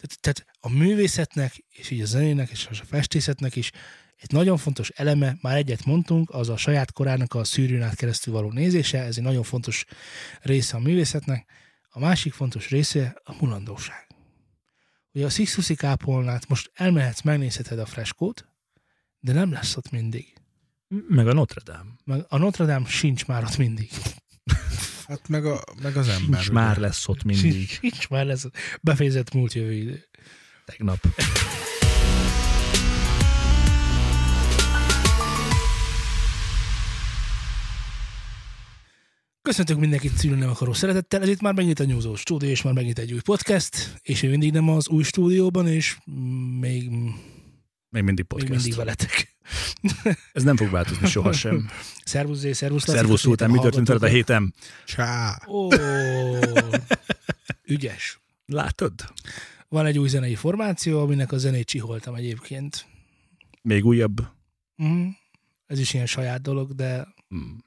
[0.00, 3.70] Tehát, tehát a művészetnek, és így a zenének, és a festészetnek is
[4.16, 8.34] egy nagyon fontos eleme, már egyet mondtunk, az a saját korának a szűrőn át keresztül
[8.34, 9.84] való nézése, ez egy nagyon fontos
[10.40, 11.50] része a művészetnek.
[11.88, 14.06] A másik fontos része a mulandóság.
[15.12, 18.48] Ugye a Sixtusi kápolnát most elmehetsz, megnézheted a freskót,
[19.18, 20.34] de nem lesz ott mindig.
[21.08, 21.90] Meg a Notre Dame.
[22.04, 23.90] Meg a Notre Dame sincs már ott mindig.
[25.10, 26.40] Hát meg, a, meg az ember.
[26.40, 26.60] Sincs ugye.
[26.60, 27.68] már lesz ott mindig.
[27.68, 28.44] Sincs, már lesz.
[28.44, 28.54] ott.
[28.80, 30.08] Befejezett múlt jövő idő.
[30.64, 31.06] Tegnap.
[39.42, 41.22] Köszöntök mindenkit szülő nem akaró szeretettel.
[41.22, 44.30] Ez itt már megnyit a Nyúzó stúdió, és már megnyit egy új podcast, és én
[44.30, 45.96] mindig nem az új stúdióban, és
[46.60, 47.12] még, még
[47.88, 48.50] Még mindig podcast.
[48.50, 49.38] mindig veletek.
[50.32, 51.68] Ez nem fog változni sohasem.
[52.04, 54.54] Szervusz Zé, szervusz Laci, Szervusz után, mi történt veled a héten?
[54.86, 55.42] Csá.
[55.48, 55.68] Ó,
[57.74, 58.20] ügyes.
[58.46, 58.92] Látod?
[59.68, 62.86] Van egy új zenei formáció, aminek a zenét csiholtam egyébként.
[63.62, 64.26] Még újabb.
[64.76, 65.06] Mhm.
[65.66, 67.64] Ez is ilyen saját dolog, de Hmm.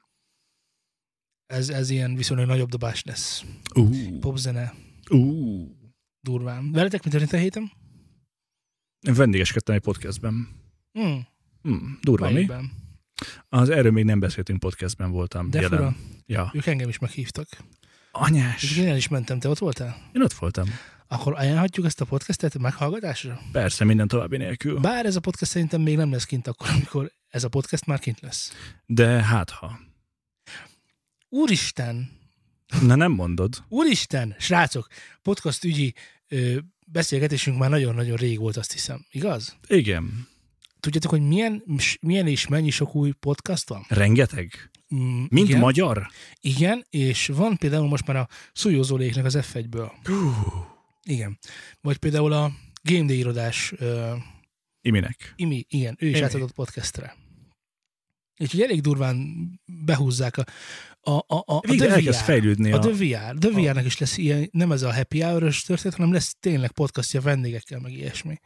[1.46, 3.44] ez, ez ilyen viszonylag nagyobb dobás lesz.
[3.74, 4.18] Uh.
[4.18, 4.74] Popzene,
[5.10, 5.68] Uh.
[6.20, 6.72] durván.
[6.72, 7.72] Veletek mi történt a héten?
[9.00, 10.48] Én vendégeskedtem egy podcastben.
[10.98, 11.16] Mm,
[11.64, 11.98] Hmm.
[12.02, 12.32] Durva, mi?
[12.32, 12.70] melyikben?
[13.48, 15.50] Az erről még nem beszéltünk podcastben voltam.
[15.50, 15.78] De jelen.
[15.78, 15.94] fura,
[16.26, 16.50] Ja.
[16.54, 17.46] ők engem is meghívtak.
[17.50, 17.58] És
[18.12, 18.76] Anyás.
[18.76, 19.96] én el is mentem, te ott voltál?
[20.12, 20.68] Én ott voltam.
[21.08, 23.40] Akkor ajánlhatjuk ezt a podcastet meghallgatásra?
[23.52, 24.78] Persze, minden további nélkül.
[24.80, 27.98] Bár ez a podcast szerintem még nem lesz kint akkor, amikor ez a podcast már
[27.98, 28.52] kint lesz.
[28.86, 29.78] De hát ha.
[31.28, 32.10] Úristen!
[32.82, 33.64] Na nem mondod.
[33.68, 34.34] Úristen!
[34.38, 34.86] Srácok,
[35.22, 35.94] podcast ügyi
[36.28, 39.06] ö, beszélgetésünk már nagyon-nagyon rég volt, azt hiszem.
[39.10, 39.56] Igaz?
[39.66, 40.28] Igen.
[40.84, 41.62] Tudjátok, hogy milyen,
[42.00, 43.84] milyen és mennyi sok új podcast van?
[43.88, 44.70] Rengeteg.
[44.94, 46.06] Mm, Mind igen, magyar?
[46.40, 49.90] Igen, és van például most már a Szújózóléknek az F1-ből.
[51.02, 51.38] Igen.
[51.80, 54.14] Vagy például a Game Day irodás ö,
[54.80, 55.32] Iminek.
[55.36, 56.24] Imi, igen, ő is Imi.
[56.24, 57.16] átadott podcastre.
[58.38, 59.26] Úgyhogy elég durván
[59.84, 60.44] behúzzák a,
[61.00, 62.24] a, a, a, a Végre The elkezd VR.
[62.24, 62.78] fejlődni A a...
[62.78, 63.38] The VR.
[63.38, 67.20] The VR-nek is lesz ilyen, nem ez a happy hour történet, hanem lesz tényleg podcastja
[67.20, 68.38] vendégekkel, meg ilyesmi.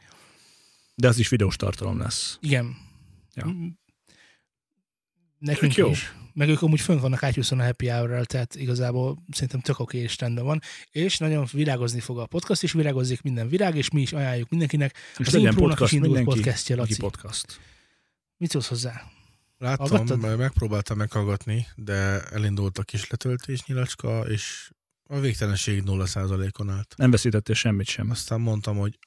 [0.99, 2.37] De az is videós tartalom lesz.
[2.41, 2.77] Igen.
[3.33, 3.45] Ja.
[5.37, 5.89] Nekünk jó.
[5.89, 6.13] is.
[6.33, 10.19] Meg ők amúgy fönt vannak átyúszon a happy hour tehát igazából szerintem tök oké és
[10.19, 10.61] rendben van.
[10.91, 14.97] És nagyon virágozni fog a podcast, és virágozzék minden virág, és mi is ajánljuk mindenkinek.
[15.17, 16.97] És Az legyen podcast is mindenki, podcastja, Laci.
[16.97, 17.59] podcast.
[18.37, 19.01] Mit szólsz hozzá?
[19.57, 20.19] Láttam, Hallgattad?
[20.19, 24.71] mert megpróbáltam meghallgatni, de elindult a kis letöltés nyilacska, és
[25.03, 26.93] a végtelenség 0%-on állt.
[26.97, 28.09] Nem veszítettél semmit sem.
[28.09, 28.99] Aztán mondtam, hogy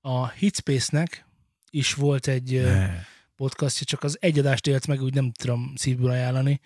[0.00, 1.26] A Hitspace-nek
[1.70, 3.00] is volt egy ne.
[3.36, 6.60] Podcastja, csak az egy adást élt meg, úgy nem tudom szívből ajánlani.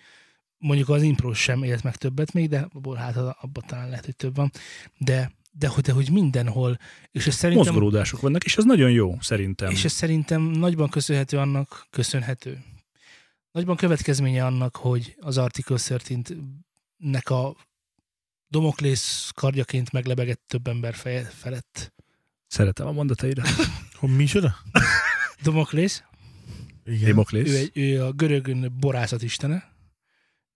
[0.57, 4.15] Mondjuk az Impro sem élt meg többet még, de abból hát abban talán lehet, hogy
[4.15, 4.51] több van.
[4.97, 6.77] De, de, hogy, de hogy mindenhol.
[7.11, 9.71] És ez szerintem, Mozgolódások vannak, és ez nagyon jó, szerintem.
[9.71, 12.63] és ez szerintem nagyban köszönhető annak, köszönhető.
[13.51, 17.55] Nagyban következménye annak, hogy az Article 13-nek a
[18.47, 21.93] Domoklész kardjaként meglebegett több ember feje felett.
[22.53, 23.47] Szeretem a mondataidat.
[23.99, 24.55] hogy mi is oda?
[25.43, 26.03] Domoklész,
[26.85, 27.01] Igen.
[27.01, 27.55] ő, Demoklész.
[27.55, 29.71] egy, ő a görögön borászat istene.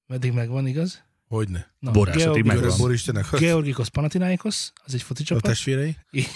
[0.08, 1.04] Meddig megvan, igaz?
[1.28, 1.76] Hogyne.
[1.80, 2.64] Na, Borászatig Georg- megvan.
[2.64, 5.44] Görög Boristenek Georgikos Panathinaikos, az egy foci a csapat.
[5.44, 5.98] testvérei.
[6.12, 6.26] I-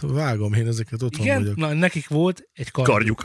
[0.00, 1.56] Vágom én ezeket, otthon Igen, vagyok.
[1.56, 3.20] na, nekik volt egy Karjuk.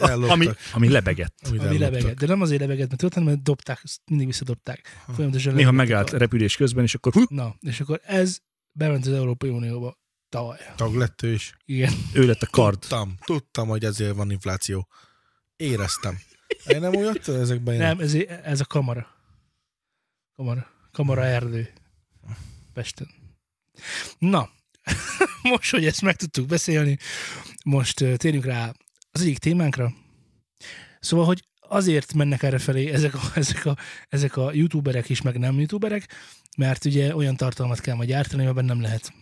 [0.00, 0.30] Elloptak.
[0.30, 1.34] Ami, ami lebegett.
[1.48, 2.18] Amit ami lebegett.
[2.18, 4.80] De nem azért lebegett, mert tudtam, mert dobták, mindig visszadobták.
[5.14, 6.20] Folyamatosan Néha lebegett a megállt kard.
[6.22, 8.38] repülés közben, és akkor hú, Na, és akkor ez
[8.72, 9.98] bement az Európai Unióba
[10.28, 10.58] tavaly.
[10.76, 11.56] Tag lett ő is.
[11.64, 11.92] Igen.
[12.12, 12.78] ő lett a kard.
[12.78, 14.88] Tudtam, tudtam, hogy ezért van infláció.
[15.56, 16.18] Éreztem.
[16.66, 19.06] Én nem úgy ezekben én Nem, ez, ez a kamara.
[20.34, 20.70] Kamara.
[20.92, 21.72] Kamara erdő.
[22.72, 23.08] Pesten.
[24.18, 24.50] Na,
[25.42, 26.98] most, hogy ezt meg tudtuk beszélni,
[27.64, 28.72] most térjünk rá
[29.10, 29.92] az egyik témánkra.
[31.00, 33.76] Szóval, hogy azért mennek erre felé ezek a, ezek, a,
[34.08, 36.08] ezek a youtuberek is, meg nem youtuberek,
[36.56, 39.12] mert ugye olyan tartalmat kell majd gyártani, amiben nem lehet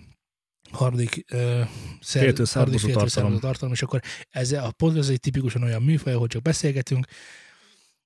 [0.71, 1.69] harmadik uh,
[2.01, 3.39] Féltől származó tartalom.
[3.39, 4.01] tartalom, és akkor
[4.31, 7.07] ez a podcast egy tipikusan olyan műfaj, ahol csak beszélgetünk,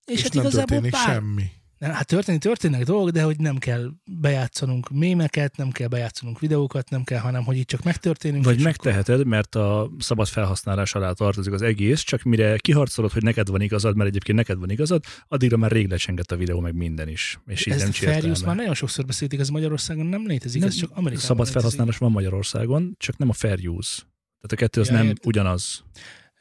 [0.04, 1.50] és, és és hát nem igazából történik bár, semmi.
[1.82, 6.90] Nem, hát történni történnek dolgok, de hogy nem kell bejátszanunk mémeket, nem kell bejátszanunk videókat,
[6.90, 8.44] nem kell, hanem hogy itt csak megtörténünk.
[8.44, 13.48] Vagy megteheted, mert a szabad felhasználás alá tartozik az egész, csak mire kiharcolod, hogy neked
[13.48, 17.08] van igazad, mert egyébként neked van igazad, addigra már rég lecsengett a videó, meg minden
[17.08, 17.38] is.
[17.46, 20.60] És így Ez nem a fair use már nagyon sokszor beszélték, ez Magyarországon nem létezik,
[20.60, 21.54] Nem, ez csak Amerikában Szabad létezik.
[21.60, 24.00] felhasználás van Magyarországon, csak nem a fair use.
[24.40, 25.22] Tehát a kettő az Ja, nem értem.
[25.24, 25.84] ugyanaz.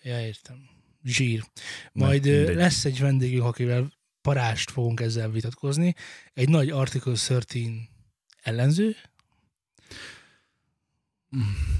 [0.03, 0.55] Ja, értem.
[1.03, 1.39] Zsír.
[1.91, 2.55] Nem, Majd mindegy.
[2.55, 3.91] lesz egy vendégünk, akivel
[4.21, 5.93] parást fogunk ezzel vitatkozni.
[6.33, 7.87] Egy nagy Article 13
[8.41, 8.95] ellenző,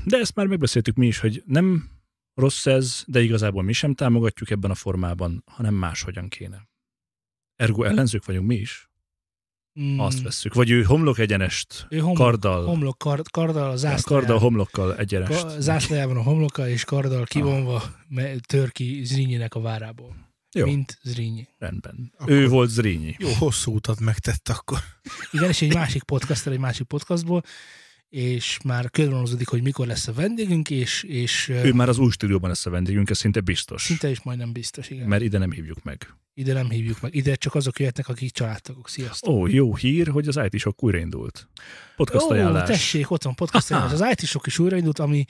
[0.06, 1.90] De ezt már megbeszéltük mi is, hogy nem
[2.34, 6.70] rossz ez, de igazából mi sem támogatjuk ebben a formában, hanem máshogyan kéne.
[7.56, 8.90] Ergo ellenzők vagyunk mi is,
[9.80, 10.54] Mm, azt vesszük.
[10.54, 15.42] Vagy ő homlok egyenest, ő homlok, karddal, homlok, kard, karddal a karddal, homlokkal egyenest.
[15.42, 20.31] ka, zászlójában a homloka, és karddal kivonva me- tör ki Zrínyinek a várából.
[20.54, 20.66] Jó.
[20.66, 21.48] Mint Zrínyi.
[21.60, 22.12] Rendben.
[22.18, 23.16] Akkor- Ő volt Zrínyi.
[23.20, 24.80] Jó, hosszú utat megtett akkor.
[25.32, 27.44] Igen, és egy másik podcaster, egy másik podcastból,
[28.10, 32.50] és már körvonalazódik, hogy mikor lesz a vendégünk, és, és Ő már az új stúdióban
[32.50, 33.84] lesz a vendégünk, ez szinte biztos.
[33.84, 35.08] szinte is majdnem biztos, igen.
[35.08, 36.14] Mert ide nem hívjuk meg.
[36.34, 37.16] Ide nem hívjuk meg.
[37.16, 38.90] Ide csak azok jöhetnek, akik családtagok.
[38.90, 39.34] Sziasztok.
[39.34, 41.50] Ó, jó hír, hogy az IT sok újraindult.
[41.96, 42.68] Podcast Ó, ajánlás.
[42.68, 44.00] tessék, ott van podcast ajánlás.
[44.02, 45.26] Az IT sok is újraindult, ami,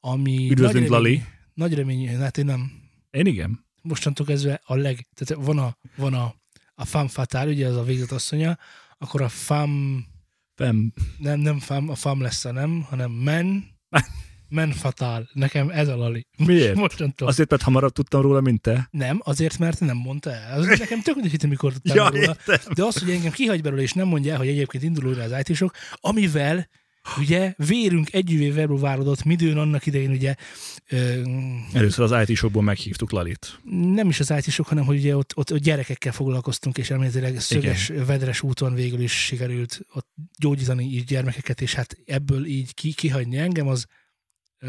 [0.00, 1.22] ami Üdvözlünk, nagy remény- Lali.
[1.54, 2.70] Nagy remény, hát én nem.
[3.10, 3.64] Én igen.
[3.82, 6.34] Mostantól kezdve a leg, tehát van a, van a,
[6.74, 8.58] a femme fatale, ugye az a végzetasszonya,
[8.98, 9.98] akkor a femme,
[10.54, 10.92] Fem.
[11.18, 13.64] nem, nem femme, a femme lesz a nem, hanem men,
[14.48, 15.28] men fatal.
[15.32, 16.26] Nekem ez a Lali.
[16.36, 16.74] Miért?
[16.74, 17.28] Mostantól.
[17.28, 18.88] Azért, mert hamarabb tudtam róla, mint te.
[18.90, 20.58] Nem, azért, mert nem mondta el.
[20.58, 22.22] Az nekem tök mindegy, hogy mikor tudtam Ja, róla.
[22.22, 22.72] értem.
[22.74, 25.34] De az, hogy engem kihagy belőle, és nem mondja el, hogy egyébként indul újra az
[25.48, 25.64] it
[26.00, 26.68] amivel
[27.18, 30.34] ugye vérünk együvé verbuválódott midőn annak idején ugye
[30.88, 31.22] ö,
[31.72, 33.60] Először az IT shopból meghívtuk Lalit.
[33.94, 38.42] nem is az it hanem hogy ugye ott, ott, gyerekekkel foglalkoztunk, és elméletileg szöges, vedres
[38.42, 40.08] úton végül is sikerült ott
[40.38, 43.86] gyógyítani így gyermekeket, és hát ebből így ki, kihagyni engem, az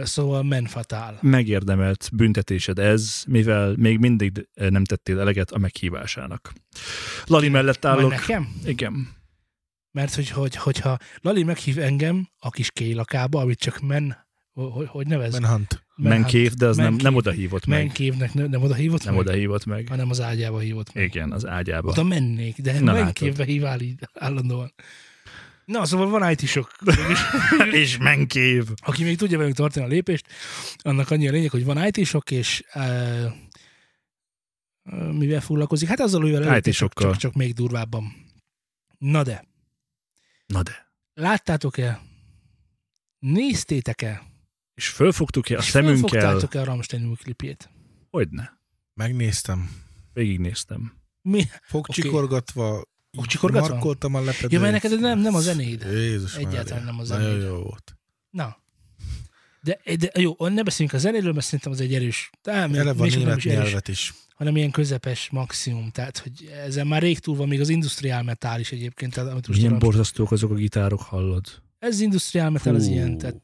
[0.04, 1.18] szóval men fatál.
[1.22, 6.54] Megérdemelt büntetésed ez, mivel még mindig nem tettél eleget a meghívásának.
[7.26, 8.12] Lali mellett Majd állok.
[8.12, 8.56] nekem?
[8.66, 9.20] Igen.
[9.92, 14.18] Mert hogy, hogy, hogyha Lali meghív engem a kis kélakába, amit csak men,
[14.54, 15.40] hogy, hogy nevez?
[15.40, 15.84] Manhunt.
[15.96, 17.04] Menkév, de az nem, Menkév.
[17.04, 17.78] nem oda hívott meg.
[17.84, 19.88] Menkévnek ne- nem oda hívott Nem meg, oda hívott meg.
[19.88, 21.04] hanem az ágyába hívott meg.
[21.04, 21.90] Igen, az ágyába.
[21.90, 24.74] Oda mennék, de Na, menkévbe hívál így állandóan.
[25.66, 26.72] Na, szóval van it sok.
[27.72, 28.68] És menkév.
[28.76, 30.28] Aki még tudja velünk tartani a lépést,
[30.78, 33.32] annak annyi a lényeg, hogy van it sok és uh,
[35.12, 35.88] mivel foglalkozik?
[35.88, 38.04] Hát azzal, hogy előtte csak, csak, csak még durvábban.
[38.98, 39.46] Na de,
[40.52, 40.92] Na de.
[41.14, 42.02] láttátok-e?
[43.20, 44.22] Néztétek-e?
[44.74, 46.10] És fölfogtuk-e a és szemünkkel?
[46.10, 47.70] fölfogtátok-e a Rammstein új klipjét?
[48.10, 48.60] Hogyne.
[48.94, 49.70] Megnéztem.
[50.14, 50.94] Végignéztem.
[51.22, 51.44] Mi?
[51.62, 53.70] Fogcsikorgatva, Fogcsikorgatva?
[53.70, 54.52] markoltam a lepedőt.
[54.52, 55.82] Ja, mert neked ez nem, nem a zenéd.
[55.84, 56.86] Jézus Egyáltalán Mária.
[56.86, 57.42] nem a Nagyon zenéd.
[57.48, 57.98] jó volt.
[58.30, 58.58] Na.
[59.64, 62.30] De, de jó, ne beszéljünk a zenéről, mert szerintem az egy erős.
[62.44, 64.14] A még nem német is erős, nyelvet is.
[64.36, 65.90] hanem ilyen közepes maximum.
[65.90, 69.14] Tehát, hogy ezen már rég túl van, még az industrial metal is egyébként.
[69.14, 71.46] Tehát, amit most Milyen a- borzasztók azok a gitárok, hallod?
[71.80, 73.42] Ez industrial metal, az ilyen, tehát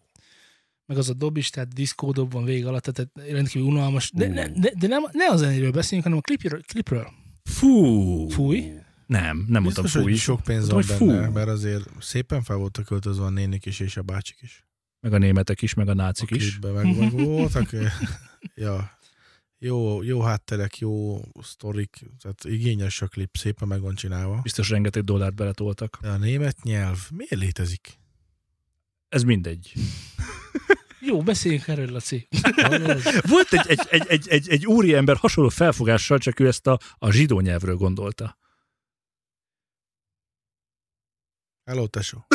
[0.86, 4.12] meg az a dob is, tehát diszkó dob van vég alatt, tehát rendkívül unalmas.
[4.14, 6.62] De, ne, de, de nem, ne a zenéről beszéljünk, hanem a klipről.
[6.62, 7.08] klipről.
[7.44, 8.28] Fú!
[8.30, 8.72] Fúj?
[9.06, 10.12] Nem, nem mondtam Biztos, fúj.
[10.12, 11.32] hogy sok pénz Mondtam, van benne, fú.
[11.34, 14.66] mert azért szépen fel voltak költözve a nénik is és a bácsik is.
[15.08, 16.60] Meg a németek is, meg a nácik a is.
[16.60, 17.70] meg, meg voltak.
[18.56, 19.00] ja.
[19.58, 24.40] Jó, jó hátterek, jó sztorik, tehát igényes a klip, szépen meg van csinálva.
[24.42, 25.98] Biztos rengeteg dollárt beletoltak.
[26.02, 28.00] De a német nyelv miért létezik?
[29.10, 29.74] Ez mindegy.
[31.00, 32.28] Jó, beszéljünk erről, Laci.
[33.34, 36.80] Volt egy, egy, egy, egy, egy, egy úri ember hasonló felfogással, csak ő ezt a,
[36.98, 38.38] a zsidó nyelvről gondolta.
[41.64, 42.28] Hello, tesó.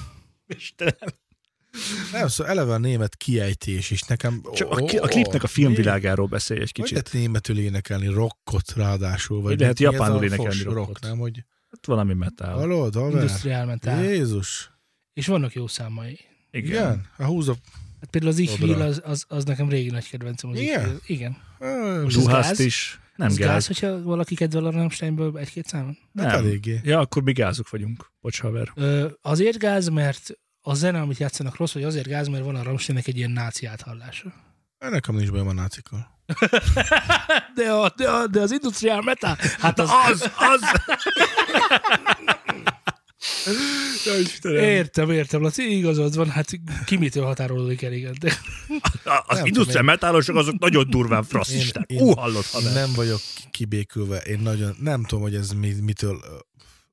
[0.46, 1.26] Istenem.
[2.12, 4.42] Nem, szóval eleve a német kiejtés is nekem...
[4.54, 6.92] Csak a, a klipnek a filmvilágáról beszélj egy Hogy kicsit.
[6.92, 9.40] lehet németül énekelni rockot ráadásul?
[9.42, 10.74] Vagy lehet japánul énekelni rockot?
[10.86, 11.18] rock, nem?
[11.18, 12.54] Hogy Hát valami metal.
[12.54, 13.12] hallod, haver?
[13.12, 14.02] Industrial metal.
[14.02, 14.70] Jézus.
[15.12, 16.18] És vannak jó számai.
[16.50, 16.70] Igen.
[16.70, 17.06] Igen?
[17.16, 17.56] A húz a...
[18.00, 18.38] Hát például az.
[18.60, 20.50] Will, az, az, az nekem régi nagy kedvencem.
[20.50, 20.84] Az Igen?
[20.84, 20.98] Will.
[21.06, 21.36] Igen.
[22.08, 22.58] Duhászt gáz?
[22.58, 23.00] is.
[23.16, 23.48] Nem az gáz.
[23.48, 25.98] gáz, hogyha valaki kedvel a Rammsteinből egy-két számon?
[26.16, 26.44] Hát Nem.
[26.44, 26.80] eléggé.
[26.84, 28.12] Ja, akkor mi gázok vagyunk.
[28.20, 28.72] Bocs, haver.
[28.74, 30.30] Ö, azért gáz, mert
[30.68, 33.66] a zene, amit játszanak rossz, vagy azért gáz, mert van a Rammsteinnek egy ilyen náci
[33.66, 34.32] áthallása.
[34.78, 36.06] Nekem nincs bajom a nácikkal.
[37.54, 39.90] De, a, de, a, de az industrial metal, hát az...
[40.10, 40.60] Az, az!
[44.42, 46.48] Értem, értem, Laci, igazad van, hát
[46.84, 48.16] ki mitől határolódik el, igen.
[48.20, 48.32] De
[49.26, 51.90] Az Nem industrial metálosok azok nagyon durván frasszisták.
[51.92, 52.72] Ú, hallott, haver.
[52.72, 53.20] Nem vagyok
[53.50, 54.18] kibékülve.
[54.18, 54.76] Én nagyon...
[54.80, 56.20] Nem tudom, hogy ez mi, mitől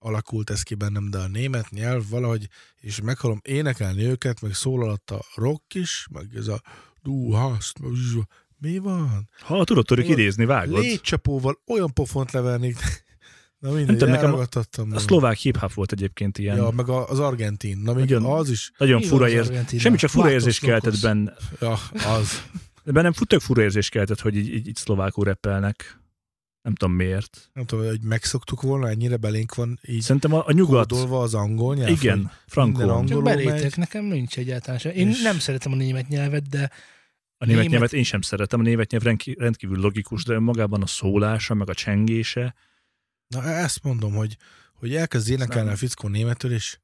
[0.05, 2.47] alakult ez ki bennem, de a német nyelv valahogy,
[2.79, 6.61] és meghallom énekelni őket, meg szól alatt a rock is, meg ez a
[7.01, 9.29] du, hast, meg zs- mi van?
[9.39, 10.79] Ha tudod tudok idézni, vágod.
[10.79, 12.77] Légycsapóval olyan pofont levernék.
[13.59, 14.95] Na mindegy, tudom, nekem a-.
[14.95, 16.55] A szlovák hip-hop volt egyébként ilyen.
[16.55, 17.77] Ja, meg az argentin.
[17.77, 18.71] Na, Nagyon- az is.
[18.77, 19.81] Nagyon Mi fura érzés.
[19.81, 21.33] Semmi csak fura érzés keltett benne.
[21.59, 22.43] Ja, az.
[22.83, 25.99] Bennem tök fura érzés keltett, hogy így, így, így szlovákul reppelnek.
[26.65, 27.49] Nem tudom miért.
[27.53, 30.91] Nem tudom, hogy megszoktuk volna, ennyire belénk van így Szerintem a, a nyugat...
[30.91, 31.89] az angol nyelv.
[31.89, 33.03] Igen, frankó.
[33.05, 33.77] Csak belétek, megy.
[33.77, 34.91] nekem nincs egyáltalán sem.
[34.95, 36.59] Én És- nem szeretem a német nyelvet, de
[37.37, 39.03] A német Német- nyelvet én sem szeretem, a német nyelv
[39.37, 42.55] rendkívül logikus, de önmagában a szólása, meg a csengése,
[43.27, 44.37] Na ezt mondom, hogy,
[44.73, 45.73] hogy elkezd énekelni nem.
[45.73, 46.77] a fickó németül, és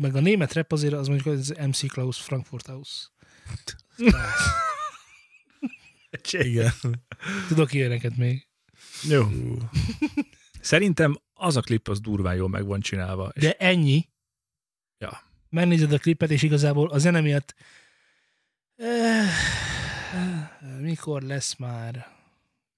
[0.00, 3.06] meg a német rap azért az mondjuk az MC Klaus Frankfurt House.
[6.48, 6.72] igen.
[7.48, 8.47] Tudok ilyeneket még.
[9.02, 9.26] Jó.
[10.60, 13.30] Szerintem az a klip az durván jól meg van csinálva.
[13.34, 14.08] És De ennyi.
[14.98, 15.22] Ja.
[15.48, 17.54] Megnézed a klipet, és igazából a zene miatt
[18.76, 19.28] eh,
[20.80, 22.17] mikor lesz már?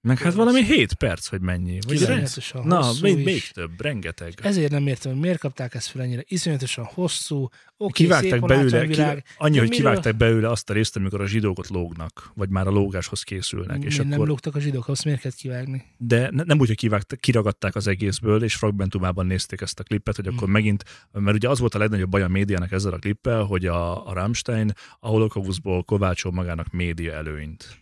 [0.01, 1.79] Meg hát valami 7 perc, hogy mennyi.
[1.87, 1.95] Vagy.
[1.95, 4.33] Iszonyatosan Na, hosszú még, még több, rengeteg.
[4.41, 6.23] Ezért nem értem, hogy miért kapták ezt fel ennyire.
[6.27, 7.47] Iszonyatosan hosszú.
[7.77, 11.27] Oké, kivágták szép belőle, ki, annyi, hogy miről- kivágták belőle azt a részt, amikor a
[11.27, 13.77] zsidókot lógnak, vagy már a lógáshoz készülnek.
[13.83, 15.83] és Miért nem akkor, lógtak a zsidók, azt miért kellett kivágni?
[15.97, 20.15] de ne, nem úgy, hogy kivágták, kiragadták az egészből, és fragmentumában nézték ezt a klippet,
[20.15, 20.51] hogy akkor Mm.
[20.51, 24.07] megint, mert ugye az volt a legnagyobb baj a médiának ezzel a klippel, hogy a,
[24.07, 27.77] a Rammstein a holokauszból kovácsol magának média előnyt.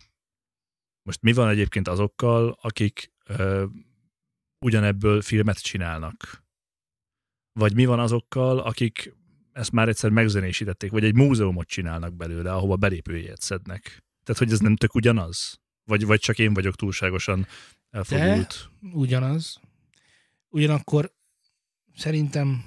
[1.02, 3.64] Most mi van egyébként azokkal, akik ö,
[4.64, 6.44] ugyanebből filmet csinálnak?
[7.52, 9.14] Vagy mi van azokkal, akik
[9.52, 13.82] ezt már egyszer megzenésítették, vagy egy múzeumot csinálnak belőle, ahova belépőjegyet szednek?
[14.24, 15.60] Tehát, hogy ez nem tök ugyanaz?
[15.84, 17.46] Vagy, vagy csak én vagyok túlságosan
[17.90, 18.70] elfogult?
[18.92, 19.60] Ugyanaz.
[20.48, 21.12] Ugyanakkor
[21.94, 22.64] szerintem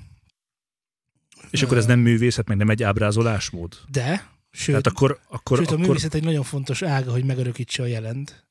[1.50, 3.82] És akkor ez nem művészet, meg nem egy ábrázolásmód?
[3.92, 7.84] De, sőt, Tehát akkor, akkor, sőt a akkor művészet egy nagyon fontos ága, hogy megörökítse
[7.84, 8.48] a jelent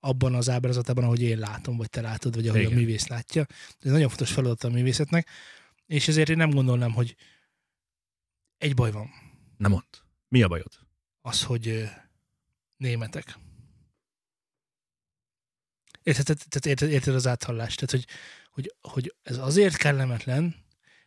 [0.00, 2.72] abban az ábrázatában, ahogy én látom, vagy te látod, vagy ahogy Igen.
[2.72, 3.46] a művész látja.
[3.78, 5.28] Ez nagyon fontos feladat a művészetnek,
[5.86, 7.16] és ezért én nem gondolnám, hogy
[8.58, 9.10] egy baj van.
[9.56, 9.84] nem mond.
[10.28, 10.72] Mi a bajod?
[11.20, 11.88] Az, hogy
[12.76, 13.38] németek.
[16.02, 17.80] Érted, tehát érted, érted az áthallást?
[17.86, 18.16] Tehát, hogy,
[18.50, 20.54] hogy, hogy ez azért kellemetlen,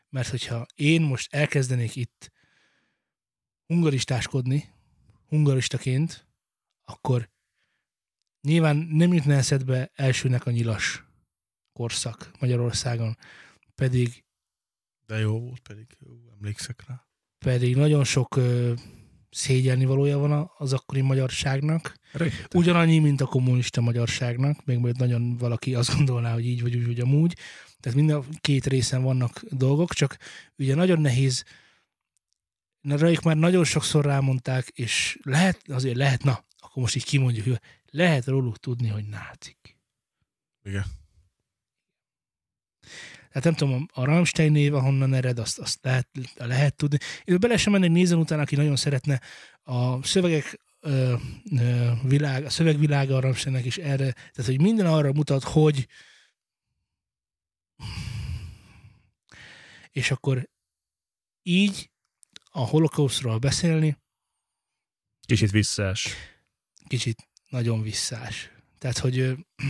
[0.09, 2.31] mert hogyha én most elkezdenék itt
[3.73, 4.69] hungaristáskodni,
[5.27, 6.27] hungaristaként,
[6.85, 7.29] akkor
[8.41, 11.03] nyilván nem jutna eszedbe elsőnek a nyilas
[11.73, 13.17] korszak Magyarországon,
[13.75, 14.23] pedig,
[15.05, 17.05] De jó volt pedig, jó, emlékszek rá.
[17.37, 18.73] pedig nagyon sok ö,
[19.29, 22.47] szégyelni valója van az akkori magyarságnak, Rengeteg.
[22.55, 26.85] ugyanannyi, mint a kommunista magyarságnak, még majd nagyon valaki azt gondolná, hogy így vagy úgy,
[26.85, 27.37] vagy amúgy.
[27.79, 30.17] Tehát mind a két részen vannak dolgok, csak
[30.57, 31.43] ugye nagyon nehéz,
[32.83, 37.59] rájuk már nagyon sokszor rámondták, és lehet, azért lehet, na, akkor most így kimondjuk, hogy
[37.89, 39.77] lehet róluk tudni, hogy nácik.
[40.63, 40.85] Igen.
[43.33, 46.97] Tehát nem tudom, a Rammstein név, ahonnan ered, azt, azt lehet, lehet tudni.
[47.23, 49.21] Én bele sem mennék nézni utána, aki nagyon szeretne
[49.63, 51.15] a szövegek ö,
[51.51, 55.87] ö, világ, a szövegvilága a Rammsteinnek is erre, tehát hogy minden arra mutat, hogy
[59.91, 60.49] és akkor
[61.41, 61.91] így
[62.55, 63.97] a holokausztról beszélni
[65.25, 66.15] Kicsit visszás.
[66.87, 68.51] kicsit nagyon visszás.
[68.79, 69.33] Tehát, hogy ö,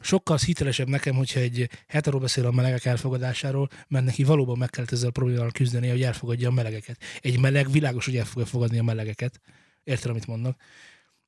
[0.00, 4.90] sokkal hitelesebb nekem, hogyha egy hetero beszél a melegek elfogadásáról, mert neki valóban meg kellett
[4.92, 7.02] ezzel a problémával küzdeni, hogy elfogadja a melegeket.
[7.20, 9.40] Egy meleg világos, hogy el fogja fogadni a melegeket.
[9.84, 10.60] Érted, amit mondnak?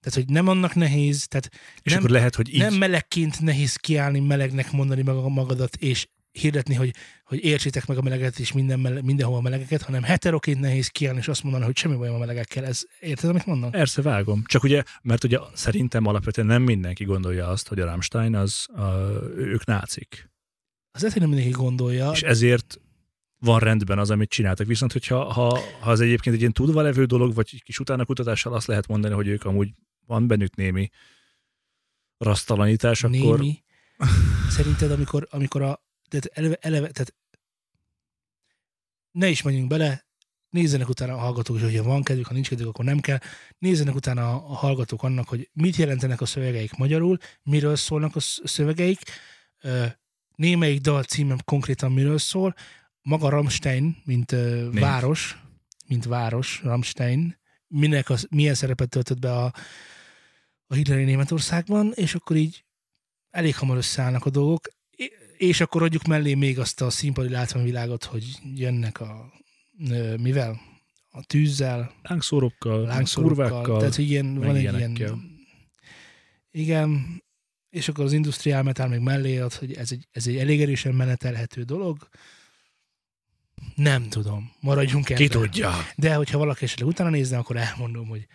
[0.00, 1.50] Tehát, hogy nem annak nehéz, tehát
[1.82, 2.58] És Nem- akkor lehet, hogy így...
[2.60, 8.02] nem melegként nehéz kiállni, melegnek mondani meg magadat, és hirdetni, hogy, hogy értsétek meg a
[8.02, 11.96] meleget, és minden, mindenhol a melegeket, hanem heteroként nehéz kiállni, és azt mondani, hogy semmi
[11.96, 12.64] bajom a melegekkel.
[12.64, 13.70] Ez, érted, amit mondnak?
[13.70, 14.42] Persze, vágom.
[14.46, 18.82] Csak ugye, mert ugye szerintem alapvetően nem mindenki gondolja azt, hogy a Rammstein az, a,
[19.36, 20.30] ők nácik.
[20.90, 22.10] Az hogy nem mindenki gondolja.
[22.10, 22.80] És ezért
[23.38, 24.66] van rendben az, amit csináltak.
[24.66, 28.66] Viszont, hogyha ha, ha az egyébként egy ilyen tudva levő dolog, vagy kis utánakutatással azt
[28.66, 29.68] lehet mondani, hogy ők amúgy
[30.06, 30.90] van bennük némi
[32.18, 33.62] rasztalanítás, akkor Némi.
[34.48, 37.14] Szerinted, amikor, amikor a tehát eleve, eleve, tehát
[39.10, 40.04] ne is menjünk bele,
[40.54, 43.18] nézzenek utána a hallgatók, is, hogyha van kedvük, ha nincs kedvük, akkor nem kell.
[43.58, 48.46] Nézzenek utána a hallgatók annak, hogy mit jelentenek a szövegeik magyarul, miről szólnak a sz-
[48.46, 48.98] szövegeik,
[50.34, 52.54] némelyik dal címem konkrétan miről szól,
[53.02, 54.72] maga Rammstein, mint Név.
[54.72, 55.38] város,
[55.86, 59.52] mint város, Rammstein, minek az, milyen szerepet töltött be a,
[60.66, 62.64] a hitleri Németországban, és akkor így
[63.30, 64.68] elég hamar összeállnak a dolgok,
[65.46, 68.24] és akkor adjuk mellé még azt a színpadi látványvilágot, hogy
[68.54, 69.32] jönnek a
[70.20, 70.60] mivel?
[71.10, 75.32] A tűzzel, lángszórokkal, lángszórokkal, kurvákkal, tehát ilyen, van egy ilyen...
[76.50, 77.22] Igen,
[77.70, 80.94] és akkor az industriál metal még mellé ad, hogy ez egy, ez egy elég erősen
[80.94, 82.08] menetelhető dolog.
[83.74, 85.22] Nem tudom, maradjunk ebben.
[85.22, 85.72] ki tudja.
[85.96, 88.26] De hogyha valaki esetleg utána nézne, akkor elmondom, hogy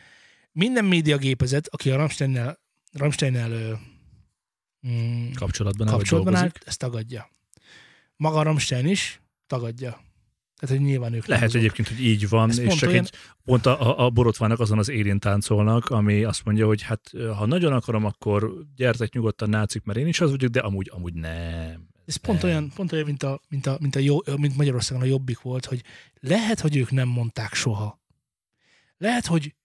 [0.52, 2.60] minden médiagépezet, aki a Rammsteinnel,
[2.92, 3.80] Rammsteinnel
[4.88, 7.30] mm, Kapcsolatban áll, kapcsolatban áll, ezt tagadja.
[8.16, 10.08] Maga Rammstein is tagadja.
[10.60, 11.62] Tehát, hogy nyilván ők Lehet azok.
[11.62, 13.12] egyébként, hogy így van, Ez és pont csak olyan- egy,
[13.44, 17.74] pont a, a borotvának azon az érén táncolnak, ami azt mondja, hogy hát ha nagyon
[17.74, 21.88] akarom, akkor gyertek nyugodtan nácik, mert én is az vagyok, de amúgy, amúgy nem.
[22.06, 22.52] Ez pont Nem.
[22.52, 25.66] olyan, pont olyan mint, a, mint, a, mint, a jó, mint Magyarországon a jobbik volt,
[25.66, 25.84] hogy
[26.20, 28.02] lehet, hogy ők nem mondták soha.
[28.98, 29.56] Lehet, hogy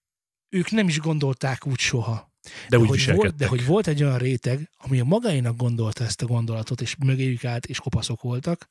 [0.48, 2.32] ők nem is gondolták úgy soha.
[2.68, 6.22] De, úgy hogy volt, de hogy volt egy olyan réteg, ami a magáinak gondolta ezt
[6.22, 8.68] a gondolatot, és mögéjük állt, és kopaszok voltak,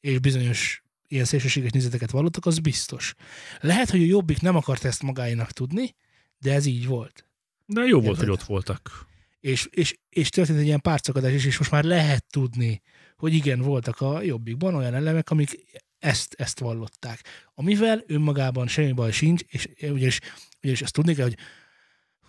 [0.00, 3.14] és bizonyos ilyen szélsőséges nézeteket vallottak, az biztos.
[3.60, 5.94] Lehet, hogy a jobbik nem akart ezt magáinak tudni,
[6.38, 7.26] de ez így volt.
[7.66, 8.18] De jó volt, Érted?
[8.18, 9.08] hogy ott voltak.
[9.40, 12.82] És, és, és történt egy ilyen párcakadás is, és most már lehet tudni,
[13.16, 15.64] hogy igen, voltak a jobbikban olyan elemek, amik
[15.98, 17.20] ezt, ezt vallották.
[17.54, 20.20] Amivel önmagában semmi baj sincs, és ugyanis,
[20.62, 21.36] ugyanis azt tudni kell, hogy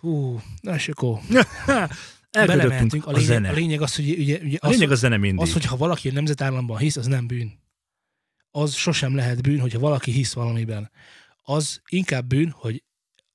[0.01, 1.19] hú, na és akkor
[2.31, 3.05] belemehetünk.
[3.05, 3.49] a, A lényeg, zene.
[3.49, 5.41] a lényeg az, hogy ugye, ugye a az, lényeg a zene mindig.
[5.41, 7.59] az, hogyha valaki egy nemzetállamban hisz, az nem bűn.
[8.51, 10.91] Az sosem lehet bűn, hogyha valaki hisz valamiben.
[11.43, 12.83] Az inkább bűn, hogy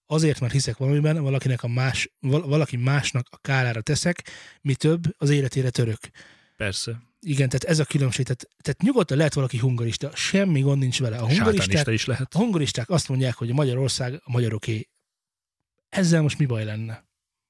[0.07, 4.23] azért, mert hiszek valamiben, valakinek a más, val- valaki másnak a kárára teszek,
[4.61, 5.99] mi több, az életére török.
[6.57, 7.03] Persze.
[7.21, 8.25] Igen, tehát ez a különbség.
[8.25, 11.17] Tehát, tehát nyugodtan lehet valaki hungarista, semmi gond nincs vele.
[11.17, 12.35] A hungaristák, Sátánista is lehet.
[12.35, 14.89] a hungaristák azt mondják, hogy Magyarország a magyaroké.
[15.88, 17.05] Ezzel most mi baj lenne?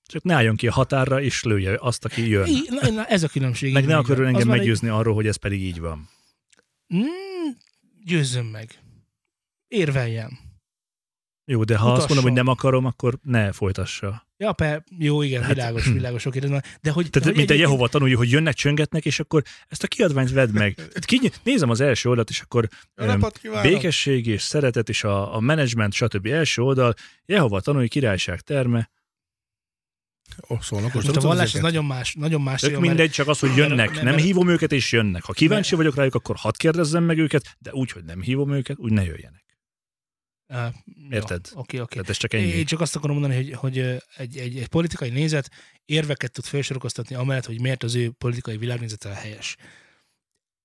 [0.09, 2.47] Csak ne álljon ki a határra, és lője azt, aki jön.
[2.47, 3.73] Í- na, na, ez a különbség.
[3.73, 6.09] Meg ne akarjon engem már egy- meggyőzni arról, hogy ez pedig így van.
[6.95, 7.03] Mm,
[8.05, 8.71] győzzön meg.
[9.69, 10.39] Érveljen.
[11.49, 14.27] Jó, de ha azt mondom, hogy nem akarom, akkor ne folytassa.
[14.37, 17.11] Ja, per, jó, igen, Hát- világos, világos, oké, de, de hogy...
[17.11, 20.31] Tehát, de hogy mint egy Jehova tanulja, hogy jönnek, csöngetnek, és akkor ezt a kiadványt
[20.31, 20.75] vedd meg.
[20.75, 22.69] Tehát Ki, nézem az első oldalt, és akkor
[23.41, 23.63] kívánok!
[23.63, 26.27] békesség és szeretet, és a, a menedzsment, stb.
[26.27, 26.95] első oldal,
[27.27, 28.91] Jehova tanulja, királyság terme.
[30.49, 32.61] Ó, szólnak, Most most a vallás az nagyon más, nagyon más.
[32.61, 33.77] Tök mindegy, csak az, hogy jönnek.
[33.91, 35.25] mert- Nem mert- hívom őket, és jönnek.
[35.25, 38.53] Ha kíváncsi mert- vagyok rájuk, akkor hadd kérdezzem meg őket, de úgy, hogy nem hívom
[38.53, 39.45] őket, úgy ne jöjjenek.
[41.11, 41.51] Érted?
[41.55, 41.93] Oké, oké.
[41.93, 42.65] Tehát ez csak Én ennyi.
[42.65, 43.79] csak azt akarom mondani, hogy, hogy
[44.17, 45.51] egy, egy, egy politikai nézet
[45.85, 49.57] érveket tud felsorokoztatni amellett, hogy miért az ő politikai világnézete helyes.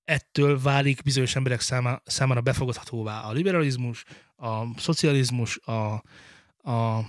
[0.04, 4.04] Ettől válik bizonyos emberek száma, számára befogadhatóvá a liberalizmus,
[4.36, 6.04] a szocializmus, a,
[6.72, 7.06] a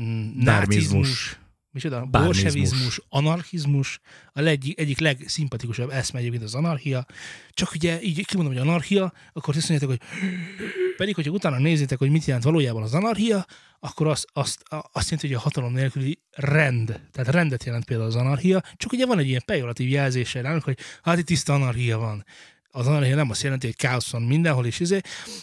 [0.00, 1.38] mm, nácizmus,
[1.72, 2.04] micsoda?
[2.04, 4.00] Bolsevizmus, anarchizmus,
[4.32, 7.06] a leg, egyik legszimpatikusabb eszme egyébként az anarchia.
[7.50, 10.08] Csak ugye így kimondom, hogy anarchia, akkor azt mondjátok, hogy
[10.96, 13.46] pedig, hogyha utána nézitek, hogy mit jelent valójában az anarchia,
[13.80, 17.00] akkor azt, azt, azt jelenti, hogy a hatalom nélküli rend.
[17.12, 20.78] Tehát rendet jelent például az anarchia, csak ugye van egy ilyen pejoratív jelzése nálunk, hogy
[21.02, 22.24] hát itt tiszta anarchia van.
[22.68, 25.00] Az anarchia nem azt jelenti, hogy káosz van mindenhol is, izé,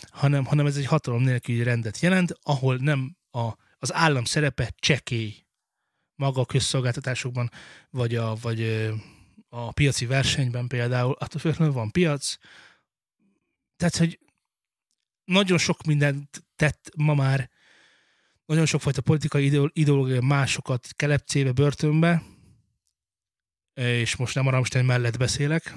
[0.09, 5.35] hanem, hanem ez egy hatalom nélküli rendet jelent, ahol nem a, az állam szerepe csekély
[6.19, 7.51] maga a közszolgáltatásokban,
[7.89, 8.89] vagy a, vagy
[9.49, 12.38] a piaci versenyben például, attól függetlenül van piac.
[13.75, 14.19] Tehát, hogy
[15.23, 17.49] nagyon sok mindent tett ma már,
[18.45, 22.23] nagyon sokfajta politikai ideol- ideológia másokat kelepcébe, börtönbe,
[23.73, 25.75] és most nem a Rammstein mellett beszélek.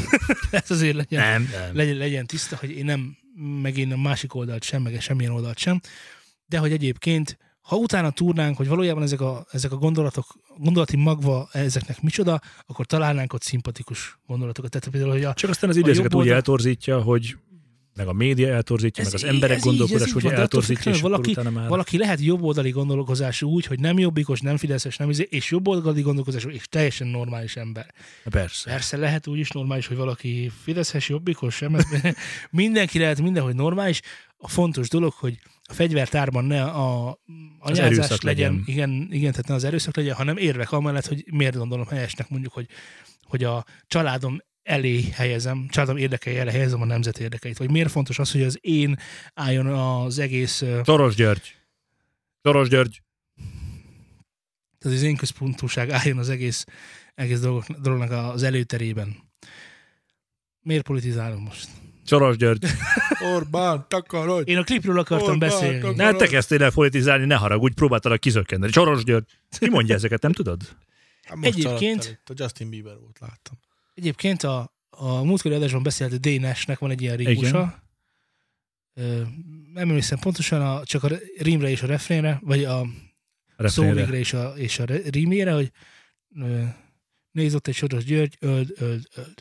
[0.50, 1.76] Ez azért legyen, Nem, nem.
[1.76, 3.16] legyen, legyen tiszta, hogy én nem,
[3.62, 5.80] meg én a másik oldalt sem, meg semmilyen oldalt sem,
[6.46, 10.26] de hogy egyébként, ha utána túrnánk, hogy valójában ezek a, ezek a gondolatok,
[10.58, 14.70] gondolati magva ezeknek micsoda, akkor találnánk ott szimpatikus gondolatokat.
[14.70, 17.36] Tehát például, hogy a, Csak aztán az jobb úgy eltorzítja, hogy
[17.94, 21.68] meg a média eltorzítja, Ez meg az emberek gondolkodás, hogy eltorzítja, és valaki- utána már...
[21.68, 26.48] valaki lehet jobboldali gondolkozású úgy, hogy nem jobbikos, nem fideszes, nem izé, és jobboldali gondolkozású,
[26.48, 27.94] és teljesen normális ember.
[28.30, 28.70] Persze.
[28.70, 31.74] Persze lehet úgy is normális, hogy valaki fideszes, jobbikos, sem.
[31.74, 31.84] Ez,
[32.50, 34.00] mindenki lehet mindenhogy normális.
[34.36, 37.18] A fontos dolog, hogy a fegyvertárban ne a
[37.58, 38.62] anyázás legyen, legyen.
[38.66, 42.52] Igen, igen, tehát ne az erőszak legyen, hanem érvek amellett, hogy miért gondolom helyesnek mondjuk,
[42.52, 42.68] hogy,
[43.22, 47.58] hogy a családom elé helyezem, családom érdekei elé helyezem a nemzet érdekeit.
[47.58, 48.96] Vagy miért fontos az, hogy az én
[49.34, 51.56] álljon az egész, ö, Soros György.
[52.42, 53.02] Soros György.
[54.78, 56.64] tehát az én központúság álljon az egész,
[57.14, 59.16] egész dolog, dolognak az előterében.
[60.60, 61.68] Miért politizálunk most?
[62.04, 62.66] Soros György.
[63.34, 64.50] Orbán, takarodj!
[64.50, 65.74] Én a klipről akartam Orbán, beszélni.
[65.78, 65.98] takarodj!
[65.98, 68.72] Ne, te kezdtél el politizálni, ne haragudj, próbáltalak kizökkenteni.
[68.72, 69.24] Soros György.
[69.58, 70.60] Ki mondja ezeket, nem tudod?
[71.22, 73.58] Hát most Egyébként- itt, A Justin Bieber volt, láttam.
[73.94, 76.40] Egyébként a, a múltkori adásban beszélt D.
[76.40, 77.82] Nash-nek van egy ilyen rímusa.
[79.72, 82.86] Nem emlékszem pontosan, a, csak a rímre és a refrénre, vagy a
[83.58, 85.70] szóvégre és a, és a re- rímére, hogy
[86.36, 86.62] ö,
[87.30, 89.34] nézd ott egy Soros György, öld, öld, öld.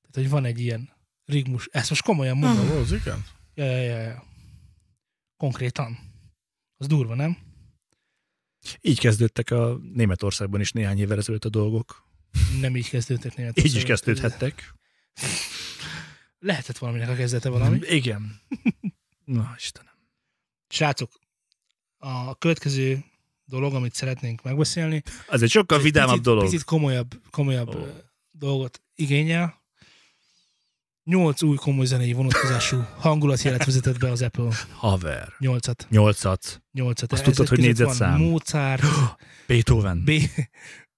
[0.00, 0.88] Tehát, hogy van egy ilyen
[1.30, 1.68] rigmus.
[1.70, 2.66] Ezt most komolyan mondom.
[2.66, 3.24] Na, az igen?
[3.54, 4.24] Ja, ja, ja, ja.
[5.36, 5.98] Konkrétan.
[6.76, 7.38] Az durva, nem?
[8.80, 12.08] Így kezdődtek a Németországban is néhány évvel ezelőtt a dolgok.
[12.60, 13.58] Nem így kezdődtek német.
[13.58, 14.74] Így is kezdődhettek.
[16.38, 17.78] Lehetett valaminek a kezdete valami.
[17.82, 18.40] Igen.
[19.24, 19.94] Na, Istenem.
[20.68, 21.20] Srácok,
[21.98, 23.04] a következő
[23.44, 26.44] dolog, amit szeretnénk megbeszélni, Az egy sokkal vidámabb picit, dolog.
[26.44, 27.88] Picit komolyabb, komolyabb oh.
[28.30, 29.59] dolgot igényel.
[31.10, 34.48] Nyolc új komoly zenei vonatkozású hangulatjelet vezetett be az Apple.
[34.76, 35.32] Haver.
[35.38, 35.86] Nyolcat.
[35.90, 36.62] Nyolcat.
[36.72, 37.12] Nyolcat.
[37.12, 38.20] Azt Ezek tudtad, hogy négyzetszám?
[38.20, 38.82] Mozart,
[39.48, 40.02] Beethoven.
[40.04, 40.10] B,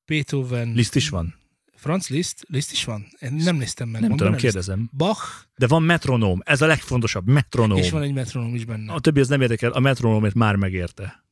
[0.07, 1.35] Beethoven, Liszt is van?
[1.75, 3.07] Franz Liszt, Liszt is van?
[3.21, 4.01] Én nem néztem meg.
[4.01, 4.55] Nem Van tudom, benne Liszt?
[4.55, 4.91] kérdezem.
[4.97, 5.21] Bach,
[5.57, 6.41] De van metronóm.
[6.45, 7.27] Ez a legfontosabb.
[7.27, 7.77] Metronóm.
[7.79, 8.93] és van egy metronom is benne.
[8.93, 9.71] A többi az nem érdekel.
[9.71, 11.25] A metronómért már megérte.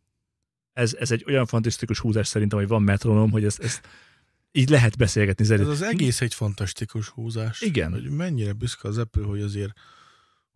[0.73, 3.81] Ez, ez egy olyan fantasztikus húzás szerintem, hogy van metronóm, hogy ez, ez
[4.53, 5.45] így lehet beszélgetni.
[5.55, 7.61] Ez az egész egy fantasztikus húzás.
[7.61, 7.93] Igen.
[7.93, 9.73] Hogy mennyire büszke az Apple, hogy azért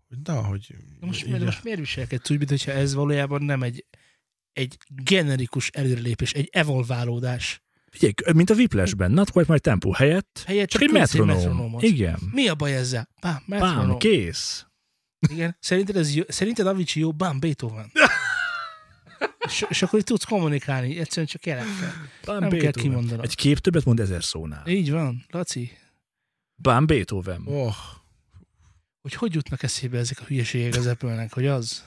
[0.09, 3.63] hogy na, hogy De most, így- de most miért viselkedsz úgy, mintha ez valójában nem
[3.63, 3.85] egy,
[4.53, 7.63] egy generikus előrelépés, egy evolválódás.
[7.91, 11.83] Figyelj, mint a Whiplashben, Not Quite My Tempo helyett Helyett csak csak egy metronómot.
[11.83, 12.19] Igen.
[12.33, 13.09] Mi a baj ezzel?
[13.21, 13.89] Bám, metronom.
[13.89, 14.67] Bám, kész.
[15.31, 15.57] Igen.
[15.61, 17.13] Szerinted, ez jó, szerinted Avicii jó?
[17.13, 17.91] Bám, Beethoven.
[19.47, 21.93] és, és akkor tudsz kommunikálni, egyszerűen csak jelekkel.
[22.25, 22.73] Bám, Nem kell Beethoven.
[22.91, 23.25] kimondanod.
[23.25, 24.67] Egy kép többet mond ezer szónál.
[24.67, 25.71] Így van, Laci.
[26.55, 27.43] Bám Beethoven.
[27.47, 27.75] Oh,
[29.01, 31.85] Hogy hogy jutnak eszébe ezek a hülyeségek az apple hogy az?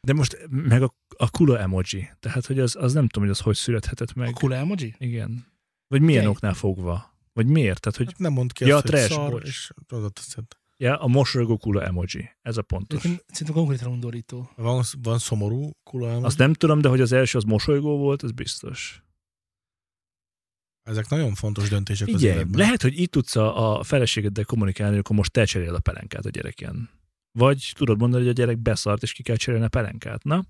[0.00, 2.08] De most meg a, a kula emoji.
[2.20, 4.28] Tehát, hogy az, az nem tudom, hogy az hogy születhetett meg.
[4.28, 4.94] A kula emoji?
[4.98, 5.46] Igen.
[5.88, 6.26] Vagy milyen Figyelj.
[6.26, 7.14] oknál fogva?
[7.32, 7.80] Vagy miért?
[7.80, 9.46] Tehát, hogy hát nem mond ki Ja, azt, a hogy szar, bocs.
[9.48, 10.44] és oda teszed.
[10.76, 12.30] Ja, a mosolygó kula emoji.
[12.42, 13.00] Ez a pontos.
[13.00, 14.50] Szerintem, konkrétan undorító.
[14.56, 16.24] Van, van szomorú kula emoji?
[16.24, 19.00] Azt nem tudom, de hogy az első az mosolygó volt, az biztos.
[20.82, 22.60] Ezek nagyon fontos döntések az Figyelj, életben.
[22.60, 26.30] lehet, hogy itt tudsz a, a feleségeddel kommunikálni, akkor most te cseréled a pelenkát a
[26.30, 26.90] gyereken.
[27.32, 30.24] Vagy tudod mondani, hogy a gyerek beszart, és ki kell cserélni a pelenkát.
[30.24, 30.44] Na,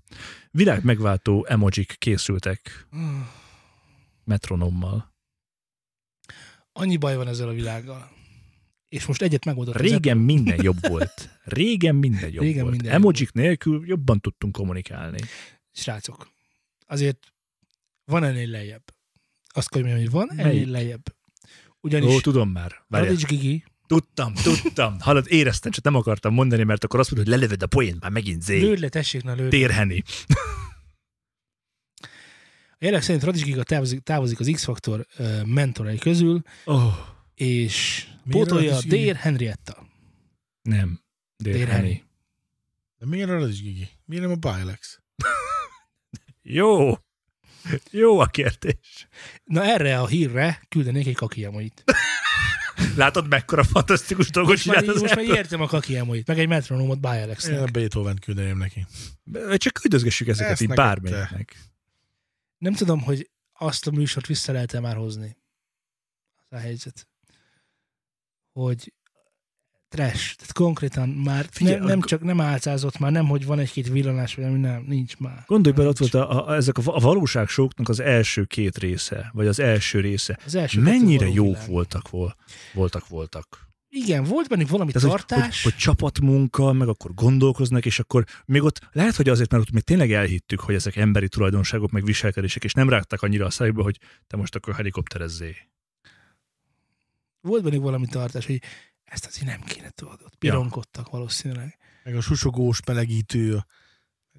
[0.51, 2.87] világ megváltó emojik készültek
[4.23, 5.13] metronommal.
[6.71, 8.09] Annyi baj van ezzel a világgal.
[8.89, 9.77] És most egyet megoldott.
[9.77, 11.29] Régen minden jobb volt.
[11.43, 12.75] Régen minden jobb Régen volt.
[12.75, 15.19] minden Emojik nélkül jobban tudtunk kommunikálni.
[15.71, 16.29] Srácok,
[16.87, 17.33] azért
[18.05, 18.83] van ennél lejjebb.
[19.47, 20.67] Azt kell, hogy mondjam, hogy van ennél Melyik?
[20.69, 21.15] lejjebb.
[21.81, 22.83] Ugyanis Ó, tudom már.
[22.89, 24.99] Radics Gigi, Tudtam, tudtam.
[24.99, 28.11] Hallod, éreztem, csak nem akartam mondani, mert akkor azt mondod, hogy lelövöd a poént, már
[28.11, 28.59] megint zé.
[28.59, 29.49] lőd le, tessék, na lőd.
[29.49, 30.03] Térheni.
[32.79, 36.93] A jelek szerint Radics Giga távozik, távozik az X-Factor uh, mentorai közül, Oh,
[37.35, 39.87] és pótolja Dér Henrietta.
[40.61, 41.01] nem.
[41.43, 41.65] Térheni.
[41.65, 42.05] Térheni.
[42.97, 43.89] De miért a Radics Gigi?
[44.05, 45.01] Miért nem a Bilex?
[46.41, 46.93] Jó.
[47.91, 49.07] Jó a kérdés.
[49.43, 51.83] Na erre a hírre küldenék egy kakiemoit.
[52.95, 56.99] Látod, mekkora fantasztikus dolgot Most már, az most már értem a kakiemoit, meg egy metronomot
[57.47, 57.65] Én a.
[57.65, 58.85] Beethoven küldeném neki.
[59.55, 61.57] Csak küldözgessük ezeket Ezt így bármelyiknek.
[62.57, 65.37] Nem tudom, hogy azt a műsort vissza lehet-e már hozni.
[66.37, 67.07] Az a helyzet.
[68.57, 68.93] Hogy
[69.89, 70.35] trash.
[70.35, 74.35] Tehát konkrétan már Figyelj, nem, nem csak nem álcázott már, nem, hogy van egy-két villanás,
[74.35, 75.43] vagy nem, nincs már.
[75.47, 79.47] Gondolj bele, ott volt a, a, ezek a, a valóságsóknak az első két része, vagy
[79.47, 80.39] az első része.
[80.45, 81.69] Az első Mennyire jók világ.
[81.69, 82.35] voltak, vol,
[82.73, 83.67] voltak, voltak.
[83.89, 85.63] Igen, volt bennük valami Tehát, hogy, hogy, tartás.
[85.63, 89.83] hogy csapatmunka, meg akkor gondolkoznak, és akkor még ott lehet, hogy azért, mert ott még
[89.83, 93.97] tényleg elhittük, hogy ezek emberi tulajdonságok, meg viselkedések, és nem rágták annyira a szájukba, hogy
[94.27, 95.55] te most akkor helikopterezzé.
[97.47, 98.61] Volt bennük valami tartás, hogy
[99.03, 100.19] ezt azért nem kéne tudod.
[100.25, 101.77] Ott pironkodtak valószínűleg.
[102.03, 103.59] Meg a susogós melegítő.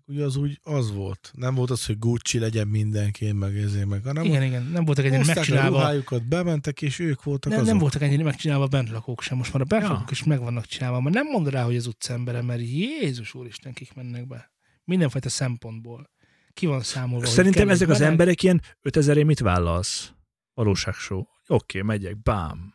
[0.07, 1.31] Ugye az úgy az volt.
[1.35, 5.05] Nem volt az, hogy Gucci legyen mindenki, meg ezért meg, hanem igen, igen, nem voltak
[5.05, 5.77] ennyire hozták a megcsinálva.
[5.79, 7.71] ruhájukat, bementek, és ők voltak Nem, azok.
[7.73, 9.37] nem voltak ennyire megcsinálva a bentlakók sem.
[9.37, 10.07] Most már a bentlakók Ja.
[10.11, 11.01] is meg vannak csinálva.
[11.01, 14.53] Már nem mondd rá, hogy az utcaembere, mert Jézus úristen, kik mennek be.
[14.85, 16.11] Mindenfajta szempontból.
[16.53, 20.13] Ki van számolva, Szerintem ezek az emberek ilyen 5000 mit vállalsz?
[20.55, 21.29] Valóságsó.
[21.47, 22.75] Oké, megyek, bám.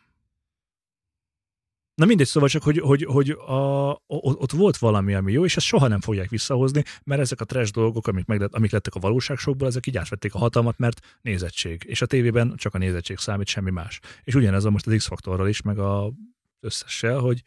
[1.94, 5.66] Na mindegy, szóval csak, hogy, hogy, hogy a, ott, volt valami, ami jó, és ezt
[5.66, 9.68] soha nem fogják visszahozni, mert ezek a trash dolgok, amik, meg, amik lettek a valóságsokból,
[9.68, 11.84] ezek így átvették a hatalmat, mert nézettség.
[11.86, 14.00] És a tévében csak a nézettség számít, semmi más.
[14.24, 16.12] És ugyanez a most az X-faktorral is, meg a
[16.60, 17.42] összessel, hogy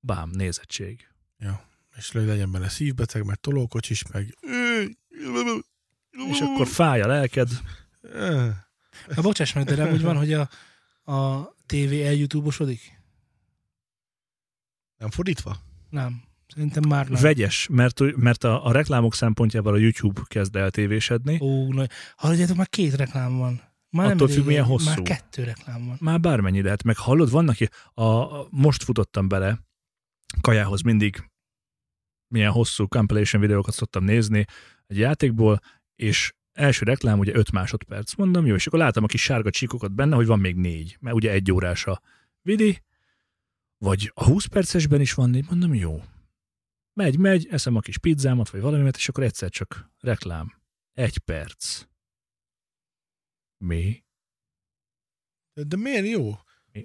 [0.00, 1.08] bám, nézettség.
[1.96, 4.38] És hogy legyen bele szívbeteg, meg tolókocsis, meg...
[6.30, 7.48] És akkor fáj a lelked.
[9.14, 10.48] Na bocsáss meg, de nem úgy van, hogy a,
[11.12, 13.02] a tévé eljutubosodik?
[15.04, 15.56] Nem fordítva?
[15.90, 16.22] Nem.
[16.46, 17.22] Szerintem már nem.
[17.22, 21.38] Vegyes, mert, mert a, a reklámok szempontjából a YouTube kezd eltévésedni.
[21.40, 21.86] Ó, na,
[22.16, 23.60] halljátok, már két reklám van.
[23.90, 24.88] Már Attól nem függ, milyen hosszú.
[24.88, 25.96] Már kettő reklám van.
[26.00, 26.82] Már bármennyi lehet.
[26.82, 27.56] Meg hallod, vannak,
[27.94, 29.58] a, a, most futottam bele,
[30.40, 31.30] kajához mindig
[32.28, 34.44] milyen hosszú compilation videókat szoktam nézni
[34.86, 35.60] egy játékból,
[35.96, 39.92] és első reklám ugye 5 másodperc, mondom, jó, és akkor látom a kis sárga csíkokat
[39.92, 42.00] benne, hogy van még négy, mert ugye egy órás a
[42.42, 42.82] vidi,
[43.84, 46.02] vagy a 20 percesben is van négy, mondom, jó.
[46.92, 50.62] Megy, megy, eszem a kis pizzámat, vagy valamimet, és akkor egyszer csak reklám.
[50.92, 51.82] Egy perc.
[53.64, 54.04] Mi?
[55.52, 56.32] De, de miért jó?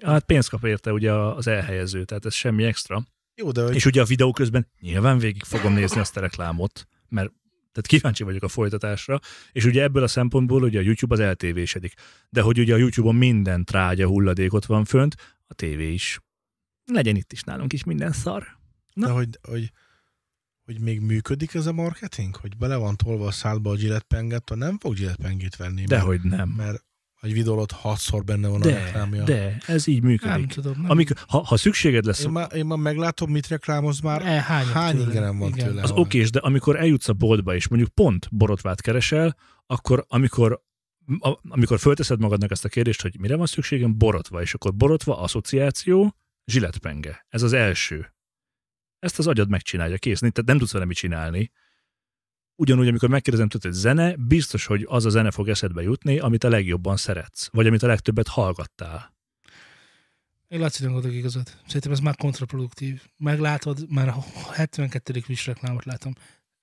[0.00, 3.06] Hát pénzt kap érte ugye az elhelyező, tehát ez semmi extra.
[3.34, 6.88] Jó, de hogy És ugye a videó közben nyilván végig fogom nézni azt a reklámot,
[7.08, 7.32] mert
[7.72, 9.20] tehát kíváncsi vagyok a folytatásra,
[9.52, 11.94] és ugye ebből a szempontból ugye a YouTube az eltévésedik.
[12.28, 16.20] De hogy ugye a YouTube-on minden trágya hulladékot van fönt, a tévé is.
[16.92, 18.46] Legyen itt is nálunk is minden szar.
[18.92, 19.06] Na.
[19.06, 19.70] De hogy, hogy,
[20.64, 22.36] hogy még működik ez a marketing?
[22.36, 25.84] Hogy bele van tolva a szádba a Gillette penget, nem fog Gillette pengét venni.
[25.84, 26.48] De mert, hogy nem.
[26.48, 26.84] mert
[27.20, 29.24] egy videó alatt hatszor benne van a De, reklámja.
[29.24, 30.46] de, ez így Nem működik.
[30.46, 30.80] tudom.
[30.80, 30.90] Nem.
[30.90, 34.22] Amikor, ha, ha szükséged lesz, Én már, én már meglátom, mit reklámoz már.
[34.26, 35.04] E, Hány tőle.
[35.06, 35.66] ingerem van Igen.
[35.66, 35.82] tőle?
[35.82, 40.62] az okés, de amikor eljutsz a boltba, és mondjuk pont borotvát keresel, akkor amikor
[41.18, 45.18] a, amikor fölteszed magadnak ezt a kérdést, hogy mire van szükségem, borotva, és akkor borotva,
[45.20, 47.26] asszociáció, zsiletpenge.
[47.28, 48.14] Ez az első.
[48.98, 50.18] Ezt az agyad megcsinálja, kész.
[50.18, 51.50] Tehát nem tudsz vele mit csinálni.
[52.56, 56.44] Ugyanúgy, amikor megkérdezem tőled, hogy zene, biztos, hogy az a zene fog eszedbe jutni, amit
[56.44, 59.14] a legjobban szeretsz, vagy amit a legtöbbet hallgattál.
[60.48, 61.60] Én Lacinak adok igazat.
[61.66, 63.02] Szerintem ez már kontraproduktív.
[63.16, 65.22] Meglátod, már a 72.
[65.26, 66.12] vis reklámot látom.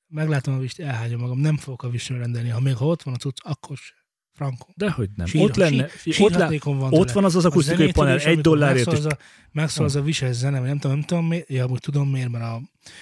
[0.07, 1.39] Meglátom a vist, elhányom magam.
[1.39, 2.49] Nem fogok a visre rendelni.
[2.49, 4.06] Ha még ha ott van a cucc, akkor se.
[4.37, 4.67] Franco.
[4.75, 5.25] De hogy nem.
[5.25, 8.41] Sír- ott lenne, sí- ott, le, sírhatnékon van ott van az az akusztikai panel, egy
[8.41, 9.17] dollárért megszól az a,
[9.51, 12.29] megszól az a vises zene, vagy nem tudom, nem tudom miért, ja, amúgy tudom miért,
[12.29, 12.61] mert a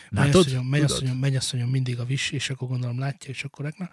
[0.09, 3.89] mennyasszonyom, mennyasszonyom, mennyasszonyom mindig a vis, és akkor gondolom látja, és akkor rekna.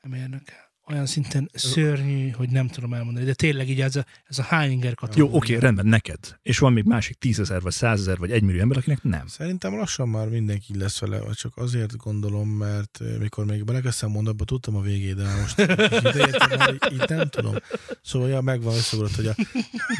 [0.00, 4.38] Nem érnek olyan szinten szörnyű, hogy nem tudom elmondani, de tényleg így ez a, ez
[4.38, 5.36] a hány inger Jó, kategória.
[5.36, 6.18] oké, rendben, neked.
[6.42, 9.26] És van még másik tízezer, vagy százezer, vagy egymillió ember, akinek nem.
[9.26, 13.64] Szerintem lassan már mindenki így lesz vele, vagy csak azért gondolom, mert ö, mikor még
[13.64, 15.58] belekezdtem mondatba, tudtam a végét, de most
[16.10, 17.54] ideértem, már így, így nem tudom.
[18.02, 19.34] Szóval ja, megvan összegrott, hogy a,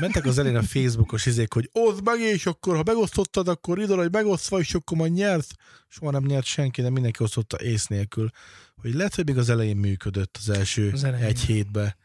[0.00, 3.94] mentek az elén a Facebookos izék, hogy oszd meg, és akkor ha megosztottad, akkor ide,
[3.94, 5.50] hogy megosztva, és akkor majd nyersz.
[5.88, 8.30] Soha nem nyert senki, de mindenki osztotta ész nélkül.
[8.76, 11.26] Hogy lehet, hogy még az elején működött az első Elején.
[11.26, 11.96] egy hétbe,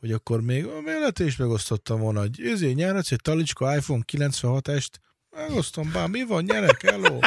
[0.00, 4.90] hogy akkor még a mellett is megosztottam volna, hogy ezért nyerhetsz egy talicska iPhone 96-est,
[5.30, 7.18] megosztom, bár mi van, nyerek, hello.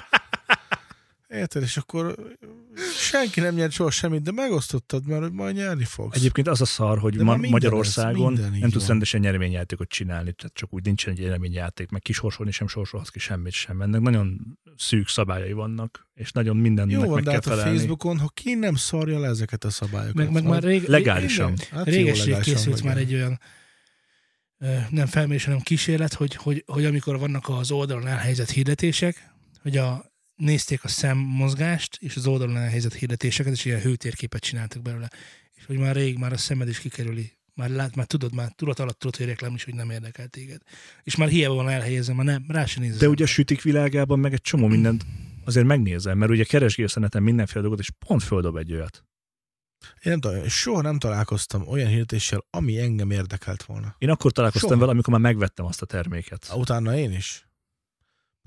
[1.28, 2.16] Érted, és akkor
[3.00, 6.16] senki nem nyert soha semmit, de megosztottad, mert hogy majd nyerni fogsz.
[6.16, 8.88] Egyébként az a szar, hogy ma minden Magyarországon ez, minden nem tudsz van.
[8.88, 13.52] rendesen nyereményjátékot csinálni, tehát csak úgy nincsen egy nyereményjáték, meg kisorsolni sem sorsolhatsz ki semmit
[13.52, 13.82] sem.
[13.82, 17.50] Ennek nagyon szűk szabályai vannak, és nagyon mindennek Jó van, meg de kell hát a
[17.50, 17.72] felelni.
[17.72, 20.16] Facebookon, ha ki nem szarja le ezeket a szabályokat.
[20.16, 21.54] Meg, meg már rég, Legálisan.
[21.72, 23.40] Hát réges készült már egy olyan
[24.90, 30.16] nem felmérés, hanem kísérlet, hogy, hogy, hogy amikor vannak az oldalon elhelyezett hirdetések, hogy a,
[30.38, 35.10] nézték a szemmozgást és az oldalon elhelyezett hirdetéseket, és ilyen hőtérképet csináltak belőle.
[35.54, 37.36] És hogy már rég már a szemed is kikerüli.
[37.54, 40.62] Már, lát, már tudod, már tudat alatt tudod, hogy reklám is, hogy nem érdekel téged.
[41.04, 42.98] És már hiába van elhelyezve, már nem, rá se nézel.
[42.98, 45.06] De ugye a sütik világában meg egy csomó mindent
[45.46, 49.06] azért megnézem, mert ugye keresgélsz a neten mindenféle dolgot, és pont földob egy olyat.
[50.04, 53.96] Én nem tudom, soha nem találkoztam olyan hirdetéssel, ami engem érdekelt volna.
[53.98, 54.82] Én akkor találkoztam Soha.
[54.82, 56.52] vele, amikor már megvettem azt a terméket.
[56.56, 57.47] Utána én is.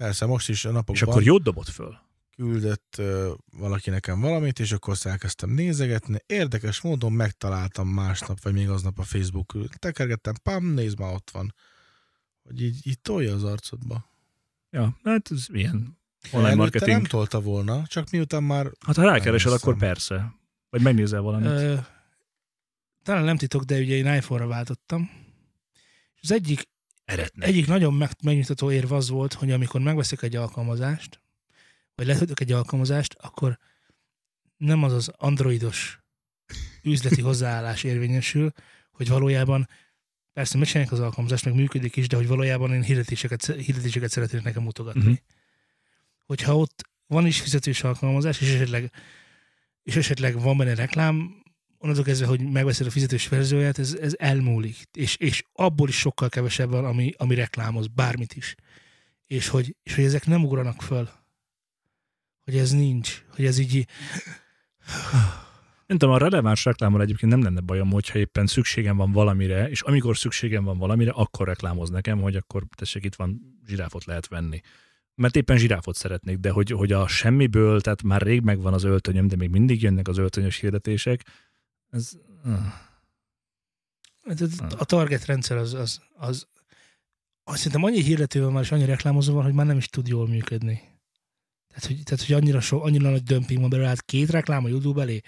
[0.00, 1.98] Persze, most is a napokban És akkor jót dobott föl.
[2.36, 6.18] küldött uh, valaki nekem valamit, és akkor elkezdtem nézegetni.
[6.26, 11.54] Érdekes módon megtaláltam másnap, vagy még aznap a Facebook tekergettem, pam, nézd már ott van.
[12.42, 14.04] Hogy így, így tolja az arcodba.
[14.70, 15.98] Ja, hát ez ilyen
[16.30, 16.90] online Előtte marketing.
[16.90, 19.52] nem tolta volna, csak miután már Hát ha Megnéztem.
[19.52, 20.34] akkor persze.
[20.70, 21.48] Vagy megnézel valamit.
[21.48, 21.76] Ö,
[23.02, 25.10] talán nem titok, de ugye én iPhone-ra váltottam.
[26.14, 26.68] És az egyik
[27.10, 27.48] Eretnek.
[27.48, 31.20] Egyik nagyon meg, megnyugtató érv az volt, hogy amikor megveszik egy alkalmazást,
[31.94, 33.58] vagy letöltök egy alkalmazást, akkor
[34.56, 35.98] nem az az androidos
[36.82, 38.52] üzleti hozzáállás érvényesül,
[38.90, 39.68] hogy valójában
[40.32, 44.62] persze megcsinálják az alkalmazást, meg működik is, de hogy valójában én hirdetéseket, hirdetéseket szeretnék nekem
[44.62, 45.02] mutogatni.
[45.02, 45.12] Mhm.
[46.26, 48.92] Hogyha ott van is fizetős alkalmazás, és esetleg,
[49.82, 51.39] és esetleg van benne reklám,
[51.80, 54.76] onnantól kezdve, hogy megveszed a fizetős verzióját, ez, ez elmúlik.
[54.92, 58.54] És, és abból is sokkal kevesebb van, ami, ami reklámoz, bármit is.
[59.26, 61.08] És hogy, és hogy ezek nem ugranak föl.
[62.44, 63.24] Hogy ez nincs.
[63.34, 63.86] Hogy ez így...
[65.86, 69.82] Nem tudom, a releváns reklámmal egyébként nem lenne bajom, hogyha éppen szükségem van valamire, és
[69.82, 74.60] amikor szükségem van valamire, akkor reklámoz nekem, hogy akkor tessék, itt van, zsiráfot lehet venni.
[75.14, 79.26] Mert éppen zsiráfot szeretnék, de hogy, hogy a semmiből, tehát már rég megvan az öltönyöm,
[79.26, 81.24] de még mindig jönnek az öltönyös hirdetések,
[81.90, 82.10] ez...
[84.22, 86.46] Ez- A target rendszer az, az, az,
[87.44, 90.06] az szerintem annyi hirdető van már, és annyi reklámozó van, hogy már nem is tud
[90.08, 90.98] jól működni.
[91.68, 94.68] Tehát, hogy, tehát, hogy annyira, so, annyira nagy dömping van belőle, hát két reklám a
[94.68, 95.20] YouTube elé,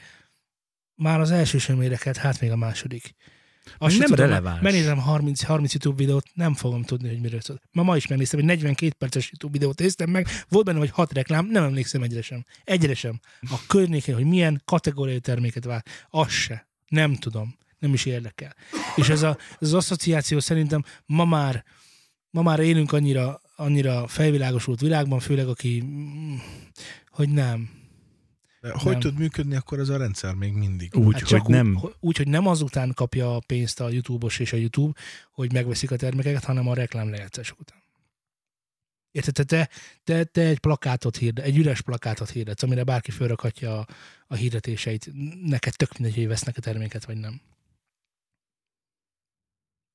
[0.95, 3.15] már az első sem érdekelt, hát még a második.
[3.65, 4.61] Se nem tudom, releváns.
[4.61, 7.61] Megnézem 30, 30 YouTube videót, nem fogom tudni, hogy miről szól.
[7.73, 11.13] Ma, ma is megnéztem, egy 42 perces YouTube videót néztem meg, volt benne vagy 6
[11.13, 12.45] reklám, nem emlékszem egyre sem.
[12.65, 13.21] Egyre sem.
[13.41, 16.67] A környékén, hogy milyen kategóriai terméket vár, az se.
[16.89, 17.57] Nem tudom.
[17.79, 18.55] Nem is érdekel.
[18.97, 21.65] És ez, a, ez az asszociáció szerintem ma már,
[22.31, 26.35] ma már élünk annyira, annyira felvilágosult világban, főleg aki, mm,
[27.11, 27.71] hogy nem.
[28.63, 29.01] De hogy Nem.
[29.01, 30.97] tud működni akkor ez a rendszer még mindig?
[30.97, 31.79] Úgy, Hát hogy nem.
[31.83, 35.01] Úgy, úgy, hogy nem azután kapja a pénzt a YouTube-os és a YouTube,
[35.33, 37.83] hogy megveszik a termékeket, hanem a reklám lejátszások után.
[39.11, 39.35] Érted?
[39.35, 39.69] Te, te,
[40.05, 43.87] te, te egy plakátot hirdet, egy üres plakátot hirdetsz, amire bárki fölrakhatja a,
[44.27, 45.11] a hirdetéseit.
[45.43, 47.41] Neked tök mindegy, hogy vesznek a terméket, vagy nem.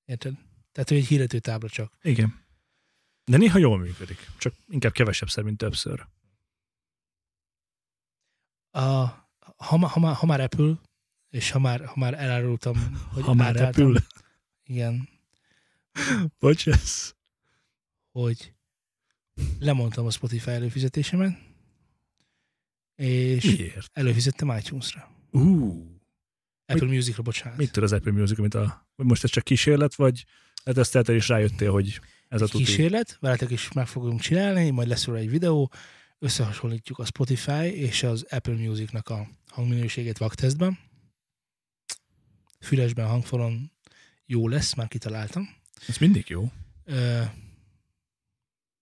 [0.06, 0.34] Érted?
[0.72, 1.98] Tehát, hogy egy hirdető tábla csak.
[2.02, 2.46] Igen.
[3.26, 4.30] De néha jól működik.
[4.38, 6.08] Csak inkább kevesebbszer, mint többször.
[8.78, 10.74] A, ha, ma- ha, ha már Apple,
[11.30, 13.98] és ha már, ha már elárultam, hogy Ha már átálltam- repül.
[14.63, 15.10] Igen,
[16.40, 17.13] Bocs, ez.
[18.12, 18.54] hogy
[19.60, 21.38] lemondtam a Spotify előfizetésemet,
[22.96, 23.90] és Miért?
[23.94, 25.10] előfizettem iTunes-ra.
[25.32, 25.72] Ú,
[26.66, 27.58] Apple Music-ra, bocsánat.
[27.58, 28.88] mit tud az Apple Music, mint a...
[28.96, 30.26] Most ez csak kísérlet, vagy
[30.63, 32.63] letesztelted és rájöttél, hogy ez a tuti?
[32.63, 35.72] kísérlet, veletek is meg fogunk csinálni, majd lesz róla egy videó,
[36.20, 40.80] összehasonlítjuk a Spotify és az Apple Music-nak a hangminőségét vaktesztben.
[42.60, 43.72] Fülesben, hangfalon
[44.26, 45.50] jó lesz, már kitaláltam.
[45.88, 46.52] Ez mindig jó.
[46.84, 47.24] Ö,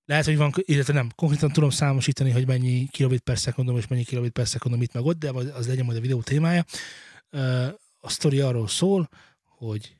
[0.05, 4.03] lehet, hogy van, illetve nem, konkrétan tudom számosítani, hogy mennyi kilobit per szekundum és mennyi
[4.03, 6.65] kilobit per szekundum itt meg ott, de az legyen majd a videó témája.
[7.29, 7.67] Ö,
[7.99, 9.09] A sztori arról szól,
[9.43, 9.97] hogy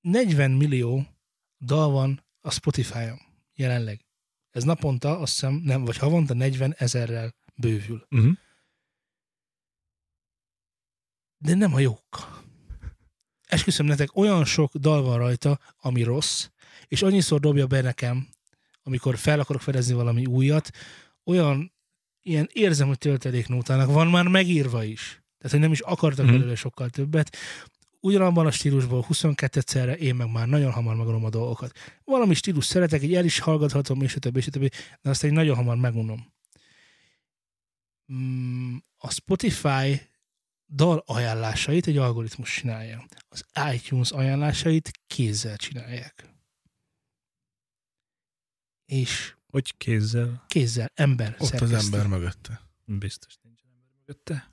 [0.00, 1.06] 40 millió
[1.60, 3.20] dal van a Spotify-on
[3.54, 4.04] jelenleg.
[4.54, 8.06] Ez naponta, azt hiszem, nem, vagy havonta 40 ezerrel bővül.
[8.10, 8.32] Uh-huh.
[11.38, 12.42] de nem a jók.
[13.46, 16.48] Esküszöm nektek, olyan sok dal van rajta, ami rossz,
[16.88, 18.28] és annyiszor dobja be nekem,
[18.82, 20.70] amikor fel akarok fedezni valami újat,
[21.24, 21.72] olyan
[22.22, 25.22] ilyen érzem, hogy tölteléknótának van már megírva is.
[25.38, 26.34] Tehát, hogy nem is akartak Mhm.
[26.34, 27.36] belőle sokkal többet.
[28.04, 31.78] Ugyanabban a stílusból 22 egyszerre én meg már nagyon hamar megunom a dolgokat.
[32.04, 35.56] Valami stílus szeretek, így el is hallgathatom, és többi, és többi, de aztán így nagyon
[35.56, 36.32] hamar megunom.
[38.12, 40.00] Mm, A Spotify
[40.68, 43.06] dal ajánlásait egy algoritmus csinálja.
[43.28, 46.28] Az iTunes ajánlásait kézzel csinálják.
[48.84, 50.44] És Hogy kézzel?
[50.48, 51.74] kézzel, ember Ott szerkeszti.
[51.74, 52.60] az ember mögötte.
[52.84, 54.48] Biztos nincsen ember mögötte.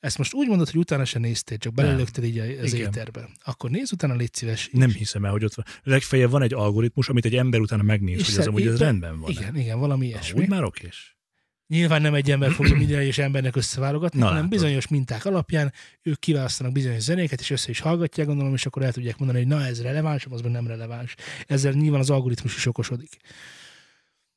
[0.00, 2.86] Ezt most úgy mondod, hogy utána se néztél, csak belelökted így az Igen.
[2.86, 3.28] éterbe.
[3.44, 4.66] Akkor nézz utána, légy szíves.
[4.66, 5.64] és- Nem hiszem el, hogy ott van.
[5.82, 9.20] Legfeljebb van egy algoritmus, amit egy ember utána megnéz, És hogy az amúgy ez rendben
[9.20, 9.30] van.
[9.30, 10.40] Igen, igen, valami ilyesmi.
[10.40, 11.18] Úgy már okés.
[11.66, 14.58] Nyilván nem egy ember fogja minden egyes embernek összeválogatni, Na, hanem látod.
[14.58, 18.92] bizonyos minták alapján ők kiválasztanak bizonyos zenéket, és össze is hallgatják, gondolom, és akkor el
[18.92, 21.14] tudják mondani, hogy na ez releváns, az meg nem releváns.
[21.46, 23.16] Ezzel nyilván az algoritmus is okosodik.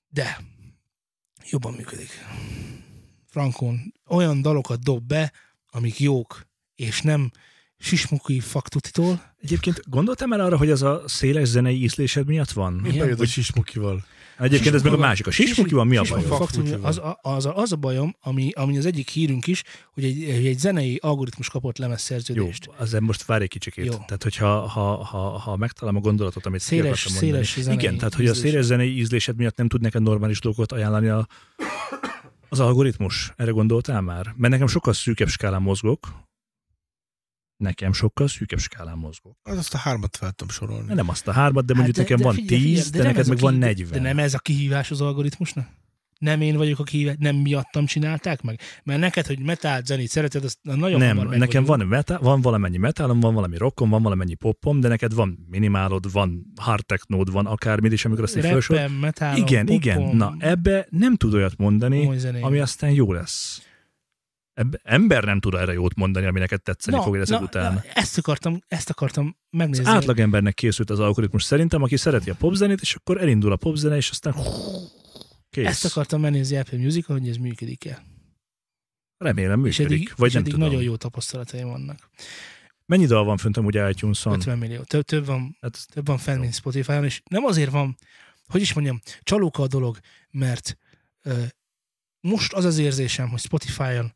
[0.08, 0.38] De
[1.50, 2.10] jobban működik.
[3.28, 5.32] Frankon olyan dalokat dob be,
[5.74, 7.32] amik jók, és nem
[7.78, 9.34] sismuki faktutitól.
[9.42, 12.82] Egyébként gondoltam el arra, hogy az a széles zenei ízlésed miatt van?
[12.86, 12.98] Igen.
[12.98, 14.06] Bejött a sismukival.
[14.40, 15.28] Egyébként ez meg a másik.
[15.28, 16.24] A sismuki van, mi a baj?
[16.82, 20.24] az, a- az, a, az a bajom, ami, ami az egyik hírünk is, hogy egy,
[20.24, 22.70] egy zenei algoritmus kapott Jó, lemezszerződést.
[22.78, 23.86] azért most várj egy kicsikét.
[23.86, 23.92] Jó.
[23.92, 27.32] Tehát, hogyha ha, ha, ha megtalálom a gondolatot, amit ki Széles- mondani.
[27.32, 28.50] széles zenei Igen, tehát, hogy a ízlés.
[28.52, 31.28] széles zenei ízlésed miatt nem tud neked normális dolgokat ajánlani a,
[32.54, 33.34] az algoritmus.
[33.36, 34.34] Erre gondoltál már?
[34.36, 36.08] Mert nekem sokkal szűkebb skálán mozgok.
[37.58, 39.38] Nekem sokkal szűkebb skálán mozgok.
[39.44, 40.94] Az azt a hármat fel tudom sorolni.
[40.94, 43.28] Nem azt a hármat, de mondjuk Hát nekem van figyelj, 10, figyelj, de, nem neked
[43.28, 43.92] meg van kihí- 40.
[43.92, 45.68] De nem ez a kihívás az algoritmusnak?
[46.24, 48.60] Nem én vagyok a kihívás, nem miattam csinálták meg?
[48.84, 52.78] Mert neked, hogy metal zenét szereted, az nagyon nem, hamar nekem van, metal, van valamennyi
[52.78, 57.46] metalom, van valami rockom, van valamennyi popom, de neked van minimálod, van hard technód, van
[57.46, 58.90] akármit, és amikor azt így felsor...
[59.00, 60.16] Metalom, Igen, popom, igen.
[60.16, 62.10] Na, ebbe nem tud olyat mondani,
[62.42, 63.62] ami aztán jó lesz.
[64.84, 67.74] Ember nem tud erre jót mondani, ami neked tetszeni fog ezek után.
[67.74, 69.86] Na, ezt akartam, ezt akartam Az megnézni.
[69.86, 74.10] átlagembernek készült az algoritmus szerintem, aki szereti a popzenét, és akkor elindul a popzene, és
[74.10, 74.34] aztán
[75.54, 75.68] kész.
[75.68, 78.04] Ezt akartam megnézni Apple music hogy ez működik-e.
[79.18, 80.68] Remélem És működik, eddig, vagy és nem eddig tudom.
[80.68, 82.10] nagyon jó tapasztalataim vannak.
[82.86, 84.34] Mennyi dal van fönt amúgy iTunes-on?
[84.34, 84.82] 50 millió.
[84.82, 87.98] Több, több van, Hát, több van fenn, mint Spotify-on, és nem azért van,
[88.48, 90.00] hogy is mondjam, csalóka a dolog,
[90.32, 90.78] mert
[91.22, 91.44] ö,
[92.20, 94.14] most az az érzésem, hogy Spotify-on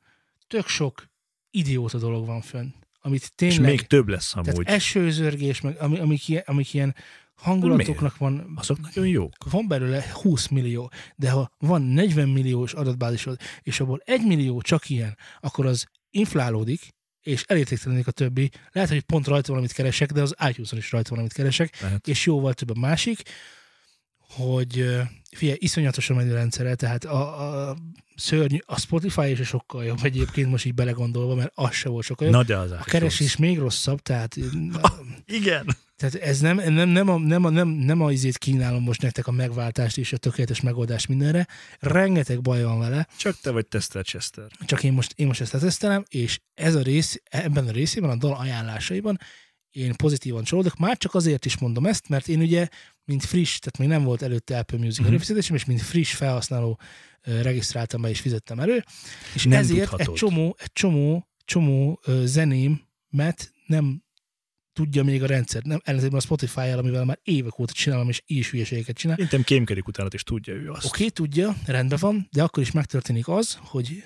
[0.48, 1.10] tök sok
[1.50, 2.70] idióta dolog van fönn,
[3.00, 3.70] amit és tényleg...
[3.70, 4.68] még több lesz tehát amúgy.
[4.68, 6.96] esőzörgés, meg ami, amik, ilyen, amik ilyen
[7.38, 9.32] hangulatoknak van, Azok nagyon jók.
[9.52, 14.90] van belőle 20 millió, de ha van 40 milliós adatbázisod, és abból 1 millió csak
[14.90, 18.50] ilyen, akkor az inflálódik, és elértéktelenik a többi.
[18.72, 22.08] Lehet, hogy pont rajta valamit keresek, de az iTunes-on is rajta valamit keresek, Lehet.
[22.08, 23.22] és jóval több a másik,
[24.30, 24.86] hogy
[25.32, 27.78] figyelj, iszonyatosan menő rendszere, tehát a, a
[28.16, 32.28] szörny, a Spotify is sokkal jobb egyébként most így belegondolva, mert az se volt sokkal
[32.28, 32.36] jobb.
[32.36, 34.36] Na de az a keresés még rosszabb, tehát
[35.26, 35.78] Igen.
[35.96, 39.28] Tehát ez nem, nem, nem, a, nem, a, nem, nem a izét kínálom most nektek
[39.28, 41.48] a megváltást és a tökéletes megoldást mindenre.
[41.80, 44.48] Rengeteg baj van vele, Csak te vagy tesztelt Chester.
[44.66, 48.16] csak én most, én most ezt tesztelem, és ez a rész, ebben a részében, a
[48.16, 49.20] dal ajánlásaiban
[49.72, 52.68] én pozitívan csalódok, már csak azért is mondom ezt, mert én ugye,
[53.08, 55.08] mint friss, tehát még nem volt előtte Apple Music Mhm.
[55.08, 55.08] uh-huh.
[55.16, 56.80] előfizetésem, és mint friss felhasználó
[57.22, 58.84] regisztráltam be és fizettem elő,
[59.34, 60.08] és Nem ezért tudhatod.
[60.08, 64.04] egy csomó, egy csomó, csomó ö, zenémet nem
[64.74, 65.64] tudja még a rendszer.
[65.64, 69.16] Nem, ellentétben a Spotify-jal, amivel már évek óta csinálom, és így is hülyeségeket csinál.
[69.16, 70.86] Szerintem kémkedik utána, és tudja ő azt.
[70.86, 74.04] Oké, okay, tudja, rendben van, de akkor is megtörténik az, hogy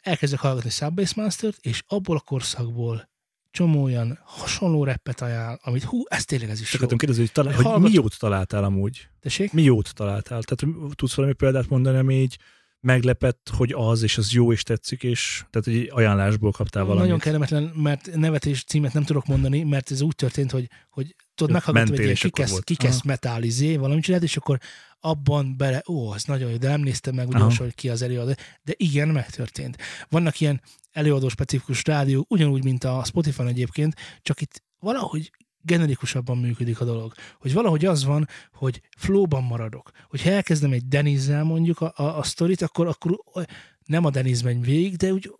[0.00, 3.10] elkezdek hallgatni Subbase Master-t, és abból a korszakból
[3.52, 6.96] csomó olyan hasonló reppet ajánl, amit hú, ez tényleg ez is Csak jó.
[6.96, 9.08] kérdezni, hogy, talál, hogy mi jót találtál amúgy?
[9.20, 9.52] Tessék?
[9.52, 10.42] Mi jót találtál?
[10.42, 12.38] Tehát tudsz valami példát mondani, ami így
[12.82, 17.02] meglepett, hogy az, és az jó, és tetszik, és tehát egy ajánlásból kaptál valamit.
[17.02, 21.14] Nagyon kellemetlen, mert nevet és címet nem tudok mondani, mert ez úgy történt, hogy, hogy
[21.34, 23.02] tudod, Jó, meghallgattam egy ilyen kikesz, kikesz Aha.
[23.04, 24.58] metalizé, valamit csinált, és akkor
[25.00, 28.32] abban bele, ó, az nagyon jó, de nem néztem meg ugyanis, hogy ki az előadó.
[28.62, 29.76] De igen, megtörtént.
[30.08, 30.60] Vannak ilyen
[30.90, 35.30] előadó specifikus rádió, ugyanúgy, mint a Spotify egyébként, csak itt valahogy
[35.62, 37.12] generikusabban működik a dolog.
[37.40, 39.90] Hogy valahogy az van, hogy flowban maradok.
[40.08, 43.18] Hogyha elkezdem egy Denizzel mondjuk a, a, a sztorit, akkor, akkor
[43.86, 45.32] nem a Deniz megy végig, de úgy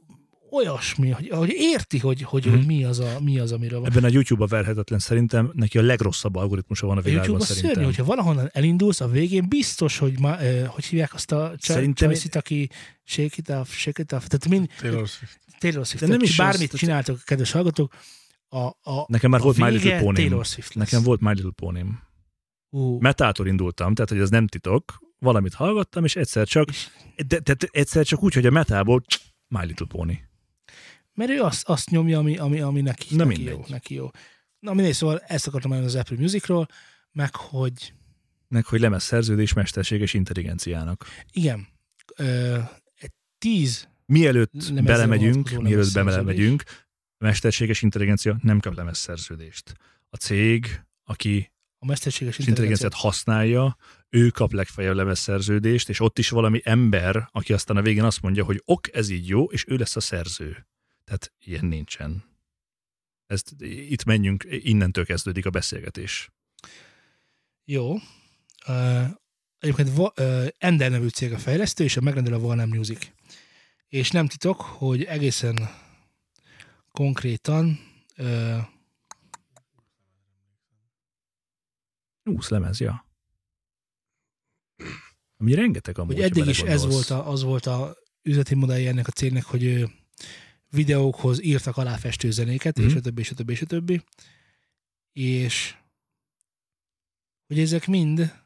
[0.54, 2.56] olyasmi, hogy, hogy érti, hogy, hogy, Mhm.
[2.56, 3.90] hogy mi, az a, mi az, amiről van.
[3.90, 7.72] Ebben a YouTube-a verhetetlen szerintem, neki a legrosszabb algoritmusa van a A világon YouTube-a szerintem.
[7.72, 12.08] szörnyű, hogyha valahonnan elindulsz, a végén biztos, hogy, ma, eh, hogy hívják azt a Szerintem-
[12.08, 12.68] Csajszit, aki
[13.04, 15.38] shake it off, shake it off, tehát mind Taylor Swift.
[15.58, 16.04] Taylor Swift.
[16.04, 17.94] De nem is bármit az, csináltok, kedves hallgatók,
[18.52, 20.40] a, a, Nekem már a volt My Little pony.
[20.74, 21.98] Nekem volt My Little pony
[22.70, 26.68] Ú, Metától indultam, tehát hogy ez nem titok, valamit hallgattam, és egyszer csak,
[27.26, 29.02] de, de, de egyszer csak úgy, hogy a metából
[29.48, 30.20] My Little Pony.
[31.14, 33.64] mert ő azt, azt nyomja, ami, ami, ami neki, Na neki jó.
[33.68, 34.10] Neki jó.
[34.58, 36.68] Na mindegy, szóval ezt akartam mondani az Apple Musicról,
[37.12, 37.94] meg hogy
[38.48, 41.06] Meg, hogy lemez szerződés mesterséges intelligenciának.
[41.32, 41.66] igen,
[42.16, 42.58] ö,
[43.38, 46.62] tíz Mielőtt belemegyünk, mielőtt belemegyünk,
[47.22, 49.72] a mesterséges intelligencia nem kap lemez szerződést.
[50.10, 53.76] A cég, aki a mesterséges intelligenciát használja,
[54.08, 58.44] ő kap legfeljebb lemezszerződést, és ott is valami ember, aki aztán a végén azt mondja,
[58.44, 60.66] hogy ok, ez így jó, és ő lesz a szerző.
[61.04, 62.24] Tehát ilyen nincsen.
[63.26, 66.30] Ezt, itt menjünk, innentől kezdődik a beszélgetés.
[67.64, 67.94] Jó.
[68.68, 69.08] Uh,
[69.58, 73.10] egyébként uh, Ender nevű cég a fejlesztő, és a megrendelő a Warner Music.
[73.88, 75.68] És nem titok, hogy egészen
[76.92, 77.78] konkrétan
[78.18, 78.58] uh,
[82.22, 83.06] 20 lemez, ja.
[85.36, 89.06] Ami rengeteg amúgy, hogy eddig is ez volt a, az volt a üzleti modellje ennek
[89.06, 89.90] a cégnek, hogy
[90.70, 92.96] videókhoz írtak alá festőzenéket, és Mhm.
[92.96, 94.04] a többi, és a többi, és a többi.
[95.12, 95.76] És
[97.46, 98.41] hogy ezek mind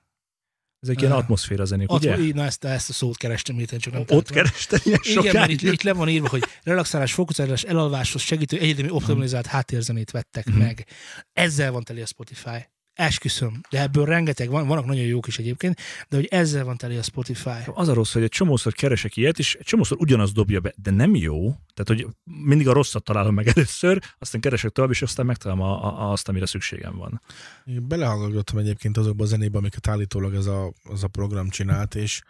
[0.88, 2.34] Ezek ilyen atmoszféra zenék, Ott, ugye?
[2.34, 5.62] na ezt, ezt a szót kerestem, itt csak nem Ott kerestem ilyen Igen, mert itt,
[5.62, 10.58] itt le van írva, hogy relaxálás, fókuszálás, elalváshoz segítő egyedemi optimalizált háttérzenét vettek Mhm.
[10.58, 10.86] meg.
[11.32, 12.68] Ezzel van teli a Spotify.
[12.96, 13.60] Esküszöm.
[13.70, 17.02] De ebből rengeteg van, vannak nagyon jók is egyébként, de hogy ezzel van teli a
[17.02, 17.58] Spotify.
[17.74, 20.90] Az a rossz, hogy egy csomószor keresek ilyet, és egy csomószor ugyanaz dobja be, de
[20.90, 21.40] nem jó.
[21.74, 25.84] Tehát, hogy mindig a rosszat találom meg először, aztán keresek tovább, és aztán megtalálom a,
[25.84, 27.22] a, azt, amire szükségem van.
[27.64, 32.22] Én belehallgattam egyébként azokba a zenébe, amiket állítólag ez a, az a program csinált, és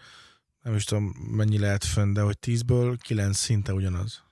[0.62, 4.25] nem is tudom, mennyi lehet fönn, de hogy 10-ből 9 szinte ugyanaz.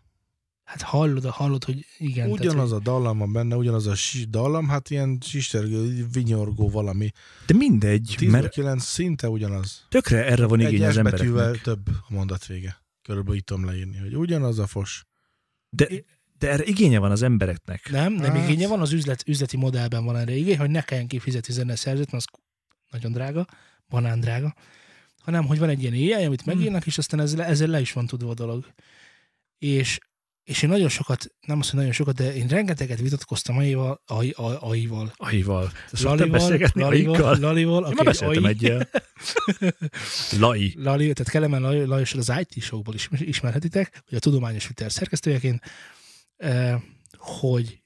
[0.64, 2.30] Hát hallod, hallod, hogy igen.
[2.30, 7.10] ugyanaz tehát, a dallam van benne, ugyanaz a si- dallam, hát ilyen sistergő, vinyorgó valami.
[7.46, 9.86] De mindegy, 10-ből mert 9 szinte ugyanaz.
[9.88, 11.62] tökre erre van Egy igény az S betűvel embereknek.
[11.62, 12.82] több a mondat vége.
[13.02, 15.04] Körülbelül így tudom leírni, hogy ugyanaz a fos.
[15.68, 15.88] De,
[16.38, 17.90] de erre igénye van az embereknek.
[17.90, 21.06] nem, nem Hát- igénye van, az üzlet, üzleti modellben van erre igény, hogy ne kelljen
[21.06, 22.40] kifizetni zeneszerzőt, mert az
[22.90, 23.46] nagyon drága,
[23.88, 24.54] banán drága,
[25.18, 28.06] hanem hogy van egy ilyen AI, amit megírnak, és aztán ezzel, ezzel le is van
[28.06, 28.66] tudva a dolog.
[29.58, 29.98] És
[30.45, 34.34] és én nagyon sokat, nem azt, hogy nagyon sokat, de én rengeteget vitatkoztam AI-val, AI,
[34.36, 35.12] AI-val.
[35.16, 35.72] Aival.
[35.92, 37.38] Szoktál Lalival, Lalival?
[37.38, 38.51] Lalival, Én aki már egy beszéltem AI.
[38.51, 38.88] egyel.
[40.47, 40.74] Lai.
[40.78, 45.62] Lali, tehát Kelemen Laj- Lajos az IT showból is ismerhetitek, hogy a Tudományos Viter szerkesztőjeként,
[46.36, 46.80] eh,
[47.16, 47.82] hogy,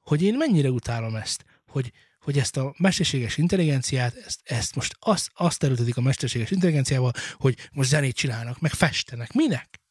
[0.00, 5.30] hogy én mennyire utálom ezt, hogy, hogy ezt a mesterséges intelligenciát, ezt, ezt most azt,
[5.34, 9.32] azt erőltetik a mesterséges intelligenciával, hogy most zenét csinálnak, meg festenek.
[9.32, 9.81] Minek?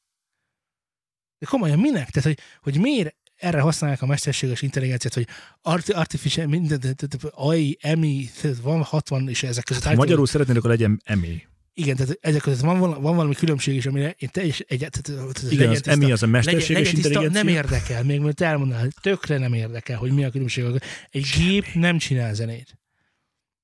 [1.41, 2.09] De komolyan minek?
[2.09, 5.27] Tehát, hogy, hogy miért, erre használják a mesterséges intelligenciát, hogy
[5.61, 6.95] arti- artificial, minden,
[7.31, 8.29] AI, EMI,
[8.61, 11.41] van 60, és ezek között Ha magyarul szeretnének, akkor legyen emi.
[11.73, 15.69] igen, tehát ezek között van, van valami különbség is, amire én teljes egyet, Igen, legyen
[15.69, 17.43] az emi az a legyen, mesterséges legyen tiszta, intelligencia.
[17.43, 20.65] nem érdekel, még mert elmondanál, tökre nem érdekel, hogy mi a különbség.
[21.09, 22.79] Egy gép nem csinál zenét.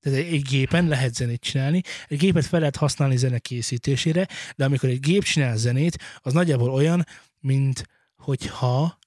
[0.00, 4.64] Tehát egy, egy gépen lehet zenét csinálni, egy gépet fel lehet használni zene készítésére, de
[4.64, 7.06] amikor egy gép csinál zenét, az nagyjából olyan,
[7.40, 8.98] mint hogyha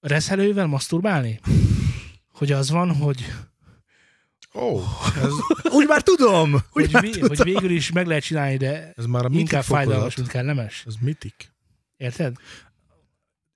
[0.00, 1.40] reszelővel maszturbálni?
[2.28, 3.24] Hogy az van, hogy,
[4.54, 4.80] Ó,
[5.22, 5.32] ez,
[5.76, 6.52] Úgy már tudom!
[6.54, 7.28] Úgy hogy, már vé, tudom.
[7.28, 10.84] hogy végül is meg lehet csinálni, de ez már a inkább fájdalmas, mint kellemes.
[10.86, 11.52] Ez mitik.
[11.96, 12.36] Érted?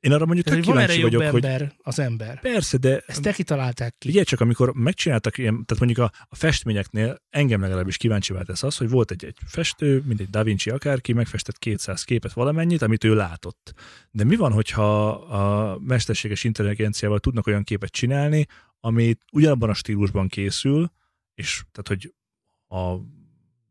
[0.06, 2.40] Én arra mondjuk Tehát, tök van erre kíváncsi jobb vagyok, hogy ember az ember.
[2.40, 4.06] persze, de Ezt te kitalálták ki.
[4.06, 8.76] Figyelj csak, amikor megcsináltak ilyen, tehát mondjuk a, a festményeknél engem legalábbis kíváncsivá tesz az,
[8.76, 13.04] hogy volt egy, egy festő, mint egy Da Vinci akárki, megfestett 200 képet valamennyit, amit
[13.04, 13.74] ő látott.
[14.10, 18.46] De mi van, hogyha a mesterséges intelligenciával tudnak olyan képet csinálni,
[18.80, 20.92] ami ugyanabban a stílusban készül,
[21.34, 22.14] és tehát, hogy
[22.78, 22.96] a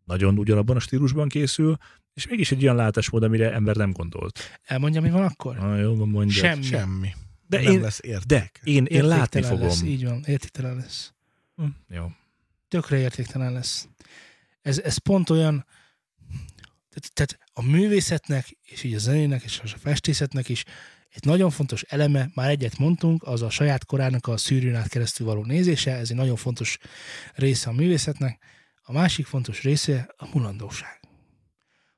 [0.03, 1.77] nagyon ugyanabban a stílusban készül,
[2.15, 4.39] és mégis egy olyan látásmód, amire ember nem gondolt.
[4.63, 5.57] Elmondja, mi van akkor?
[5.57, 6.43] Ah, jó, mondja.
[6.43, 6.63] Semmi.
[6.63, 7.09] Semmi.
[7.47, 8.27] De nem én, lesz érték.
[8.27, 9.67] de én, én látni fogom.
[9.67, 11.13] Lesz, így van, értéktelen lesz.
[11.55, 12.11] Hm, Jó.
[12.67, 13.87] Tökre értéktelen lesz.
[14.61, 15.65] Ez, ez pont olyan,
[16.89, 20.63] tehát, tehát a művészetnek, és így a zenének, és a festészetnek is
[21.09, 25.25] egy nagyon fontos eleme, már egyet mondtunk, az a saját korának a szűrőn át keresztül
[25.25, 26.77] való nézése, ez egy nagyon fontos
[27.33, 28.43] része a művészetnek.
[28.81, 31.04] A másik fontos része a mulandóság.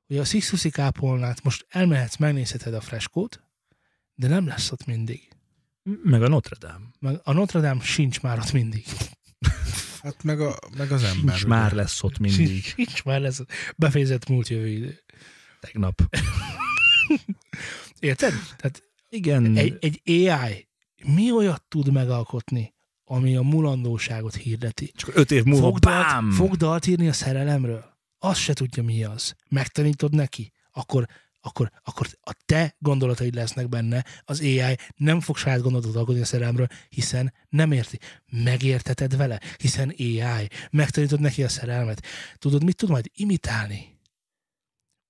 [0.09, 3.43] Ugye a Sixtusi kápolnát most elmehetsz, megnézheted a freskót,
[4.15, 5.29] de nem lesz ott mindig.
[6.03, 6.85] Meg a Notre Dame.
[6.99, 8.85] Meg a Notre Dame sincs már ott mindig.
[10.01, 11.35] Hát meg, a, meg az ember.
[11.35, 12.47] Sincs már lesz ott mindig.
[12.47, 13.41] Sincs, sincs már lesz.
[13.75, 15.03] Befejezett múlt jövő idő.
[15.59, 16.01] Tegnap.
[17.99, 18.33] Érted?
[18.57, 19.55] Tehát Igen.
[19.55, 20.67] egy, egy AI
[21.05, 24.91] mi olyat tud megalkotni, ami a mulandóságot hirdeti?
[24.95, 26.23] Csak öt év múlva, Fog bám!
[26.23, 27.96] dalt, fog dalt írni a szerelemről?
[28.19, 29.35] Azt se tudja, mi az.
[29.49, 30.51] Megtanítod neki?
[30.71, 31.07] Akkor,
[31.41, 36.25] akkor, akkor a te gondolataid lesznek benne, az AI nem fog saját gondolatot alkotni a
[36.25, 37.99] szerelemről, hiszen nem érti.
[38.25, 40.49] Megérteted vele, hiszen AI.
[40.71, 42.05] Megtanítod neki a szerelmet.
[42.35, 43.99] Tudod, mit tud majd imitálni?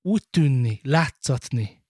[0.02, 1.86] Úgy tűnni, látszatni,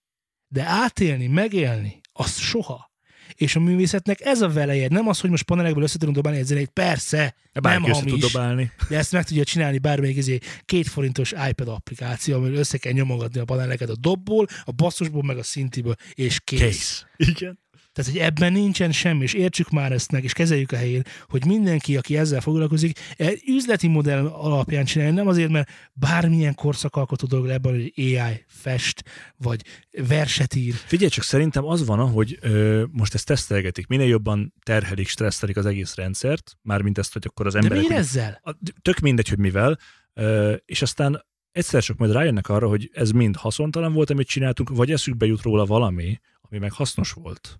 [0.47, 2.86] de átélni, megélni, az soha.
[3.35, 6.45] És a művészetnek ez a veleje, nem az, hogy most panelekből össze tudunk dobálni egy
[6.45, 8.31] zenét, persze, Bárki nem össze tud hamis.
[8.31, 8.71] dobálni.
[8.89, 13.39] de ezt meg tudja csinálni bármelyik izé, két forintos iPad applikáció, amivel össze kell nyomogatni
[13.39, 16.59] a paneleket a dobból, a basszusból, meg a szintiből, és kész.
[16.61, 17.05] Kész.
[17.17, 17.59] Igen.
[17.97, 21.45] Tehát, hogy ebben nincsen semmi, és értsük már ezt meg, és kezeljük a helyén, hogy
[21.45, 27.47] mindenki, aki ezzel foglalkozik, egy üzleti modell alapján csinálja, nem azért, mert bármilyen korszakalkotó dolog
[27.47, 29.03] ebben, hogy AI fest,
[29.37, 29.61] vagy
[30.07, 30.73] verset ír.
[30.73, 33.87] Figyelj csak, szerintem az van, hogy ö, most ezt tesztelgetik.
[33.87, 37.87] Minél jobban terhelik, stresszelik az egész rendszert, mármint ezt, hogy akkor az De emberek...
[37.87, 38.39] miért ezzel?
[38.43, 39.79] A- tök mindegy, hogy mivel,
[40.13, 44.69] ö, és aztán egyszer csak majd rájönnek arra, hogy ez mind haszontalan volt, amit csináltunk,
[44.69, 47.59] vagy eszükbe jut róla valami, ami meg hasznos volt.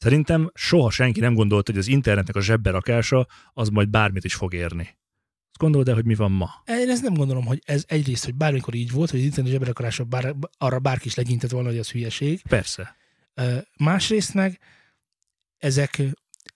[0.00, 4.34] Szerintem soha senki nem gondolta, hogy az internetnek a zsebbe rakása az majd bármit is
[4.34, 4.82] fog érni.
[4.82, 6.50] Azt gondolod el, hogy mi van ma?
[6.66, 10.04] Én ezt nem gondolom, hogy ez egyrészt, hogy bármikor így volt, hogy az internet zsebrekarása
[10.04, 12.42] bár, arra bárki is legyintett volna, hogy az hülyeség.
[12.48, 12.96] Persze.
[13.76, 14.58] Másrészt meg
[15.58, 16.02] ezek,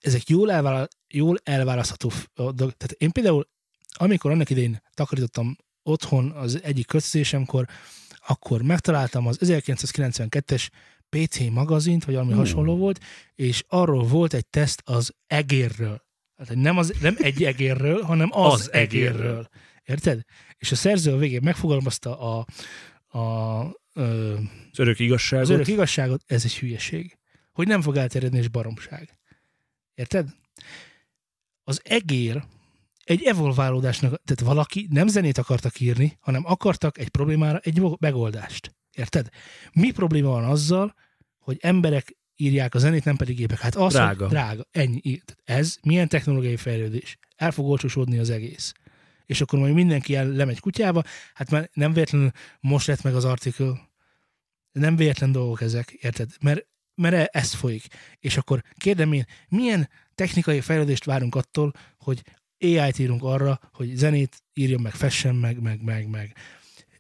[0.01, 2.11] ezek jól, elvála, jól elválasztható.
[2.35, 3.49] Tehát én például,
[3.93, 7.67] amikor annak idején takarítottam otthon az egyik költözésemkor,
[8.27, 10.69] akkor megtaláltam az 1992-es
[11.21, 12.39] PC magazint, vagy valami Hú.
[12.39, 13.01] hasonló volt,
[13.35, 16.03] és arról volt egy teszt az egérről.
[16.37, 19.19] Tehát nem, az, nem egy egérről, hanem az, Az egérről.
[19.21, 19.49] egérről.
[19.85, 20.21] Érted?
[20.57, 22.47] És a szerző a végén megfogalmazta a,
[23.19, 24.35] a, ö,
[24.73, 25.45] Az örök igazságot.
[25.45, 27.19] az örök igazságot, ez egy hülyeség.
[27.53, 29.19] Hogy nem fog elterjedni, és baromság.
[29.95, 30.29] Érted?
[31.63, 32.45] Az egér
[33.05, 38.75] egy evolválódásnak, tehát valaki nem zenét akartak írni, hanem akartak egy problémára egy megoldást.
[38.95, 39.29] Érted?
[39.73, 40.95] Mi probléma van azzal,
[41.39, 43.59] hogy emberek írják a zenét, nem pedig gépek?
[43.59, 44.29] Hát az, Drága.
[44.29, 44.67] drága.
[44.71, 45.23] Ennyi.
[45.45, 47.19] Ez milyen technológiai fejlődés?
[47.37, 48.73] El fog olcsosodni az egész.
[49.27, 51.03] És akkor majd mindenki el, lemegy kutyába,
[51.35, 52.31] hát már nem véletlenül
[52.61, 53.93] most lett meg az artikel,
[54.73, 56.31] nem véletlen dolgok ezek, érted?
[56.41, 57.87] Mert, mert e- ez folyik.
[58.19, 62.23] És akkor kérdem én, milyen technikai fejlődést várunk attól, hogy
[62.61, 66.37] AI-t írunk arra, hogy zenét írjon meg, fessen meg, meg, meg, meg.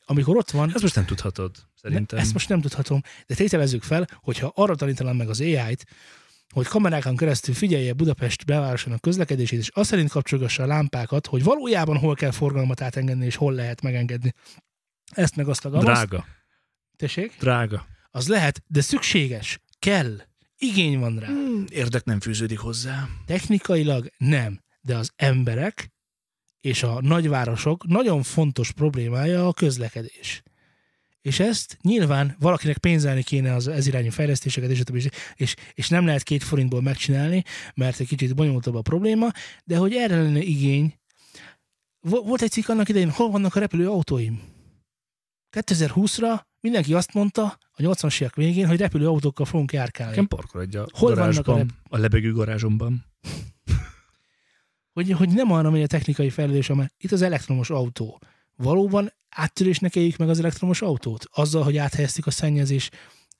[0.05, 2.19] Amikor ott van, Ezt most nem tudhatod, szerintem.
[2.19, 5.85] ne, ezt most nem tudhatom, de tételezzük fel, hogyha arra tanítanám meg az AI-t,
[6.49, 11.97] hogy kamerákon keresztül figyelje Budapest belvárosának közlekedését, és azt szerint kapcsolgassa a lámpákat, hogy valójában
[11.97, 14.35] hol kell forgalmat átengedni, és hol lehet megengedni.
[15.11, 15.87] Ezt meg azt a gamaszt.
[15.87, 16.27] Drága.
[16.97, 17.37] Tessék?
[17.39, 17.87] Drága.
[18.11, 19.61] Az lehet, de szükséges.
[19.79, 20.21] Kell.
[20.59, 21.27] Igény van rá.
[21.27, 23.09] Hmm, érdek nem fűződik hozzá.
[23.27, 25.93] Technikailag nem, de az emberek
[26.61, 30.43] és a nagyvárosok nagyon fontos problémája a közlekedés.
[31.25, 36.23] És ezt nyilván valakinek pénzelni kéne az ez irányú fejlesztéseket, és, és, és nem lehet
[36.23, 37.43] két forintból megcsinálni,
[37.75, 39.31] mert egy kicsit bonyolultabb a probléma,
[39.65, 40.99] de hogy erre lenne igény.
[42.01, 44.43] Vo- Volt egy cikk annak idején, hol vannak a repülő autóim?
[45.57, 50.11] 2020-ra mindenki azt mondta a 80-as évek végén, hogy repülő autókkal fogunk járkálni.
[50.11, 53.05] Nekem parkol egy a Hol vannak a garázsban, rep- a lebegő garázsomban.
[54.93, 58.21] hogy, hogy nem arra megy a technikai fejlődés, mert itt az elektromos autó.
[58.57, 61.25] Valóban áttörésnek éljük meg az elektromos autót?
[61.33, 62.91] Azzal, hogy áthelyeztük a szennyezés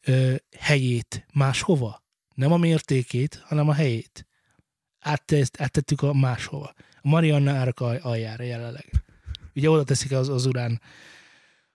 [0.01, 2.03] ö, helyét máshova?
[2.35, 4.27] Nem a mértékét, hanem a helyét.
[4.99, 6.75] Átteszt, áttettük a máshova.
[7.03, 8.91] A Marianna árak al- aljára jelenleg.
[9.55, 10.81] Ugye oda teszik az, az urán,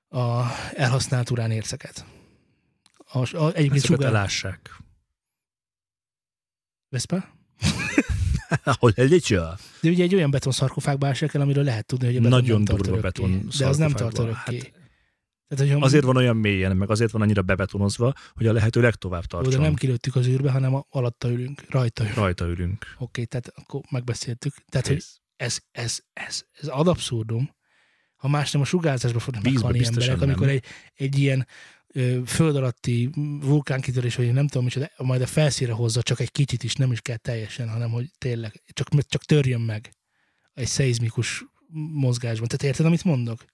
[0.09, 2.05] a elhasznált urán érceket.
[2.97, 4.09] A, a, egyébként Ezeket sugár...
[4.09, 4.81] elássák.
[6.89, 7.29] Vespa?
[8.63, 9.57] Ahol elicsia?
[9.81, 12.65] De ugye egy olyan betonszarkofágba ásják el, amiről lehet tudni, hogy a beton Nagyon nem
[12.65, 13.21] tart durva örökké.
[13.21, 14.57] beton De az nem tart örökké.
[14.57, 14.71] Hát,
[15.47, 19.25] Tehát, hogyha azért van olyan mélyen, meg azért van annyira bebetonozva, hogy a lehető legtovább
[19.25, 19.53] tartson.
[19.53, 22.17] de nem kilőttük az űrbe, hanem a- alatta ülünk, rajta ülünk.
[22.17, 22.85] Rajta ülünk.
[22.97, 24.53] Oké, tehát akkor megbeszéltük.
[24.69, 25.19] Tehát, hogy Kész.
[25.35, 27.55] ez, ez, ez, ez ad abszurdum.
[28.15, 31.47] Ha más nem a sugárzásba fognak meghalni emberek, amikor egy, egy ilyen
[32.25, 33.09] föld alatti
[33.41, 37.01] vulkánkitörés, vagy nem tudom micsoda, majd a felszíre hozza csak egy kicsit is, nem is
[37.01, 39.89] kell teljesen, hanem hogy tényleg, csak, csak törjön meg
[40.53, 41.45] egy szeizmikus
[41.93, 42.47] mozgásban.
[42.47, 43.45] Tehát érted, amit mondok?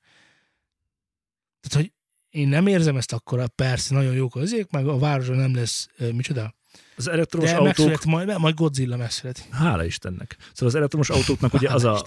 [1.62, 1.94] Tehát, hogy
[2.30, 6.56] én nem érzem ezt akkor, persze, nagyon jók az meg a városban nem lesz, micsoda,
[6.96, 9.48] Az elektromos de autók, megszület majd, majd Godzilla megszület.
[9.52, 10.36] hála Istennek.
[10.40, 12.06] Szóval az elektromos autóknak ugye az a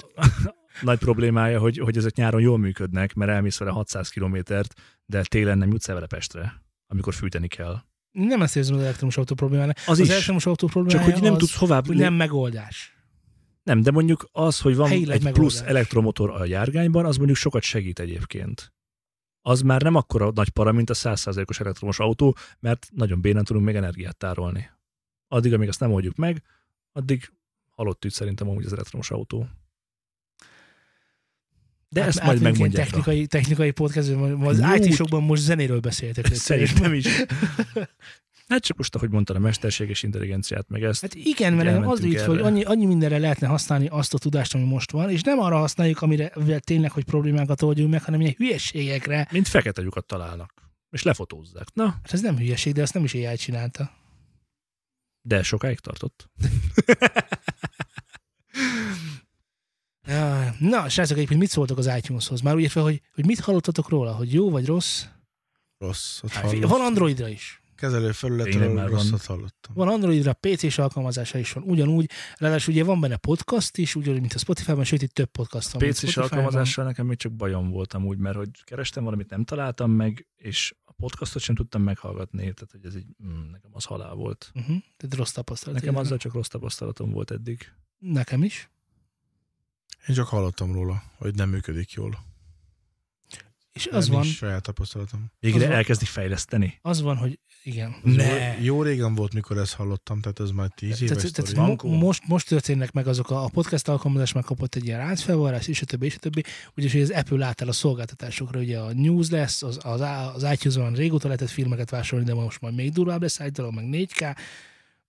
[0.83, 5.59] nagy problémája, hogy, hogy ezek nyáron jól működnek, mert elmész vele 600 kilométert, de télen
[5.59, 7.83] nem jutsz el vele Pestre, amikor fűteni kell.
[8.11, 9.77] Nem ezt érzem az elektromos autó problémának.
[9.77, 10.09] Az, Az, is.
[10.09, 11.83] elektromos autó Csak problémája hogy nem az, tudsz hová...
[11.87, 12.97] hogy nem megoldás.
[13.63, 15.59] nem, de mondjuk az, hogy van Helyileg egy megoldás.
[15.59, 18.73] plusz elektromotor a járgányban, az mondjuk sokat segít egyébként.
[19.41, 23.65] Az már nem akkora nagy para, mint a 100%-os elektromos autó, mert nagyon bénán tudunk
[23.67, 24.71] még energiát tárolni.
[25.29, 26.43] Addig, amíg azt nem oldjuk meg,
[26.93, 27.33] addig
[27.71, 29.49] halott ügy szerintem amúgy az elektromos autó.
[31.89, 32.85] De Hát ezt majd megmondják.
[32.85, 34.63] technikai, technikai podcastban, az.
[34.77, 36.35] IT-sokban most zenéről beszéltek.
[36.49, 37.07] Szerintem is.
[38.49, 41.01] Hát csak most, ahogy mondtad, a mesterséges intelligenciát, meg ezt.
[41.01, 44.65] Hát igen, mert az így, hogy annyi, annyi mindenre lehetne használni azt a tudást, ami
[44.65, 49.29] most van, és nem arra használjuk, amire tényleg, hogy problémákat oldjunk meg, hanem ilyen hülyeségekre.
[49.31, 50.55] mint fekete lyukat találnak.
[50.91, 51.67] És lefotózzák.
[51.75, 53.91] Na, Hát ez nem hülyeség, de ezt nem is AI csinálta.
[55.23, 56.31] de sokáig tartott.
[60.59, 62.41] Na, srácok, egyébként mit szóltok az iTunes-hoz?
[62.41, 65.05] Már úgy fel, hogy, hogy mit hallottatok róla, hogy jó vagy rossz?
[65.79, 66.23] Rossz.
[66.29, 67.63] Hát, van Androidra is.
[67.75, 68.99] Kezelő Tényleg felületről már van.
[68.99, 69.75] rosszat hallottam.
[69.75, 72.11] Van Androidra, PC-s alkalmazása is van, ugyanúgy.
[72.37, 75.89] Ráadásul ugye van benne podcast is, ugyanúgy, mint a Spotify-ban, sőt, itt több podcast van.
[75.91, 80.27] PC-s alkalmazással nekem még csak bajom voltam úgy, mert hogy kerestem valamit, nem találtam meg,
[80.37, 84.51] és a podcastot sem tudtam meghallgatni, tehát hogy ez így, mm, nekem az halál volt.
[84.55, 84.77] Uh-huh.
[84.97, 85.81] Tehát rossz tapasztalat.
[85.81, 87.73] Nekem azzal csak rossz tapasztalatom volt eddig.
[87.99, 88.71] Nekem is.
[90.07, 92.27] Én csak hallottam róla, hogy nem működik jól.
[93.73, 95.31] És az Nem van, is saját tapasztalatom.
[95.41, 96.79] Végre Az van- elkezdik fejleszteni.
[96.83, 97.97] az van, hogy igen.
[98.03, 98.25] Ne.
[98.57, 102.01] Jó, jó régen volt, mikor ezt hallottam, tehát ez majd tíz éves Tehát, tehát mo-
[102.01, 105.85] most, most történnek meg azok a, a podcast alkalmazás megkapott egy ilyen ráncfelvarrás, és a
[105.85, 106.45] többi, és a többi.
[106.77, 110.01] Ugyanis hogy az Apple átáll a szolgáltatásokra, ugye a news lesz, az, az,
[110.35, 114.37] az iTunes-on régóta lehetett filmeket vásárolni, de most majd még durvább lesz állítólag, meg 4K,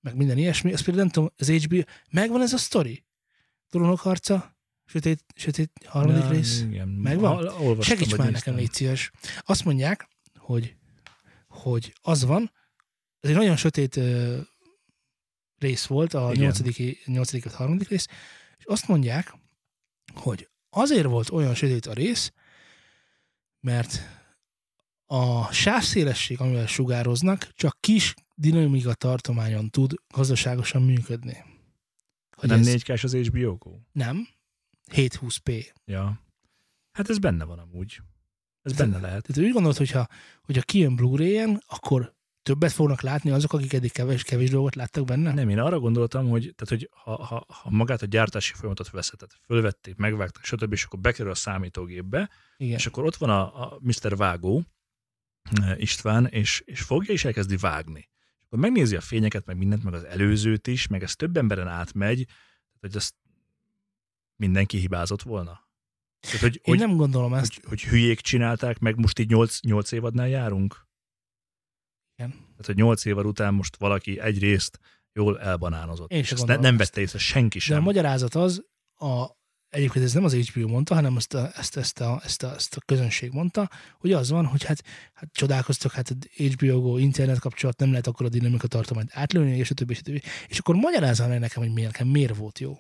[0.02, 0.74] meg minden ilyesmi.
[0.74, 3.04] Azt például nem tudom, az HBO, megvan ez a sztori?
[3.70, 4.58] Trónok harca,
[4.90, 6.62] sötét, sötét harmadik Ja, rész.
[6.62, 6.88] Igen.
[6.88, 7.48] Megvan?
[7.48, 8.32] Olvastam, Segíts már néztem.
[8.32, 9.12] nekem, légy szíves.
[9.40, 10.76] Azt mondják, hogy,
[11.48, 12.52] hogy az van,
[13.20, 14.40] ez egy nagyon sötét ö,
[15.58, 16.44] rész volt, a Igen.
[16.44, 18.08] nyolcadik, nyolcadik vagy harmadik rész,
[18.58, 19.34] és azt mondják,
[20.14, 22.32] hogy azért volt olyan sötét a rész,
[23.60, 24.02] mert
[25.06, 31.44] a sávszélesség, amivel sugároznak, csak kis dinamika tartományon tud gazdaságosan működni.
[32.36, 33.72] Hogy Nem ez 4 k az HBO Go?
[33.92, 34.28] Nem.
[34.94, 35.66] 720p.
[35.86, 36.22] Ja.
[36.92, 38.02] Hát ez benne van amúgy.
[38.62, 39.26] Ez benne lehet.
[39.26, 40.08] Tehát úgy gondolod, hogyha,
[40.42, 45.34] hogyha kijön Blu-ray-en, akkor többet fognak látni azok, akik eddig kevés, kevés dolgot láttak benne?
[45.34, 49.40] Nem, én arra gondoltam, hogy, tehát, hogy ha, ha, ha magát a gyártási folyamatot veszetett,
[49.46, 52.78] fölvették, megvágták, stb., és akkor bekerül a számítógépbe, Igen.
[52.78, 54.18] és akkor ott van a, a Mr.
[54.18, 54.64] Vágó,
[55.62, 58.10] eh, István, és, és fogja és elkezdi vágni.
[58.40, 61.68] És akkor megnézi a fényeket, meg mindent, meg az előzőt is, meg ez több emberen
[61.68, 62.26] átmegy,
[62.80, 63.16] hogy azt
[64.40, 65.68] mindenki hibázott volna.
[66.20, 67.54] Tehát, hogy, Én hogy, nem gondolom ezt.
[67.54, 70.88] hogy, hogy hülyék csinálták, meg most így 8, 8 évadnál járunk?
[72.60, 74.80] Tehát, hogy 8 év után most valaki egyrészt
[75.14, 76.12] jól elbanánozott.
[76.12, 77.84] Én sem Ezt ne, nem vette észre senki De a sem.
[77.84, 78.66] magyarázat az,
[78.96, 79.26] a,
[79.70, 82.76] egyébként ez nem az HBO mondta, hanem ezt a, ezt, ezt, a, ezt, a, ezt
[82.76, 84.84] a közönség mondta, hogy az van, hogy hát,
[85.14, 89.72] hát csodálkoztak, hát HBO Go internet kapcsolat nem lehet akkor a dinamika tartományt átlőni, és
[89.72, 90.22] a többi, és a többi.
[90.48, 92.76] És akkor magyarázza meg nekem, hogy miért, nekem miért volt jó.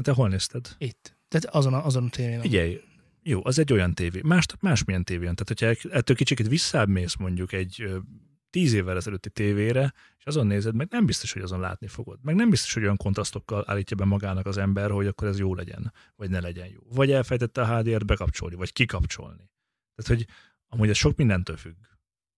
[0.00, 0.74] Na, Te hol nézted?
[0.78, 1.16] Itt.
[1.28, 2.40] Tehát azon a, azon a tévén.
[2.40, 2.80] Figyelj,
[3.22, 4.20] jó, az egy olyan tévé.
[4.22, 5.34] Más, másmilyen tévén.
[5.34, 7.88] Tehát, hogyha ettől kicsit visszámész mondjuk egy
[8.50, 12.18] tíz évvel ezelőtti tévére, és azon nézed, meg nem biztos, hogy azon látni fogod.
[12.22, 15.54] Meg nem biztos, hogy olyan kontrasztokkal állítja be magának az ember, hogy akkor ez jó
[15.54, 16.80] legyen, vagy ne legyen jó.
[16.88, 19.50] Vagy elfejtette a HDR-t bekapcsolni, vagy kikapcsolni.
[19.94, 20.26] Tehát, hogy
[20.68, 21.76] amúgy ez sok mindentől függ.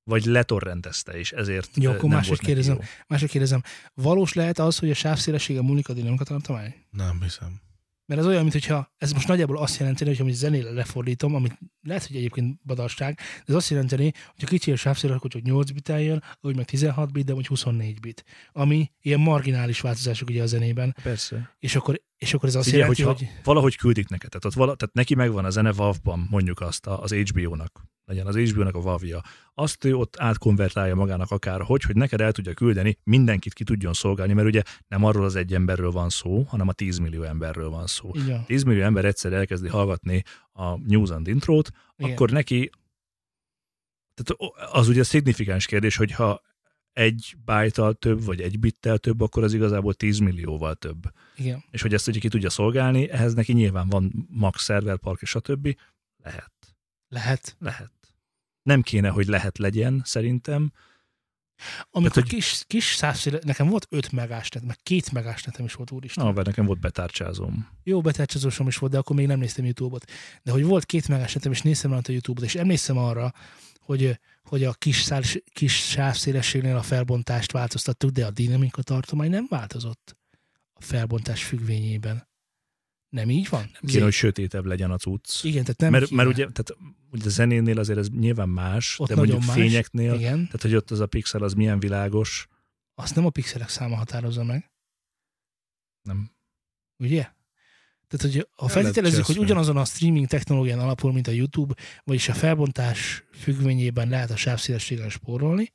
[0.04, 2.74] Vagy letorrentezte, és ezért Jó, akkor nem máshogy kérdezem.
[2.74, 2.80] jó.
[3.06, 3.62] Mások kérdezem,
[3.94, 6.74] valós lehet az, hogy a sávszélessége múlik a dinamika tartomány?
[6.90, 7.60] Nem hiszem.
[8.06, 12.06] Mert ez olyan, mintha ez most nagyjából azt jelenteni, hogy amit zenére lefordítom, amit lehet,
[12.06, 15.70] hogy egyébként badalság, de ez azt jelenteni, hogy a kicsi a sávszéles, akkor csak 8
[15.70, 18.24] bit jön, vagy meg 16 bit, de vagy 24 bit.
[18.52, 20.96] Ami ilyen marginális változások ugye a zenében.
[21.02, 21.56] Persze.
[21.58, 24.94] És akkor, és akkor ez azt jelenti, hogy valahogy küldik neked, tehát, ott vala, tehát
[24.94, 29.22] neki megvan a zene WAV-ban, mondjuk azt az HBO-nak, legyen az HBO-nak a WAV-ja,
[29.54, 33.92] azt ő ott átkonvertálja magának akár, hogy, hogy neked el tudja küldeni, mindenkit ki tudjon
[33.92, 37.70] szolgálni, mert ugye nem arról az egy emberről van szó, hanem a 10 millió emberről
[37.70, 38.10] van szó.
[38.26, 38.44] van.
[38.44, 42.12] 10 millió ember egyszer elkezdi hallgatni a News and Intrót, Igen.
[42.12, 42.70] akkor neki
[44.14, 46.42] tehát az ugye szignifikáns kérdés, hogy ha
[46.92, 51.64] egy bájtal több, vagy egy bittel több, akkor az igazából 10 millióval több Igen.
[51.70, 55.40] és hogy ezt ugye ki tudja szolgálni, ehhez neki nyilván van max szerverpark és a
[55.40, 55.76] többi.
[56.16, 56.52] Lehet.
[57.08, 57.56] Lehet.
[57.58, 57.90] Lehet.
[58.62, 60.72] Nem kéne, hogy lehet legyen, szerintem.
[61.90, 65.74] Amikor hogy- kis, kis sávszéle, nekem volt 5 megás net, meg 2 megás netem is
[65.74, 66.24] volt, úristen.
[66.24, 67.68] Na, mert nekem volt betárcsázom.
[67.82, 70.04] Jó betárcsázósom is volt, de akkor még nem néztem YouTube-ot.
[70.42, 73.32] De hogy volt két megás netem, és néztem rajta a YouTube-ot, és emlékszem arra,
[73.84, 75.22] hogy, hogy a kis, szál,
[75.52, 80.16] kis sávszélességnél a felbontást változtattuk, de a dinamika tartomány nem változott
[80.72, 82.30] a felbontás függvényében.
[83.08, 83.70] Nem így van?
[83.86, 85.44] Kéne, hogy sötétebb legyen a cucc.
[85.44, 86.22] Igen, tehát nem mert, kéne.
[86.22, 86.76] mert ugye, tehát,
[87.10, 89.54] ugye a zenénél azért ez nyilván más, Ott de mondjuk más.
[89.54, 92.48] fényeknél, Igen, tehát hogy ott az a pixel az milyen világos,
[92.94, 94.70] azt nem a pixelek száma határozza meg,
[96.02, 96.30] nem.
[96.98, 97.32] ugye?
[98.16, 102.28] Tehát, hogy ha El feltételezzük, hogy ugyanazon a streaming technológián alapul, mint a YouTube, vagyis
[102.28, 105.72] a felbontás függvényében lehet a sávszélességgel spórolni,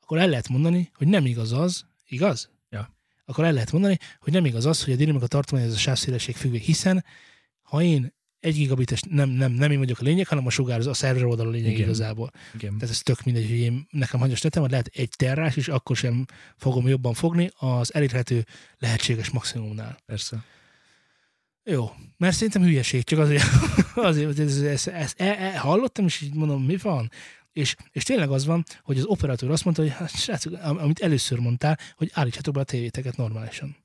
[0.00, 2.50] akkor el lehet mondani, hogy nem igaz az, igaz?
[2.70, 2.94] Ja.
[3.24, 6.34] Akkor el lehet mondani, hogy nem igaz az, hogy a dinamika tartomány ez a sávszélesség
[6.34, 7.04] függvény, hiszen
[7.62, 10.94] ha én egy gigabites, nem, nem, nem én vagyok a lényeg, hanem a sugározó, a
[10.94, 11.82] szerver oldal a lényeg Igen.
[11.82, 12.30] igazából.
[12.54, 12.78] Igen.
[12.78, 16.24] Tehát ez tök mindegy, hogy én, nekem hanyas netem, lehet egy terrás, és akkor sem
[16.56, 18.46] fogom jobban fogni az elérhető
[18.78, 19.98] lehetséges maximumnál.
[20.06, 20.44] Persze.
[21.64, 23.44] Jó, mert szerintem hülyeség, csak azért,
[23.94, 27.10] azért hogy ez, ez, ez, e, e, hallottam, és így mondom, mi van?
[27.52, 31.00] És, és tényleg az van, hogy az operatőr azt mondta, hogy hát, srácok, am- amit
[31.00, 33.76] először mondtál, hogy állítsátok be a tévéteket normálisan.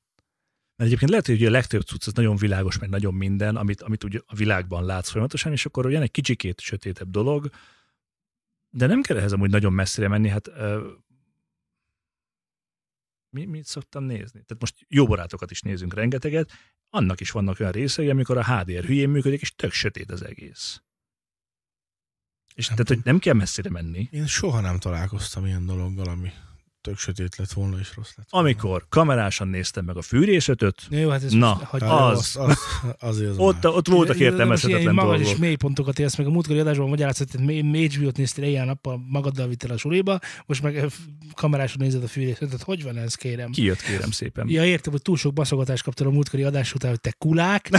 [0.75, 4.03] Mert egyébként lehet, hogy a legtöbb cucc az nagyon világos, meg nagyon minden, amit, amit
[4.03, 7.49] ugye a világban látsz folyamatosan, és akkor jön egy kicsikét sötétebb dolog,
[8.69, 10.91] de nem kell ehhez amúgy nagyon messzire menni, hát ö,
[13.29, 14.43] mi, mit szoktam nézni?
[14.43, 16.51] Tehát most jó barátokat is nézünk rengeteget,
[16.89, 20.81] annak is vannak olyan részei, amikor a HDR hülyén működik, és tök sötét az egész.
[22.55, 24.07] És Nem tehát, hogy nem kell messzire menni.
[24.11, 26.31] Én soha nem találkoztam ilyen dologgal, ami
[26.87, 28.47] tök sötét lett volna, és rossz lett volna.
[28.47, 32.17] Amikor kamerásan néztem meg a fűrésötöt, Ja, jó, hát ez Na, Hát, az.
[32.17, 32.57] az, az,
[32.99, 33.73] azért az ott, már.
[33.73, 35.33] ott voltak értelmezhetetlen magas dolgok.
[35.33, 36.27] és mély pontokat élsz meg.
[36.27, 40.85] A múltkori adásban magyarázott, hogy HBO-t néztél éjjel-nappal, magaddal vittél a suliba, most meg ö,
[41.33, 42.07] kameráson nézed a.
[42.39, 43.51] Tehát hogy van ez, kérem?
[43.51, 44.49] Kijött, kérem szépen.
[44.49, 47.69] Ja, értem, hogy túl sok baszogatást kaptál a múltkori adás után, hogy te kulák.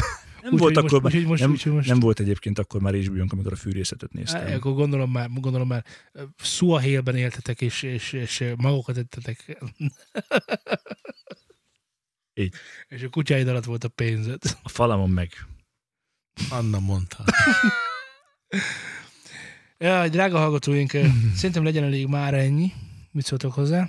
[0.48, 3.24] Nem volt Úgyhogy akkor, most, most, nem, úgyhogy most, nem volt egyébként akkor már hbo
[3.28, 4.54] amikor a fűrészetet néztem.
[4.54, 5.84] Akkor gondolom már, gondolom már
[6.36, 9.58] Suahélben éltetek, és, és, és magokat ettetek.
[12.34, 12.54] Így.
[12.88, 14.42] És a kutyáid alatt volt a pénzed.
[14.62, 15.32] A falamon meg.
[16.50, 17.24] Anna mondta.
[19.78, 20.90] Ja, drága hallgatóink,
[21.34, 22.72] szerintem legyen elég már ennyi.
[23.10, 23.88] Mit szóltok hozzá?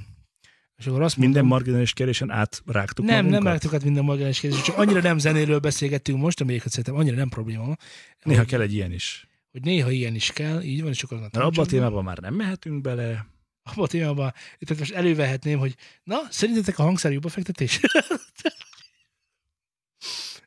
[0.79, 3.51] És akkor azt Minden mondom, marginális kérdésen átrágtuk nem, nem magunkat?
[3.51, 7.29] rágtuk át minden marginális kérdés, csak annyira nem zenéről beszélgettünk most, ami szerintem annyira nem
[7.29, 7.75] probléma.
[8.23, 9.27] Néha hogy, kell egy ilyen is.
[9.51, 12.33] hogy néha ilyen is kell, így van, és akkor Mert abba a témában már nem
[12.33, 13.25] mehetünk bele.
[13.63, 17.79] abba a témában, itt most elővehetném, hogy na, szerintetek a hangszer jó befektetés?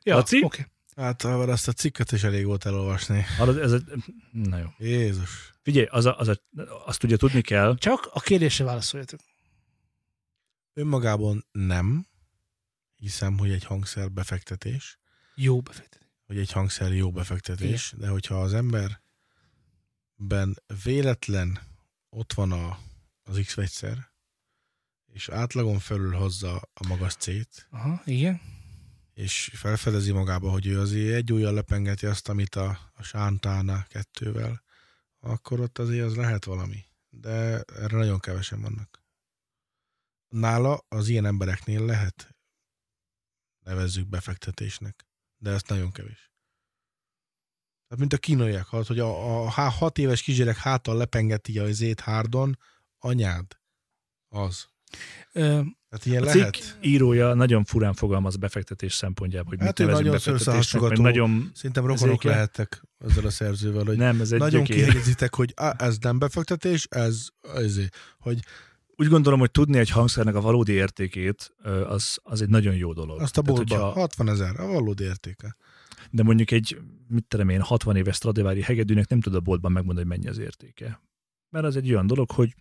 [0.03, 0.37] ja, Laci?
[0.37, 0.45] oké.
[0.45, 0.65] Okay.
[0.95, 3.25] Hát ha azt a cikket is elég volt elolvasni.
[3.37, 3.83] Hallod, ez egy...
[4.31, 4.65] Na jó.
[4.77, 5.53] Jézus.
[5.61, 6.35] Figyelj, az a, az a,
[6.85, 9.19] azt ugye tudni kell, Csak a kérdésre válaszoljatok.
[10.73, 12.07] Önmagában nem
[12.95, 14.97] hiszem, hogy egy hangszer befektetés,
[15.35, 16.07] Jó befektetés.
[16.25, 19.03] hogy egy hangszer jó befektetés, de hogyha az emberben
[20.83, 21.59] véletlen
[22.09, 22.79] ott van a
[23.23, 24.11] az X vegyszer,
[25.05, 28.41] és átlagon felül hozza a magas C-t, Aha, igen.
[29.13, 34.63] és felfedezi magába, hogy ő azért egy ujjal lepengeti azt, amit a, a Sántána kettővel,
[35.19, 36.85] akkor ott azért az lehet valami.
[37.09, 39.02] De erre nagyon kevesen vannak.
[40.33, 42.35] Nála az ilyen embereknél lehet
[43.65, 45.07] nevezzük befektetésnek,
[45.37, 46.31] de ez nagyon kevés.
[47.87, 51.99] Tehát mint a kínaiak, hogy a, a há- hat éves kisgyerek hátal lepengeti a zét
[51.99, 52.59] hárdon,
[52.97, 53.57] anyád,
[54.29, 54.67] az.
[55.31, 56.53] Ö, Tehát ilyen A lehet.
[56.55, 61.51] cikk írója nagyon furán fogalmaz befektetés szempontjából, hogy Hát mit nevezünk nagyon befektetésnek, nagyon...
[61.53, 65.75] Szerintem rokonok Ezékkel- lehettek ezzel a szerzővel, hogy Nem, ez egy nagyon kihegyezitek, hogy á,
[65.77, 67.79] ez nem befektetés, ez, ez
[68.19, 68.39] hogy
[68.95, 71.53] Úgy gondolom, hogy tudni egy hangszernek a valódi értékét,
[71.87, 73.21] az, az egy nagyon jó dolog.
[73.21, 75.55] azt a boltban hogyha- 60 ezer, a valódi értéke.
[76.09, 76.77] De mondjuk egy,
[77.07, 80.37] mit terem én, 60 éves Stradivari hegedűnek nem tud a boltban megmondani, hogy mennyi az
[80.37, 81.01] értéke.
[81.49, 82.53] Mert az egy olyan dolog, hogy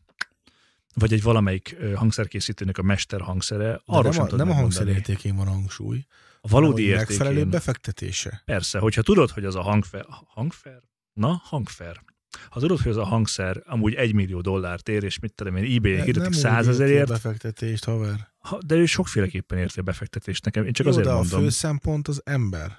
[0.95, 5.37] vagy egy valamelyik hangszerkészítőnek a mester hangszere, arról nem, sem a, nem a hangszer értékén
[5.37, 6.05] van a hangsúly,
[6.41, 7.51] A valódi hogy megfelelő értékén.
[7.51, 8.43] befektetése.
[8.45, 10.83] Persze, hogyha tudod, hogy az a hangfer, hangfer?
[11.13, 12.03] Na, hangfer.
[12.51, 15.77] Ha tudod, hogy az a hangszer amúgy egy millió dollárt ér, és mit tudom én,
[15.77, 18.29] ebay-en hirdetik nem százezerért, a befektetést, haver.
[18.39, 20.65] ha- de ő sokféleképpen érti a befektetést nekem.
[20.67, 21.39] Én csak Jó, azért de mondom.
[21.39, 22.79] a fő szempont az ember.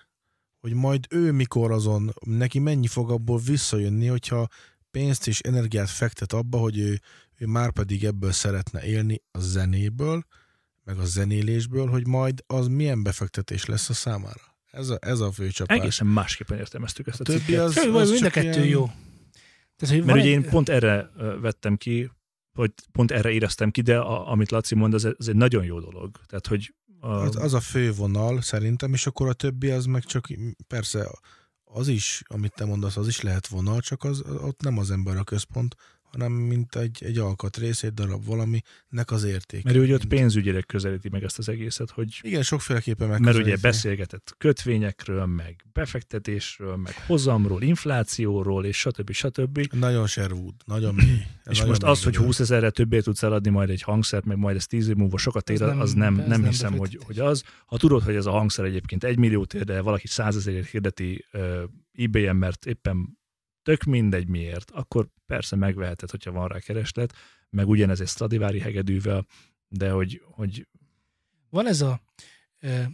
[0.59, 4.47] Hogy majd ő mikor azon, neki mennyi fog abból visszajönni, hogyha
[4.91, 6.99] pénzt és energiát fektet abba, hogy ő,
[7.38, 10.24] ő már pedig ebből szeretne élni a zenéből,
[10.84, 14.41] meg a zenélésből, hogy majd az milyen befektetés lesz a számára.
[14.72, 15.78] Ez a, ez a fő csapás.
[15.78, 17.61] Egészen másképpen értelmeztük ezt a A többi cikket.
[17.64, 18.89] az- Semmi baj, mind a kettő ilyen- jó.
[19.84, 21.09] Tehát, hogy Mert ugye egy- én pont erre
[21.41, 22.11] vettem ki,
[22.57, 25.79] hogy pont erre éreztem ki, de a, amit Laci mond, az, az egy nagyon jó
[25.79, 26.19] dolog.
[26.25, 30.03] Tehát, hogy a, Az, az a fő vonal szerintem, és akkor a többi az meg
[30.03, 30.27] csak,
[30.67, 31.07] persze
[31.63, 35.17] az is, amit te mondasz, az is lehet vonal, csak az, ott nem az ember
[35.17, 35.75] a központ,
[36.14, 39.64] hanem mint egy, egy alkatrész, egy darab valaminek az értéke.
[39.72, 43.51] mert ugye ott pénzügyileg közelíti meg ezt az egészet, hogy Igen, sokféleképpen mert megközelíti.
[43.51, 49.11] ugye beszélgetett kötvényekről, meg befektetésről, meg hozamról, inflációról, és stb.
[49.11, 49.68] stb.
[49.72, 51.05] Nagyon Sherwood, nagyon mély.
[51.45, 52.28] És nagyon most mély az, hogy dolog.
[52.28, 55.49] 20 ezerre többé tudsz eladni majd egy hangszert, meg majd ez 10 év múlva sokat
[55.49, 57.43] ér, nem, az nem, nem nem hiszem, hogy, hogy az.
[57.66, 61.26] Ha tudod, hogy ez a hangszer egyébként egy milliót ér, de valaki 100 ezerért hirdeti
[61.34, 61.64] uh,
[61.97, 63.18] ebay-en, mert éppen
[63.64, 67.14] tök mindegy miért, akkor persze megveheted, hogyha van rá kereslet,
[67.49, 69.26] meg ugyanez egy Stradivari hegedűvel,
[69.68, 70.68] de hogy, hogy
[71.49, 72.01] van ez a,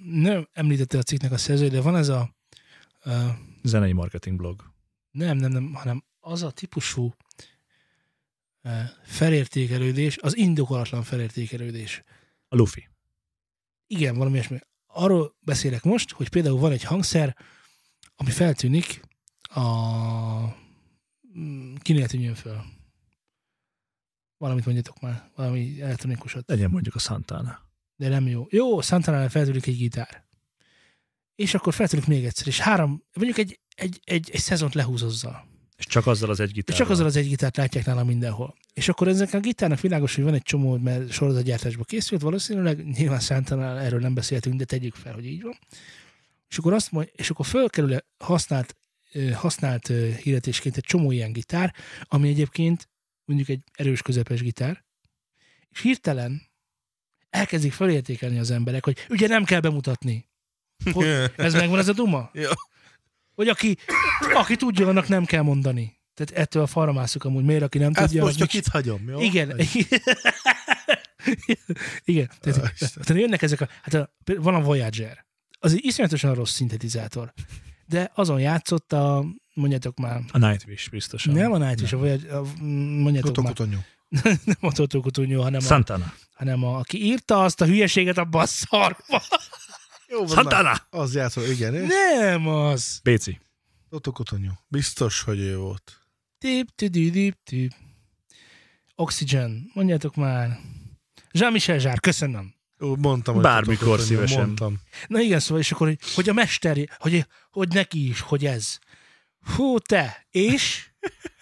[0.04, 2.36] nem említette a cikknek a szerző, de van ez a,
[3.04, 3.28] ö,
[3.64, 4.74] zenei marketing blog.
[5.12, 7.16] nem, nem, nem, hanem az a típusú
[8.62, 8.70] ö,
[9.04, 12.04] felértékelődés, az indokolatlan felértékelődés.
[12.48, 12.90] A Luffy.
[13.88, 14.60] Igen, valami ilyesmi.
[14.88, 17.38] Arról beszélek most, hogy például van egy hangszer,
[18.16, 19.02] ami feltűnik
[19.50, 20.56] a...
[21.38, 22.62] mm, Kinél tűnjön föl?
[24.38, 26.44] Valamit mondjatok már, valami elektronikusat.
[26.48, 27.60] Legyen mondjuk a Santana.
[27.96, 28.48] De nem jó.
[28.50, 30.26] Jó, Santana feltűnik egy gitár.
[31.36, 35.48] És akkor feltűnik még egyszer, és három, mondjuk egy, egy, egy, egy szezont lehúz azzal.
[35.78, 36.86] És csak azzal az egy És gitárral.
[36.86, 38.56] csak azzal az egy gitárt látják nála mindenhol.
[38.74, 43.20] És akkor ezek a gitárnak világos, hogy van egy csomó, mert sorozatgyártásba készült, valószínűleg nyilván
[43.20, 45.58] Santana erről nem beszéltünk, de tegyük fel, hogy így van.
[46.50, 48.76] És akkor azt mondja, és akkor fölkerül használt,
[49.34, 49.88] használt
[50.24, 52.90] hirdetésként egy csomó ilyen gitár, ami egyébként
[53.26, 54.84] mondjuk egy erős közepes gitár,
[55.70, 56.42] és hirtelen
[57.30, 60.28] elkezdik felértékelni az emberek, hogy ugye nem kell bemutatni.
[60.92, 61.06] Hogy
[61.36, 62.30] ez megvan ez a duma?
[62.34, 62.50] Ja.
[63.36, 63.78] Hogy aki,
[64.34, 66.00] aki tudja, annak nem kell mondani.
[66.14, 67.44] Tehát ettől a falra mászok amúgy.
[67.44, 69.20] Miért, aki nem Ezt tudja, most csak itt hagyom, jó?
[69.22, 69.60] igen.
[72.04, 72.32] Igen.
[72.40, 73.04] Tehát, Isten.
[73.04, 73.68] tehát jönnek ezek a...
[73.82, 75.26] Hát a, van a Voyager.
[75.60, 77.34] Az egy iszonyatosan rossz szintetizátor.
[77.90, 79.26] De azon játszott a...
[79.54, 80.22] Mondjátok már.
[80.32, 81.34] A Nightwish biztosan.
[81.34, 83.54] Nem a Nightwish, a Voyager, a, mondjátok már.
[84.46, 86.14] Nem a Totó Kutunyó, hanem, a, Santana.
[86.34, 89.22] hanem a, aki írta azt a hülyeséget a basszarba.
[90.08, 90.64] Jó, van, Santana!
[90.64, 90.82] már.
[90.90, 91.76] Az játszott, igen.
[91.76, 91.88] és
[92.20, 93.00] Nem az.
[93.04, 93.40] Béci.
[93.90, 94.52] Kotokotonyú.
[94.68, 96.02] Biztos, hogy ő volt.
[96.38, 97.72] Tip, tüdü, dip, tüp.
[98.96, 99.72] Oxygen.
[99.74, 100.60] Mondjátok már.
[101.32, 102.54] Jean-Michel Zsár, köszönöm.
[102.80, 104.46] Ó, mondtam, hogy Bármikor szívesen.
[104.46, 104.76] Mondtam.
[105.08, 108.78] Na igen, szóval, és akkor, hogy, hogy a mester, hogy, hogy neki is, hogy ez.
[109.56, 110.90] Hú, te, és?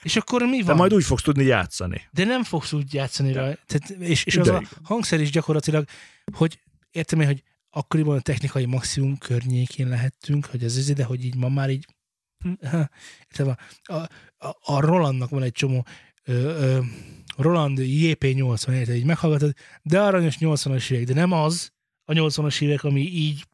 [0.03, 0.75] És akkor mi De van?
[0.75, 2.07] majd úgy fogsz tudni játszani.
[2.11, 3.53] De nem fogsz úgy játszani rá.
[3.65, 5.85] Tehát, és, és az De a hangszer is gyakorlatilag,
[6.33, 6.59] hogy
[6.91, 11.35] értem én, hogy akkoriban a technikai maximum környékén lehettünk, hogy ez az ide, hogy így
[11.35, 11.85] ma már így
[12.39, 12.79] hm,
[13.83, 14.09] a, a,
[14.61, 15.85] a Rolandnak van egy csomó
[17.37, 21.71] Roland JP80, érted, így meghallgatod, de aranyos 80-as évek, de nem az
[22.05, 23.45] a 80-as évek, ami így,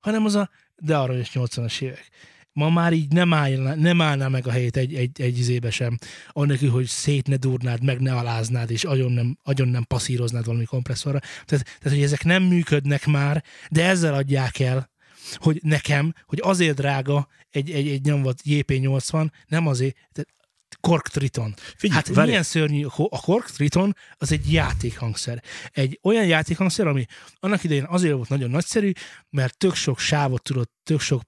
[0.00, 2.08] hanem az a de aranyos 80-as évek.
[2.52, 5.98] ma már így nem állná, nem állná meg a helyét egy, egy, egy izébe sem,
[6.28, 10.64] annélkül, hogy szét ne durnád, meg ne aláznád, és agyon nem, agyon nem passzíroznád valami
[10.64, 11.18] kompresszorra.
[11.18, 14.90] Tehát, tehát, hogy ezek nem működnek már, de ezzel adják el,
[15.34, 20.37] hogy nekem, hogy azért drága egy, egy, egy nyomvat JP80, nem azért, tehát
[20.80, 21.54] Kork Triton.
[21.76, 25.42] Figyelj, Hát várj, milyen szörnyű, a Kork Triton az egy játékhangszer.
[25.72, 27.04] Egy olyan játékhangszer, ami
[27.40, 28.92] annak idején azért volt nagyon nagyszerű,
[29.30, 31.22] mert tök sok sávot tudott, tök sok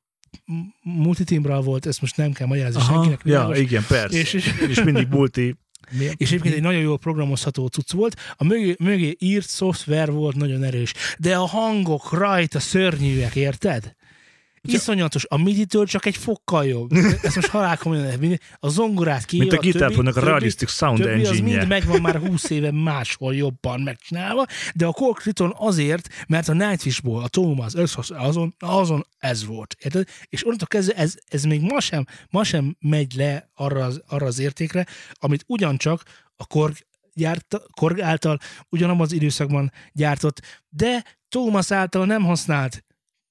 [0.82, 3.18] multitimbral volt, ezt most nem kell magyarázni Aha, senkinek.
[3.18, 3.59] ja, világos.
[3.59, 4.18] igen, persze.
[4.18, 5.57] És- És, és- mindig multi.
[5.91, 6.05] Mi?
[6.16, 10.62] És egyébként egy nagyon jól programozható cucc volt, a mögé, mögé írt szoftver volt nagyon
[10.62, 13.95] erős, de a hangok rajta szörnyűek, érted?
[14.62, 16.92] Iszonyatos, a MIDI-től csak egy fokkal jobb.
[17.22, 19.38] Ezt most halálkomolyan, a zongorát ki.
[19.38, 23.34] Mint a gitárpónak a Realistic Sound többi az engine mind megvan már 20 éve máshol
[23.34, 27.72] jobban megcsinálva, de a Triton azért, mert a Nightwishból, a Thomas,
[28.08, 29.76] azon, azon ez volt.
[29.78, 30.08] Érted?
[30.28, 34.26] És onnantól kezdve ez, ez még ma sem, ma sem megy le arra az, arra
[34.26, 36.02] az értékre, amit ugyancsak
[36.36, 36.76] a Korg,
[37.14, 38.38] gyárta, Korg által
[38.68, 42.84] ugyanabban az időszakban gyártott, de Thomas által nem használt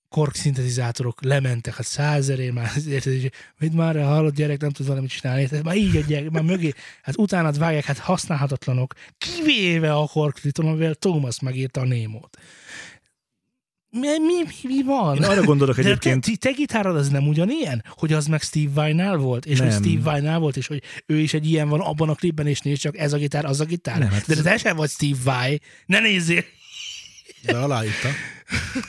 [0.10, 3.30] kork szintetizátorok lementek, hát százerért már, érted, és
[3.60, 7.18] mit már hallott gyerek, nem tud valamit csinálni, érted, már így adják, már mögé, hát
[7.18, 12.38] utánad vágják, hát használhatatlanok, kivéve a kork Triton, amivel Thomas megírta a Némót.
[13.92, 15.16] Mi, mi, mi, mi van?
[15.16, 17.84] Én arra gondolok De te, egyébként, te, te gitárod az nem ugyanilyen?
[17.90, 19.46] Hogy az meg Steve Vai-nál volt?
[19.46, 19.82] És hogy Nem.
[19.82, 22.82] Steve Vai-nál volt, és hogy ő is egy ilyen van abban a klipben, és nézd
[22.82, 24.00] csak ez a gitár, az a gitár.
[24.00, 25.60] Nem, hát De ez- te sem vagy Steve Vai.
[25.86, 26.44] Ne nézzél!
[27.42, 28.08] De aláírta.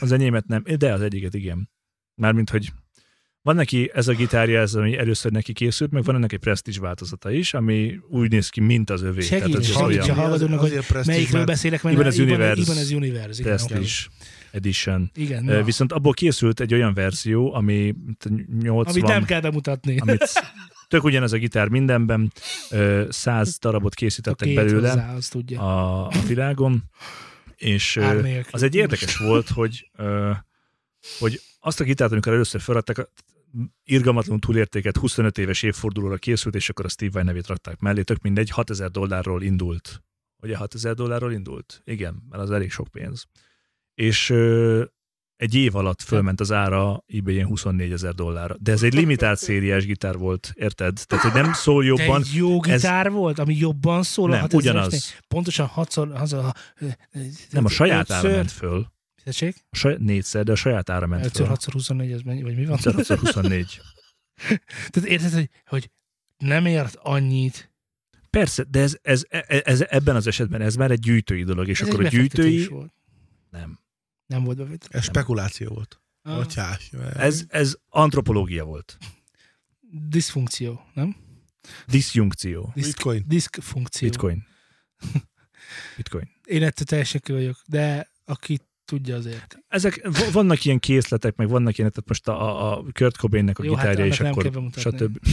[0.00, 1.70] Az enyémet nem, de az egyiket igen.
[2.14, 2.72] Mármint, hogy
[3.42, 6.78] van neki ez a gitárja, ez, ami először neki készült, meg van ennek egy presztízs
[6.78, 9.20] változata is, ami úgy néz ki, mint az övé.
[9.20, 12.62] Segíts, Tehát ez segíts olyan a hallgatónak, hogy Melyikről beszélek, mert Ibanez Universe.
[12.62, 13.40] Ibanez Universe.
[13.40, 13.82] Igen,
[14.50, 15.10] edition.
[15.14, 15.62] igen Na.
[15.62, 17.94] Viszont abból készült egy olyan verzió, ami
[18.62, 19.98] 80, Amit nem kell bemutatni.
[19.98, 20.30] amit
[20.88, 22.32] tök ugyanez a gitár mindenben,
[23.08, 25.60] 100 darabot készítettek két belőle hozzá, azt tudja.
[25.60, 26.82] a, a világon,
[27.60, 28.00] és
[28.50, 29.90] az egy érdekes volt, hogy,
[31.18, 33.08] hogy azt a gitárt, amikor először feladták,
[33.84, 38.22] irgalmatlanul túlértéket 25 éves évfordulóra készült, és akkor a Steve Vai nevét rakták mellé, tök
[38.22, 40.02] mindegy, 6000 dollárról indult.
[40.42, 41.82] Ugye 6000 dollárról indult?
[41.84, 43.26] Igen, mert az elég sok pénz.
[43.94, 44.34] És
[45.40, 48.56] egy év alatt fölment az ára ebay 24 ezer dollárra.
[48.58, 51.02] De ez egy limitált szériás gitár volt, érted?
[51.06, 54.28] Tehát, hogy nem szól De jobban, egy jó ez- gitár volt, ami jobban szól.
[54.28, 55.14] nem, 6000 ugyanaz.
[55.28, 56.54] Pontosan hatszor, az a,
[57.50, 58.86] Nem, a saját ára ötször- ment föl.
[59.24, 59.64] Tessék?
[59.70, 61.46] A saját, négyszer, de a saját ára ment 5 föl.
[61.46, 62.78] 6 24 ez mennyi, vagy mi van?
[62.84, 63.80] 5 24.
[64.90, 65.90] Tehát érted, hogy, hogy
[66.38, 67.72] nem ért annyit.
[68.30, 71.80] Persze, de ez, ez, ez, ez, ebben az esetben ez már egy gyűjtői dolog, és
[71.80, 72.66] Ez akkor a gyűjtői...
[72.66, 72.92] Volt.
[73.50, 73.78] Nem.
[74.30, 74.96] Nem volt befektetés.
[75.00, 76.00] Ez spekuláció volt.
[76.22, 76.90] Ah, Atyás.
[77.14, 78.98] Ez, ez antropológia volt.
[80.08, 81.16] diszfunkció, nem?
[81.86, 82.70] Diszjunkció.
[82.74, 83.24] Diszk, Bitcoin.
[83.26, 84.08] diszfunkció.
[84.08, 84.46] Bitcoin.
[85.96, 86.28] Bitcoin.
[86.44, 89.58] Én ettől teljesen ki vagyok, de aki tudja azért.
[89.68, 93.58] Ezek, v- vannak ilyen készletek, meg vannak ilyen, tehát most a, a, a Kurt Cobainnek
[93.58, 95.18] a Jó, hát gitárja, annak és nem akkor stb.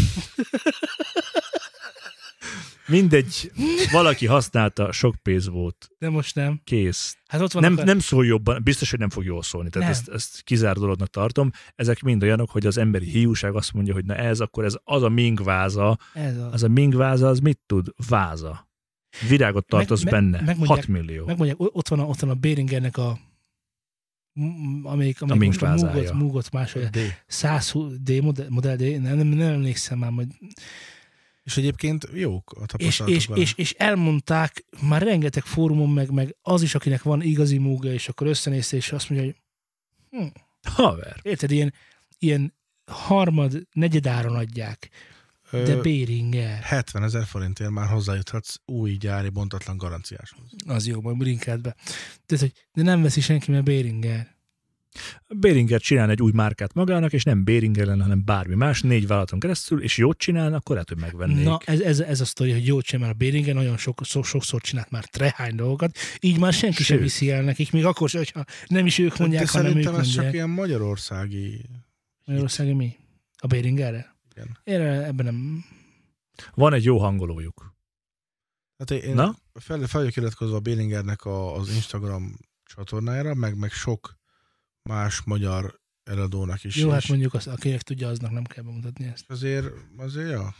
[2.87, 3.51] Mindegy,
[3.91, 6.61] valaki használta, sok pénz volt, De most nem.
[6.63, 7.17] kész.
[7.27, 7.83] Hát ott van Nem, a...
[7.83, 9.97] nem szól jobban, biztos, hogy nem fog jól szólni, tehát Nem.
[9.97, 11.51] ezt, ezt kizárt dolognak tartom.
[11.75, 15.03] Ezek mind olyanok, hogy az emberi hiúság azt mondja, hogy na ez, akkor ez az
[15.03, 16.53] a ming váza, Ez az.
[16.53, 17.93] az a ming váza, az mit tud?
[18.09, 18.67] Váza.
[19.27, 20.41] Virágot tartoz meg- benne.
[20.41, 21.25] megmondják- 6 millió.
[21.25, 23.19] Megmondják, ott van a, ott van a Béringernek a
[24.83, 25.67] amelyik, amelyik most a.
[25.73, 26.89] Mugot, Mugot másolja.
[26.89, 26.97] D.
[27.27, 30.27] 120 D modell, modell D, nem, nem, nem emlékszem már, hogy
[31.47, 33.41] És egyébként jók a és, tapasztalatok és, vele.
[33.41, 38.07] és, és, elmondták már rengeteg fórumon, meg, meg az is, akinek van igazi múga, és
[38.09, 39.35] akkor összenézte, és azt mondja, hogy
[40.73, 41.19] Haver.
[41.21, 41.73] érted, ilyen,
[42.19, 42.53] ilyen
[42.91, 44.89] harmad, negyedáron adják,
[45.51, 50.49] de Béringer, 70 ezer forintért már hozzájuthatsz új gyári bontatlan garanciáshoz.
[50.65, 51.75] az jó, majd linkád be.
[52.27, 54.36] Hogy, de nem veszi senki, mert Béringer.
[55.27, 59.39] Béringer csinál egy új márkát magának, és nem Béringer lenne, hanem bármi más, négy vállalaton
[59.39, 61.43] keresztül, és jót csinálna, akkor lehet, hogy megvennék.
[61.45, 64.25] Na, ez, ez, ez a sztori, hogy jót csinál, mert a Béringer nagyon sok, sok,
[64.25, 67.05] sokszor csinált már trehány dolgokat, így már senki sem Sőt.
[67.05, 69.99] viszi el nekik, még akkor sem, hogyha nem is ők mondják, De hanem ők szerintem
[69.99, 70.25] ez mondják.
[70.25, 71.65] csak ilyen magyarországi...
[72.25, 72.95] Magyarországon mi?
[73.37, 74.15] A Béringerre?
[74.35, 74.57] Igen.
[74.63, 75.65] Én ebben nem...
[76.53, 77.75] Van egy jó hangolójuk.
[78.77, 79.35] Hát én Na?
[79.53, 84.16] fel, fel vagyok iratkozva a Bélingernek a, az Instagram csatornájára, meg, meg sok
[84.87, 86.75] más magyar eladónak is.
[86.75, 89.29] Jó, hát mondjuk az, akinek tudja, aznak nem kell bemutatni ezt.
[89.29, 89.67] azért,
[89.97, 90.55] azért, ja.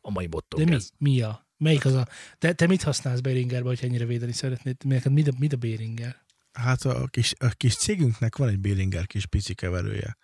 [0.00, 0.72] A mai bottok De mi?
[0.72, 0.90] ez.
[0.98, 1.48] Mi a?
[1.56, 2.06] Melyik az a...
[2.38, 4.76] Te, te mit használsz Béringerbe, hogyha ennyire védeni szeretnéd?
[4.84, 6.16] Neked mit a, mit a Béringer?
[6.52, 10.16] Hát a kis, a kis cégünknek van egy Bélinger kis pici keverője.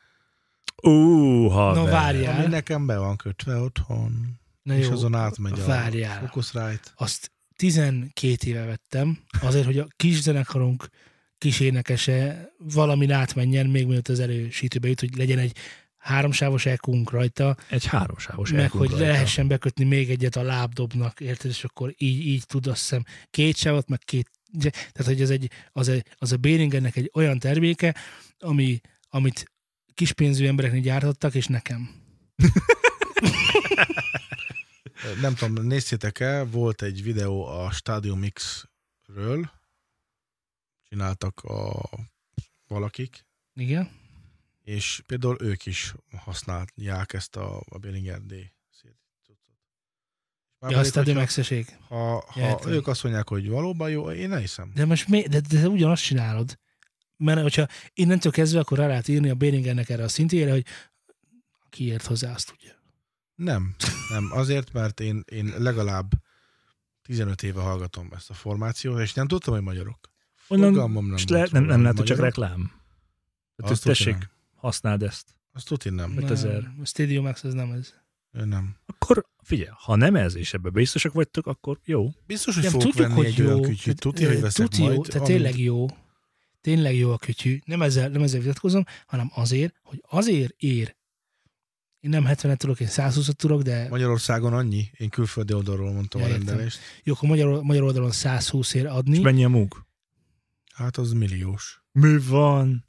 [0.83, 1.85] Ú, haver.
[1.85, 2.39] Na várjál.
[2.39, 4.41] Ami nekem be van kötve otthon.
[4.63, 6.21] Na és jó, azon átmegy a várjál.
[6.21, 6.93] Focusrite.
[6.95, 10.89] Azt 12 éve vettem, azért, hogy a kis zenekarunk
[11.39, 15.57] kis énekese valamin átmenjen, még mielőtt az elősítőbe jut, hogy legyen egy
[15.97, 19.07] háromsávos ekunk rajta, Egy háromsávos meg elkunk hogy rajta.
[19.07, 23.57] lehessen bekötni még egyet a lábdobnak, érted, és akkor így, így tud azt hiszem két
[23.57, 24.31] sávot, meg két,
[24.61, 27.95] tehát hogy ez egy, az, egy, az a Behringernek egy olyan terméke,
[28.39, 29.53] ami, amit
[29.95, 31.91] kispénzű embereknek gyártottak, és nekem.
[35.21, 39.51] Nem tudom, nézzétek el, volt egy videó a Stadium X-ről,
[40.97, 41.89] csináltak a
[42.69, 43.91] valakik, Igen?
[44.63, 48.35] és például ők is használják ezt a, a Behringer D.
[50.59, 51.77] Már Ja, azt a Dömexeség.
[51.89, 54.73] Ha, ha ők azt mondják, hogy valóban jó, én nem hiszem.
[54.75, 56.59] De most mi, de, de, te ugyanazt csinálod.
[57.17, 60.65] Mert hogyha innentől kezdve, akkor rá lehet írni a Behringernek erre a szintjére, hogy
[61.69, 62.73] ki ért hozzá, azt tudja.
[63.35, 63.75] Nem,
[64.11, 64.29] nem.
[64.33, 66.11] Azért, mert én, én legalább
[67.03, 70.15] 15 éve hallgatom ezt a formációt, és nem tudtam, hogy magyarok.
[70.49, 72.71] Onnan Fogalmam nem, le, nem, nem hogy csak reklám.
[73.57, 74.29] Tehát Azt ezt tessék, nem.
[74.55, 75.27] használd ezt.
[75.53, 76.15] Azt tudja, nem.
[76.17, 76.71] Öt ezer.
[76.83, 77.93] A Stadium Max ez nem ez.
[78.33, 78.77] Ő nem.
[78.87, 82.11] Akkor figyelj, ha nem ez, és ebben biztosak vagytok, akkor jó.
[82.27, 83.47] Biztos, hogy Nem, fogok tudjuk, venni hogy egy jó.
[83.47, 84.01] olyan kütyűt.
[84.01, 85.01] Tudja, hogy veszek Tuti jó, majd.
[85.01, 85.87] tehát amíg- tényleg jó.
[86.61, 87.59] Tényleg jó a kütyű.
[87.65, 90.97] Nem ezzel, nem ezzel vitatkozom, hanem azért, hogy azért ér.
[92.01, 94.91] Én nem 70-et tudok, én 120-at tudok, de Magyarországon annyi.
[94.97, 96.79] Én külföldi oldalról mondtam Ja, a rendelést.
[97.05, 99.17] jó, akkor magyar, magyar oldalon 120 ér adni.
[99.17, 99.86] És mennyi a múg?
[100.77, 101.83] Hát az milliós.
[101.93, 102.85] Mi van?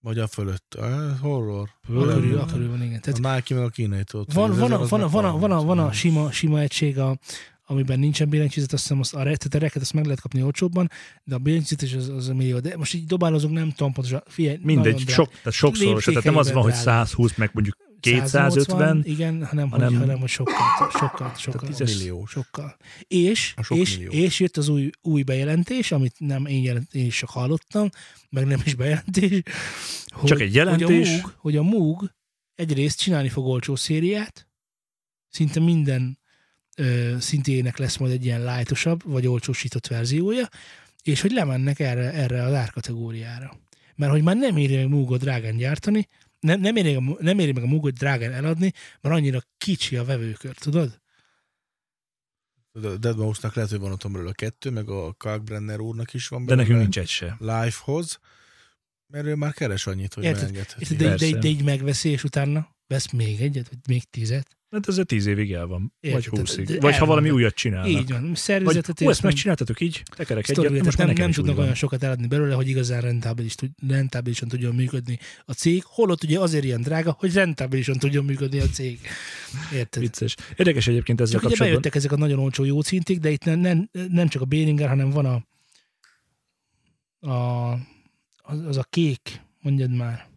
[0.00, 0.74] Vagy a fölött.
[0.80, 1.68] Eh, horror.
[1.88, 2.96] Akörül, akörül van, igen.
[2.96, 4.34] A Tehát Nike meg a kínai tudod.
[4.34, 5.96] van, van, a, van, a, van, a, van, a, van a 30.
[5.96, 7.18] sima, sima egység, a,
[7.66, 10.90] amiben nincsen billentyűzet, azt hiszem, azt a, tehát a reket azt meg lehet kapni olcsóbban,
[11.24, 12.58] de a billentyűzet is az, az a millió.
[12.58, 14.22] De most így dobálozunk, nem tudom pontosan.
[14.26, 17.85] Figyelj, Mindegy, sok, tehát sokszor, tehát nem az van, hogy Léptékeiben 120, meg mondjuk 180,
[18.10, 20.54] 250, igen, hanem, hanem- hogy, hanem hogy sokkal,
[20.98, 22.30] sokkal, sokkal, tízes- milliós.
[22.30, 22.76] sokkal.
[23.08, 24.10] És, A sok és, millió.
[24.10, 27.88] és jött az új, új bejelentés, amit nem én, jelent, én is csak hallottam,
[28.30, 29.42] meg nem is bejelentés.
[30.06, 31.20] Hogy, Csak egy jelentés.
[31.36, 32.12] Hogy a, Moog, hogy a
[32.54, 34.48] egyrészt csinálni fog olcsó szériát,
[35.28, 36.18] szinte minden
[36.76, 40.48] ö, szintének lesz majd egy ilyen lightosabb, vagy olcsósított verziója,
[41.02, 43.58] és hogy lemennek erre, erre az árkategóriára.
[43.94, 46.08] Mert hogy már nem éri meg Moogot drágán gyártani,
[46.40, 50.04] nem, nem, éri, meg- nem éri meg a Moogot drágán eladni, mert annyira kicsi a
[50.04, 51.00] vevőkör, tudod?
[52.72, 56.54] A Deadmau5-nak lehet, hogy van otthon belőle kettő, meg a Kalkbrenner úrnak is van de
[56.54, 57.36] nekünk nincs egy se.
[57.38, 58.18] Life-hoz,
[59.06, 60.40] mert ő már keres annyit, hogy Érted?
[60.42, 60.80] beengedheti.
[60.80, 64.55] És de, de, de így megveszi, és utána vesz még egyet, vagy még tízet.
[64.70, 67.30] Hát ez a 10 évig el van, Érted, vagy 20 de- de Vagy ha valami
[67.30, 67.90] újat csinálnak.
[67.90, 68.26] Így van.
[68.26, 72.02] Vagy, Szervezetet hú, ezt megcsináltatok így, tekerek egyet, de most nem, nem tudnak olyan sokat
[72.02, 73.54] eladni belőle, hogy igazán rentábilis,
[73.88, 78.66] rentábilisan tudjon működni a cég, holott ugye azért ilyen drága, hogy rentábilisan tudjon működni a
[78.66, 79.00] cég.
[79.72, 80.02] Érted?
[80.02, 80.34] Vicces.
[80.56, 81.80] Érdekes egyébként ezzel Csak ugye kapcsolatban.
[81.82, 84.88] bejöttek ezek a nagyon olcsó jó szintik, de itt nem, nem, nem csak a Behringer,
[84.88, 85.44] hanem van a,
[87.30, 87.72] a
[88.42, 90.28] az, az a kék, mondjad már.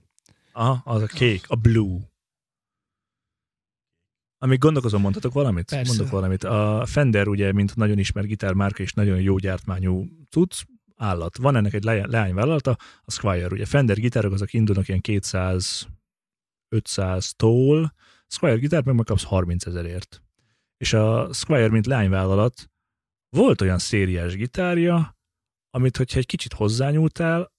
[0.52, 1.98] Aha, az a kék, a blue.
[4.42, 5.70] Amíg gondolkozom, mondhatok valamit?
[5.70, 5.94] Persze.
[5.94, 6.44] Mondok valamit.
[6.44, 10.62] A Fender ugye, mint nagyon ismert gitármárka és nagyon jó gyártmányú cucc,
[10.96, 11.38] állat.
[11.38, 13.48] Van ennek egy le- leányvállalata, a Squire.
[13.48, 15.88] Ugye Fender gitárok azok indulnak ilyen 200
[16.76, 17.90] 500-tól,
[18.28, 20.24] Squire gitárt meg megkapsz 30 ezerért.
[20.78, 22.72] És a Squire, mint leányvállalat,
[23.30, 25.18] volt olyan szériás gitárja,
[25.70, 27.52] amit, hogyha egy kicsit hozzányúltál,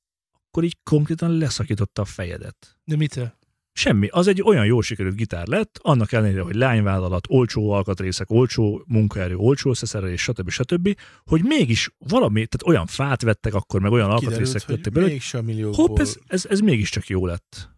[0.47, 2.79] akkor így konkrétan leszakította a fejedet.
[2.85, 3.39] De mitől?
[3.73, 4.09] Semmi.
[4.11, 9.37] Az egy olyan jó sikerült gitár lett, annak ellenére, hogy lányvállalat, olcsó alkatrészek, olcsó munkaerő,
[9.37, 10.51] olcsó összeszerelés, stb.
[10.51, 15.17] stb., hogy mégis valami, tehát olyan fát vettek akkor, meg olyan Kiderült, alkatrészek vettek belőle,
[15.31, 15.87] hogy milliókból.
[15.87, 17.71] hopp, ez, ez, ez mégiscsak jó lett.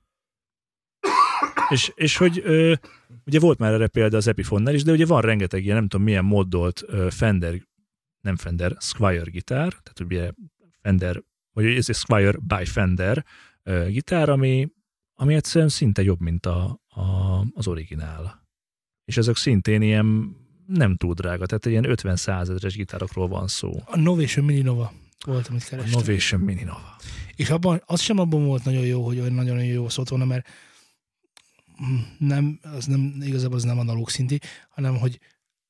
[1.69, 2.75] és, és hogy ö,
[3.27, 6.07] ugye volt már erre példa az Epifonnál is, de ugye van rengeteg ilyen, nem tudom
[6.07, 7.55] milyen moddolt ö, Fender,
[8.21, 10.31] nem Fender, Squire gitár, tehát ugye
[10.81, 13.25] Fender, vagy ez egy Squire by Fender
[13.63, 14.69] ö, gitár, ami,
[15.15, 18.47] ami egyszerűen szinte jobb, mint a, a, az originál.
[19.05, 20.37] És ezek szintén ilyen
[20.67, 23.83] nem túl drága, tehát ilyen 50 százezeres gitárokról van szó.
[23.85, 24.93] A Novation Mini Nova
[25.25, 26.01] volt, amit A kerestem.
[26.01, 26.97] Novation Mini Nova.
[27.35, 30.49] És abban, az sem abban volt nagyon jó, hogy olyan nagyon jó szólt volna, mert
[32.19, 35.19] nem, az nem, igazából az nem analóg szinti, hanem hogy,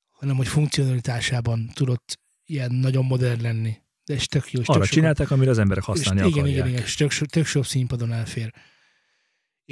[0.08, 3.76] hanem hogy funkcionalitásában tudott ilyen nagyon modern lenni.
[4.04, 4.60] De és tök jó.
[4.60, 6.58] És Arra tök csinálták, amire az emberek használni és, igen, akarják.
[6.58, 8.52] igen, igen, és tök, tök sok színpadon elfér.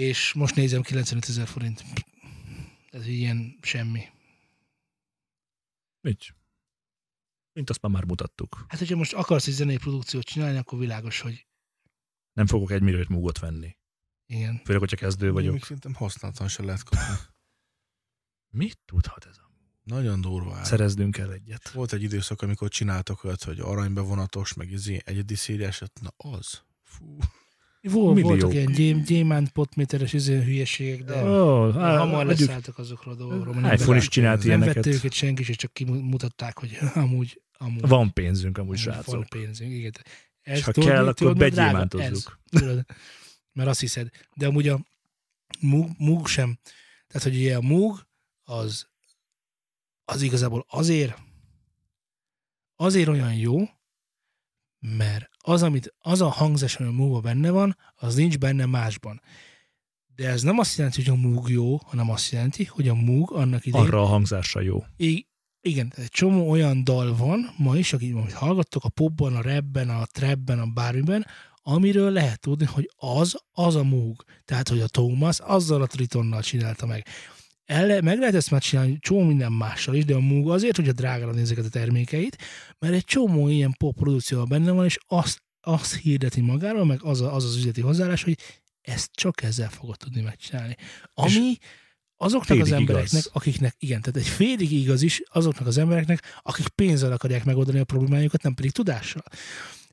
[0.01, 1.85] És most nézem 95 ezer forint.
[2.91, 4.03] Ez ilyen semmi.
[6.03, 6.35] Így.
[7.53, 8.65] Mint azt már, már mutattuk.
[8.69, 11.47] Hát, hogyha most akarsz egy zenei produkciót csinálni, akkor világos, hogy
[12.33, 13.77] Nem fogok egy milliót múgot venni.
[14.27, 14.61] Igen.
[14.65, 15.63] Főleg, hogyha kezdő Még vagyok.
[15.63, 17.15] szerintem használatlan se lehet kapni.
[18.61, 19.37] Mit tudhat ez?
[19.39, 19.51] a-
[19.83, 20.65] Nagyon durva áll.
[20.65, 21.71] Szereznünk kell egyet.
[21.71, 26.63] Volt egy időszak, amikor csináltak olyat, hogy aranybevonatos, meg izé, egyedi szériás, hát na az.
[26.83, 27.17] Fú.
[27.83, 28.29] Vol, Millió.
[28.29, 33.55] voltak ilyen gyém, gyémánt potméteres izé hülyeségek, de Oh, de hamar leszálltak azokról a dolgokról.
[33.55, 34.75] iPhone is nem- csinált Nem ilyeneket.
[34.75, 39.15] vette őket senki, és csak kimutatták, hogy amúgy, amúgy Van pénzünk amúgy, amúgy srácok.
[39.15, 39.73] van pénzünk.
[39.73, 39.93] Igen.
[40.43, 42.41] Ez, És ha tudod, kell, akkor begyémántozzuk.
[43.53, 44.09] Mert azt hiszed.
[44.37, 44.81] De amúgy a
[45.61, 46.59] Moog, Moog sem.
[47.07, 48.07] Tehát, hogy ugye a Moog
[48.45, 48.87] az,
[50.05, 51.19] az igazából azért
[52.77, 53.69] azért olyan jó,
[54.79, 59.21] mert az, amit, az a hangzás, ami a Moog benne van, az nincs benne másban.
[60.15, 63.33] De ez nem azt jelenti, hogy a Moog jó, hanem azt jelenti, hogy a Moog
[63.33, 64.85] annak idején Arra a hangzásra jó.
[64.97, 65.29] I-
[65.63, 69.89] igen, egy csomó olyan dal van ma is, akik amit hallgattok a popban, a rapben,
[69.89, 71.27] a trapben, a bármiben,
[71.63, 74.25] amiről lehet tudni, hogy az, az a Moog.
[74.45, 77.07] Tehát, hogy a Thomas azzal a tritonnal csinálta meg.
[77.71, 80.89] El, meg lehet ezt már csinálni csomó minden mással is, de a Moog azért, hogy
[80.89, 82.37] a adni ezeket a termékeit,
[82.79, 87.21] mert egy csomó ilyen pop produkció benne van, és azt, azt hirdeti magáról, meg az,
[87.21, 88.39] a, az az üzleti hozzáállás, hogy
[88.81, 90.77] ezt csak ezzel fogod tudni megcsinálni.
[91.15, 91.59] Ami
[92.17, 93.31] azoknak az embereknek, igaz.
[93.33, 97.85] akiknek, igen, tehát egy félig igaz is azoknak az embereknek, akik pénzzel akarják megoldani a
[97.85, 99.25] problémájukat, nem pedig tudással.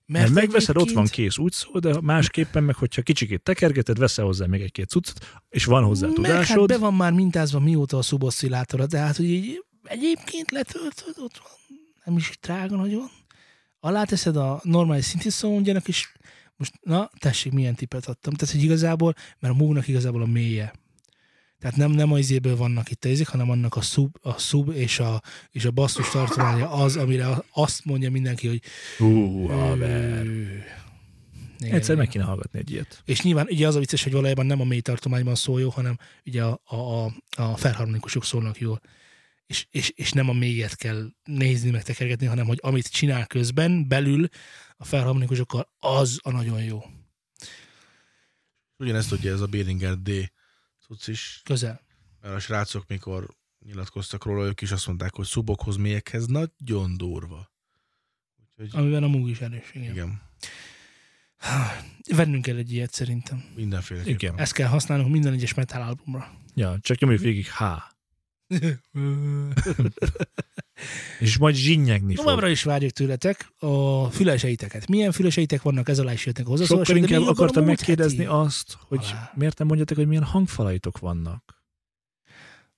[0.07, 4.25] Mert megveszed, ott egyébként- van kész, úgy szól, de másképpen meg, hogyha kicsikét tekergeted, veszel
[4.25, 7.97] hozzá még egy-két cuccot, és van hozzá Meg hát tudásod, be van már mintázva mióta
[7.97, 11.51] a szuboszcilátora, tehát hogy így egyébként letöltöd, ott van,
[12.05, 13.09] nem is drága nagyon.
[13.79, 16.07] Aláteszed a normális szinti szóndjának, és
[16.55, 18.33] most, na, tessék, milyen tippet adtam.
[18.33, 20.73] Tehát, hogy igazából, mert a múgnak igazából a mélye.
[21.59, 24.99] Tehát nem, nem az izéből vannak itt ezek, hanem annak a szub, a szub és,
[24.99, 25.21] a,
[25.51, 28.61] és a basszus tartománya az, amire azt mondja mindenki, hogy
[28.97, 30.25] hú, haver.
[31.59, 31.97] Igen, Egyszer igen.
[31.97, 33.01] meg kéne hallgatni egy ilyet.
[33.05, 35.97] És nyilván ugye az a vicces, hogy valójában nem a mély tartományban szól jó, hanem
[36.25, 38.81] ugye a, a, a, a felharmonikusok szólnak jól.
[39.45, 43.87] És, és, és nem a mélyet kell nézni, meg tekergetni, hanem hogy amit csinál közben,
[43.87, 44.27] belül
[44.77, 46.83] a felharmonikusokkal, az a nagyon jó.
[48.77, 50.31] Ugyanezt tudja ez a Behringer D
[50.87, 51.81] cucc is, Közel.
[52.21, 53.35] mert a srácok mikor
[53.65, 57.51] nyilatkoztak róla, ők is azt mondták, hogy szubokhoz, mélyekhez nagyon durva.
[58.57, 59.71] Úgyhogy Amiben a múg is erős.
[59.73, 59.91] Igen.
[59.91, 60.21] igen.
[62.03, 63.43] igen, Vennünk kell egy ilyet szerintem.
[63.55, 64.05] mindenféle.
[64.05, 64.39] Igen.
[64.39, 66.31] Ezt kell használnunk minden egyes metal albumra.
[66.55, 67.63] Ja, csak nyomjuk végig H.
[71.19, 72.25] És majd zsinnyegni fog.
[72.25, 74.87] Továbbra is várjuk tőletek a füleseiteket.
[74.87, 76.65] Milyen füleseitek vannak, ez alá is jöttnek hozzá.
[76.65, 78.29] Sokkal inkább akartam megkérdezni heti.
[78.29, 79.31] azt, hogy Alá.
[79.35, 81.55] miért nem mondjátok, hogy milyen hangfalaitok vannak?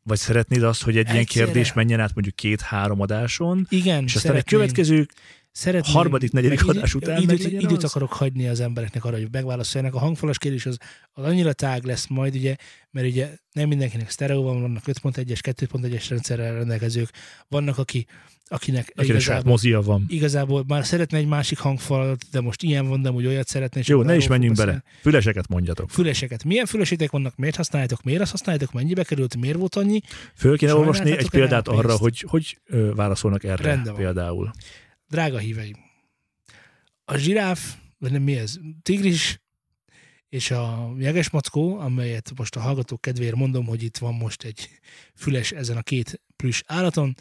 [0.03, 1.45] Vagy szeretnéd azt, hogy egy ilyen Egyszerre.
[1.45, 4.59] kérdés menjen át mondjuk két-három adáson, Igen, és aztán egy szeretném.
[4.59, 5.07] következő
[5.51, 9.95] Szeretném, harmadik, negyedik adás után időt, időt akarok hagyni az embereknek arra, hogy megválaszoljanak.
[9.95, 10.77] A hangfalas kérdés az,
[11.11, 12.55] az annyira tág lesz majd, ugye,
[12.91, 17.09] mert ugye nem mindenkinek sztereó van, vannak 5.1-es, 2.1-es rendszerrel rendelkezők,
[17.47, 18.05] vannak, aki,
[18.47, 20.05] akinek saját igazából, mozia van.
[20.07, 23.81] igazából már szeretne egy másik hangfalat, de most ilyen van, de úgy olyat szeretne.
[23.85, 24.83] Jó, ne is menjünk bele.
[25.01, 25.89] Füleseket mondjatok.
[25.89, 26.43] Füleseket.
[26.43, 30.01] Milyen fülesétek vannak, miért használjátok, miért azt használjátok, mennyibe került, miért volt annyi?
[30.35, 32.57] Föl kéne olvasni egy példát arra, hogy hogy
[32.95, 34.51] válaszolnak erre Rendben van.
[35.09, 35.75] Drága híveim,
[37.05, 39.41] a zsiráf, vagy nem mi ez, tigris
[40.29, 44.69] és a jegesmackó, amelyet most a hallgatók kedvéért mondom, hogy itt van most egy
[45.15, 47.15] füles ezen a két plüss állaton,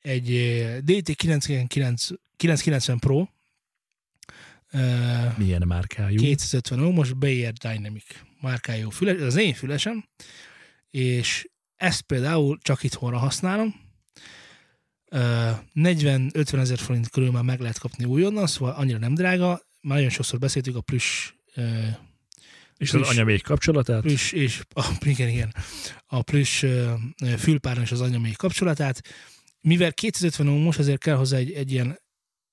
[0.00, 3.26] egy eh, DT999 990 Pro,
[4.68, 6.16] eh, Milyen márkájú.
[6.16, 8.04] 250 ó, most Bayer Dynamic
[8.40, 10.08] márkájú füles, ez az én fülesem,
[10.90, 13.87] és ezt például csak itthonra használom,
[15.10, 19.48] 40-50 ezer forint körül már meg lehet kapni újonnan, szóval annyira nem drága.
[19.80, 21.62] Már nagyon sokszor beszéltük a plüss, ö,
[22.76, 23.10] és az Plüss.
[23.10, 24.00] anyamék kapcsolatát.
[24.00, 25.54] plüss és a, igen, igen,
[26.06, 26.92] a plüss ö,
[27.38, 29.02] fülpáron és az anyamék kapcsolatát.
[29.60, 31.98] Mivel 250 ohmos, ezért kell hozzá egy, egy ilyen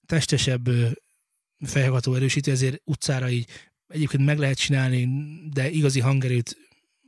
[0.05, 0.69] testesebb
[1.65, 3.47] fejhallgató erősítő, ezért utcára így
[3.87, 5.09] egyébként meg lehet csinálni,
[5.53, 6.57] de igazi hangerőt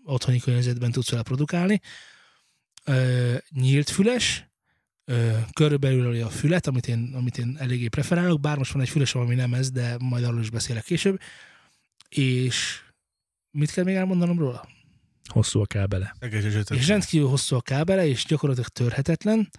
[0.03, 1.81] otthoni környezetben tudsz vele produkálni.
[2.83, 4.46] Ö, nyílt füles,
[5.09, 9.21] ö, körülbelül a fület, amit én, amit én eléggé preferálok, bár most van egy fülesem,
[9.21, 11.19] ami nem ez, de majd arról is beszélek később.
[12.09, 12.81] És
[13.51, 14.67] mit kell még elmondanom róla?
[15.27, 16.15] Hosszú a kábele.
[16.69, 19.49] És rendkívül hosszú a kábele, és gyakorlatilag törhetetlen,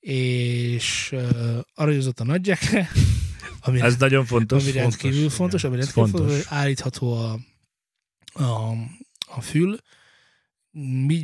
[0.00, 2.90] és uh, aranyozott a nagyjákre,
[3.66, 4.62] ami, Ez nagyon fontos.
[4.62, 6.46] ami rendkívül fontos, fontos, ami rendkívül fontos, fontos.
[6.48, 7.38] hogy állítható a,
[8.42, 8.72] a,
[9.26, 9.78] a fül,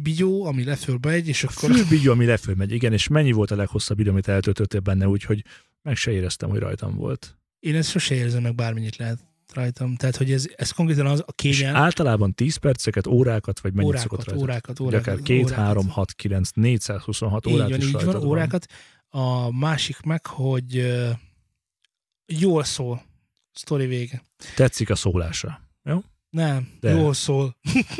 [0.02, 3.56] bigyó, ami leföl megy, és akkor Fülbigyó, ami leföl megy, igen, és mennyi volt a
[3.56, 5.44] leghosszabb idő, amit eltöltöttél benne, úgyhogy
[5.82, 7.39] meg se éreztem, hogy rajtam volt.
[7.60, 9.18] én ezt sose érzem meg bármennyit lehet.
[9.55, 9.97] rajtam.
[9.97, 11.77] Tehát, hogy ez, ez konkrétan az a És kényel.
[11.77, 14.43] általában 10 perceket, órákat, vagy mennyit szokott órákat, rajta?
[14.43, 15.56] órákat, Vagy órákat, akár 2, órákat.
[15.64, 18.66] 3, 6, 9, 426 Így órát van, is így van, rajtad órákat.
[19.09, 20.93] A másik meg, hogy
[22.27, 23.02] jól szól.
[23.52, 24.22] Sztori vége.
[24.56, 25.60] Tetszik a szólása.
[26.31, 26.90] Nem, De.
[26.90, 27.57] Jól szól.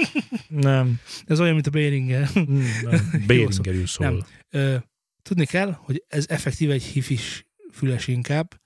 [0.49, 2.31] Nem, Ez olyan, mint a Beringer.
[2.39, 3.11] Mm, nem.
[3.27, 4.07] Béringerül szól.
[4.07, 4.25] Nem.
[4.51, 4.77] Ö,
[5.23, 8.61] tudni kell, hogy ez effektíve egy hifis füles inkább.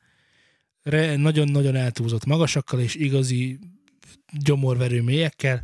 [0.82, 3.58] Re, nagyon-nagyon eltúlzott magasakkal és igazi
[4.32, 5.62] gyomorverő mélyekkel.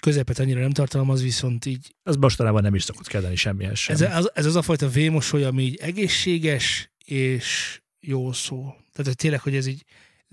[0.00, 3.94] Közepet annyira nem tartalmaz, viszont így Ez mostanában nem is szokott kelleni semmihez sem.
[3.94, 8.66] ez, az, ez az a fajta vémosoly, ami így egészséges és jó szól.
[8.92, 9.84] Tehát hogy tényleg, hogy ez így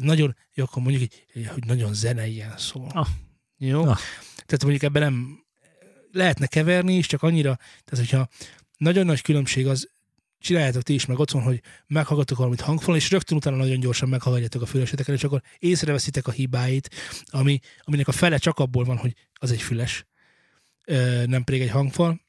[0.03, 2.88] nagyon, jó, akkor mondjuk így, hogy nagyon zeneien szól.
[2.93, 3.07] Ah.
[3.57, 3.80] Jó?
[3.80, 3.97] Ah.
[4.35, 5.43] Tehát mondjuk ebben nem
[6.11, 8.27] lehetne keverni is, csak annyira, tehát hogyha
[8.77, 9.89] nagyon nagy különbség az,
[10.39, 14.61] csináljátok ti is meg otthon, hogy meghallgatok valamit hangfalon, és rögtön utána nagyon gyorsan meghallgatjátok
[14.61, 16.89] a füleseteken, és akkor észreveszitek a hibáit,
[17.26, 20.05] ami, aminek a fele csak abból van, hogy az egy füles,
[20.85, 22.21] ö, nem pedig egy hangfal.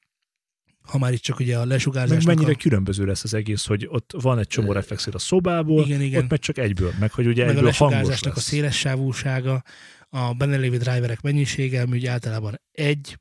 [0.83, 3.87] Ha már itt csak ugye a meg lesugárzásnak mennyire a, különböző lesz az egész, hogy
[3.91, 7.27] ott van egy csomó reflexír a szobából, igen, igen, ott meg csak egyből, meg hogy
[7.27, 9.63] ugye meg a egyből hangos lesugárzásnak a széles sávúsága,
[10.09, 13.17] a benne lévő driverek mennyisége, ami ugye általában egy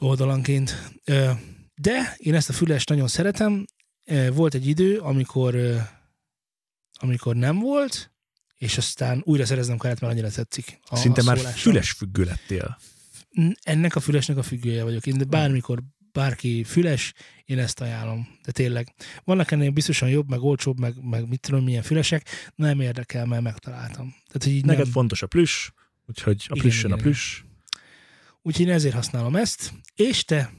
[0.00, 0.92] oldalanként.
[1.74, 3.64] De én ezt a fülest nagyon szeretem.
[4.32, 5.56] Volt egy idő, amikor,
[6.92, 8.12] amikor nem volt,
[8.58, 10.80] és aztán újra szereznem kellett, mert annyira tetszik.
[10.84, 12.78] A, Szinte a már füles függő lettél.
[13.62, 15.82] Ennek a fülesnek a függője vagyok én, de bármikor
[16.14, 17.12] bárki füles,
[17.44, 18.28] én ezt ajánlom.
[18.44, 18.94] De tényleg.
[19.24, 23.42] Vannak ennél biztosan jobb, meg olcsóbb, meg, meg mit tudom, milyen fülesek, nem érdekel, mert
[23.42, 24.14] megtaláltam.
[24.26, 24.92] Tehát, hogy így Neked nem.
[24.92, 25.70] fontos a plüss,
[26.06, 27.42] úgyhogy a plüssön a igen, plüss.
[28.42, 30.52] Úgyhogy én ezért használom ezt, és te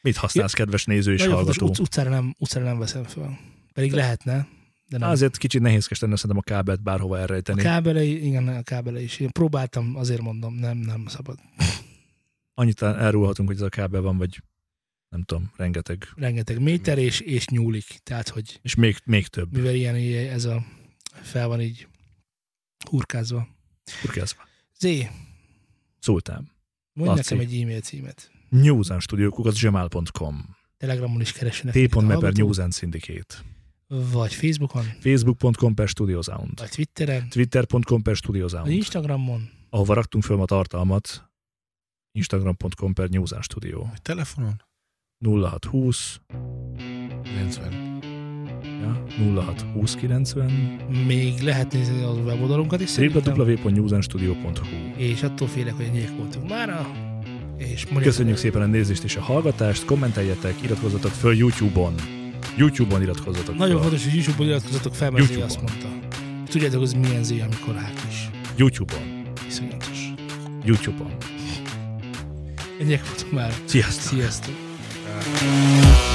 [0.00, 1.66] Mit használsz, kedves néző és fontos, hallgató?
[1.66, 3.38] utc, utcára, nem, utcára nem veszem fel.
[3.72, 4.48] Pedig lehetne,
[4.88, 5.10] de nem.
[5.10, 7.62] Azért kicsit nehézkes lenne szerintem a kábelt bárhova a elrejteni.
[7.62, 9.18] kábelei, igen, a kábelei is.
[9.18, 11.38] Én próbáltam, azért mondom, nem, nem szabad.
[12.54, 14.42] Annyit elrúlhatunk, hogy ez a kábel van, vagy
[15.16, 16.08] nem tudom, rengeteg.
[16.16, 17.84] Rengeteg méter és, és nyúlik.
[18.02, 19.52] Tehát, hogy És még, még több.
[19.52, 19.94] mivel ilyen
[20.28, 20.64] ez a
[21.22, 21.88] fel van így
[22.90, 23.48] hurkázva.
[24.00, 24.42] Kurkászva.
[24.78, 25.10] Zé,
[26.00, 26.50] Szóltám.
[26.92, 27.34] mondj Laci.
[27.34, 28.30] nekem egy e-mail címet.
[28.48, 29.54] newsandstudiókukat
[30.76, 33.34] Telegramon is a t.me per hallgatók, News and Syndicate.
[33.88, 36.58] Vagy Facebookon, Facebook.com per Studiosound.
[36.58, 38.70] vagy Twitteren, Twitter.com per vagy Studiosound.
[38.70, 39.50] Instagramon.
[39.70, 41.30] Ahova raktunk föl a tartalmat,
[42.12, 43.86] Instagram.com per News and Studio.
[44.02, 44.65] Telefonon?
[45.20, 46.20] 0620
[47.22, 48.00] 90.
[48.82, 49.02] ja,
[49.42, 50.50] 0620 90
[51.06, 53.34] Még lehet nézni a weboldalunkat is szerintem.
[53.38, 56.86] www.newsandstudio.hu És attól félek, hogy ennyiek voltunk mára.
[57.56, 61.94] És mondjuk, Köszönjük szépen a nézést és a hallgatást, kommenteljetek, iratkozzatok föl YouTube-on.
[62.56, 63.82] YouTube-on iratkozzatok Nagyon föl.
[63.82, 65.48] fontos, hogy YouTube-on iratkozzatok fel, mert YouTube-on.
[65.48, 65.88] azt mondta.
[66.50, 68.30] Tudjátok, az milyen zé, amikor hák is.
[68.56, 69.22] YouTube-on.
[69.46, 70.12] Iszonyatos.
[70.64, 71.10] YouTube-on.
[72.80, 73.52] Ennyiek voltunk már.
[73.64, 74.18] Sziasztok!
[74.18, 74.65] Sziasztok!
[75.24, 76.05] Ja.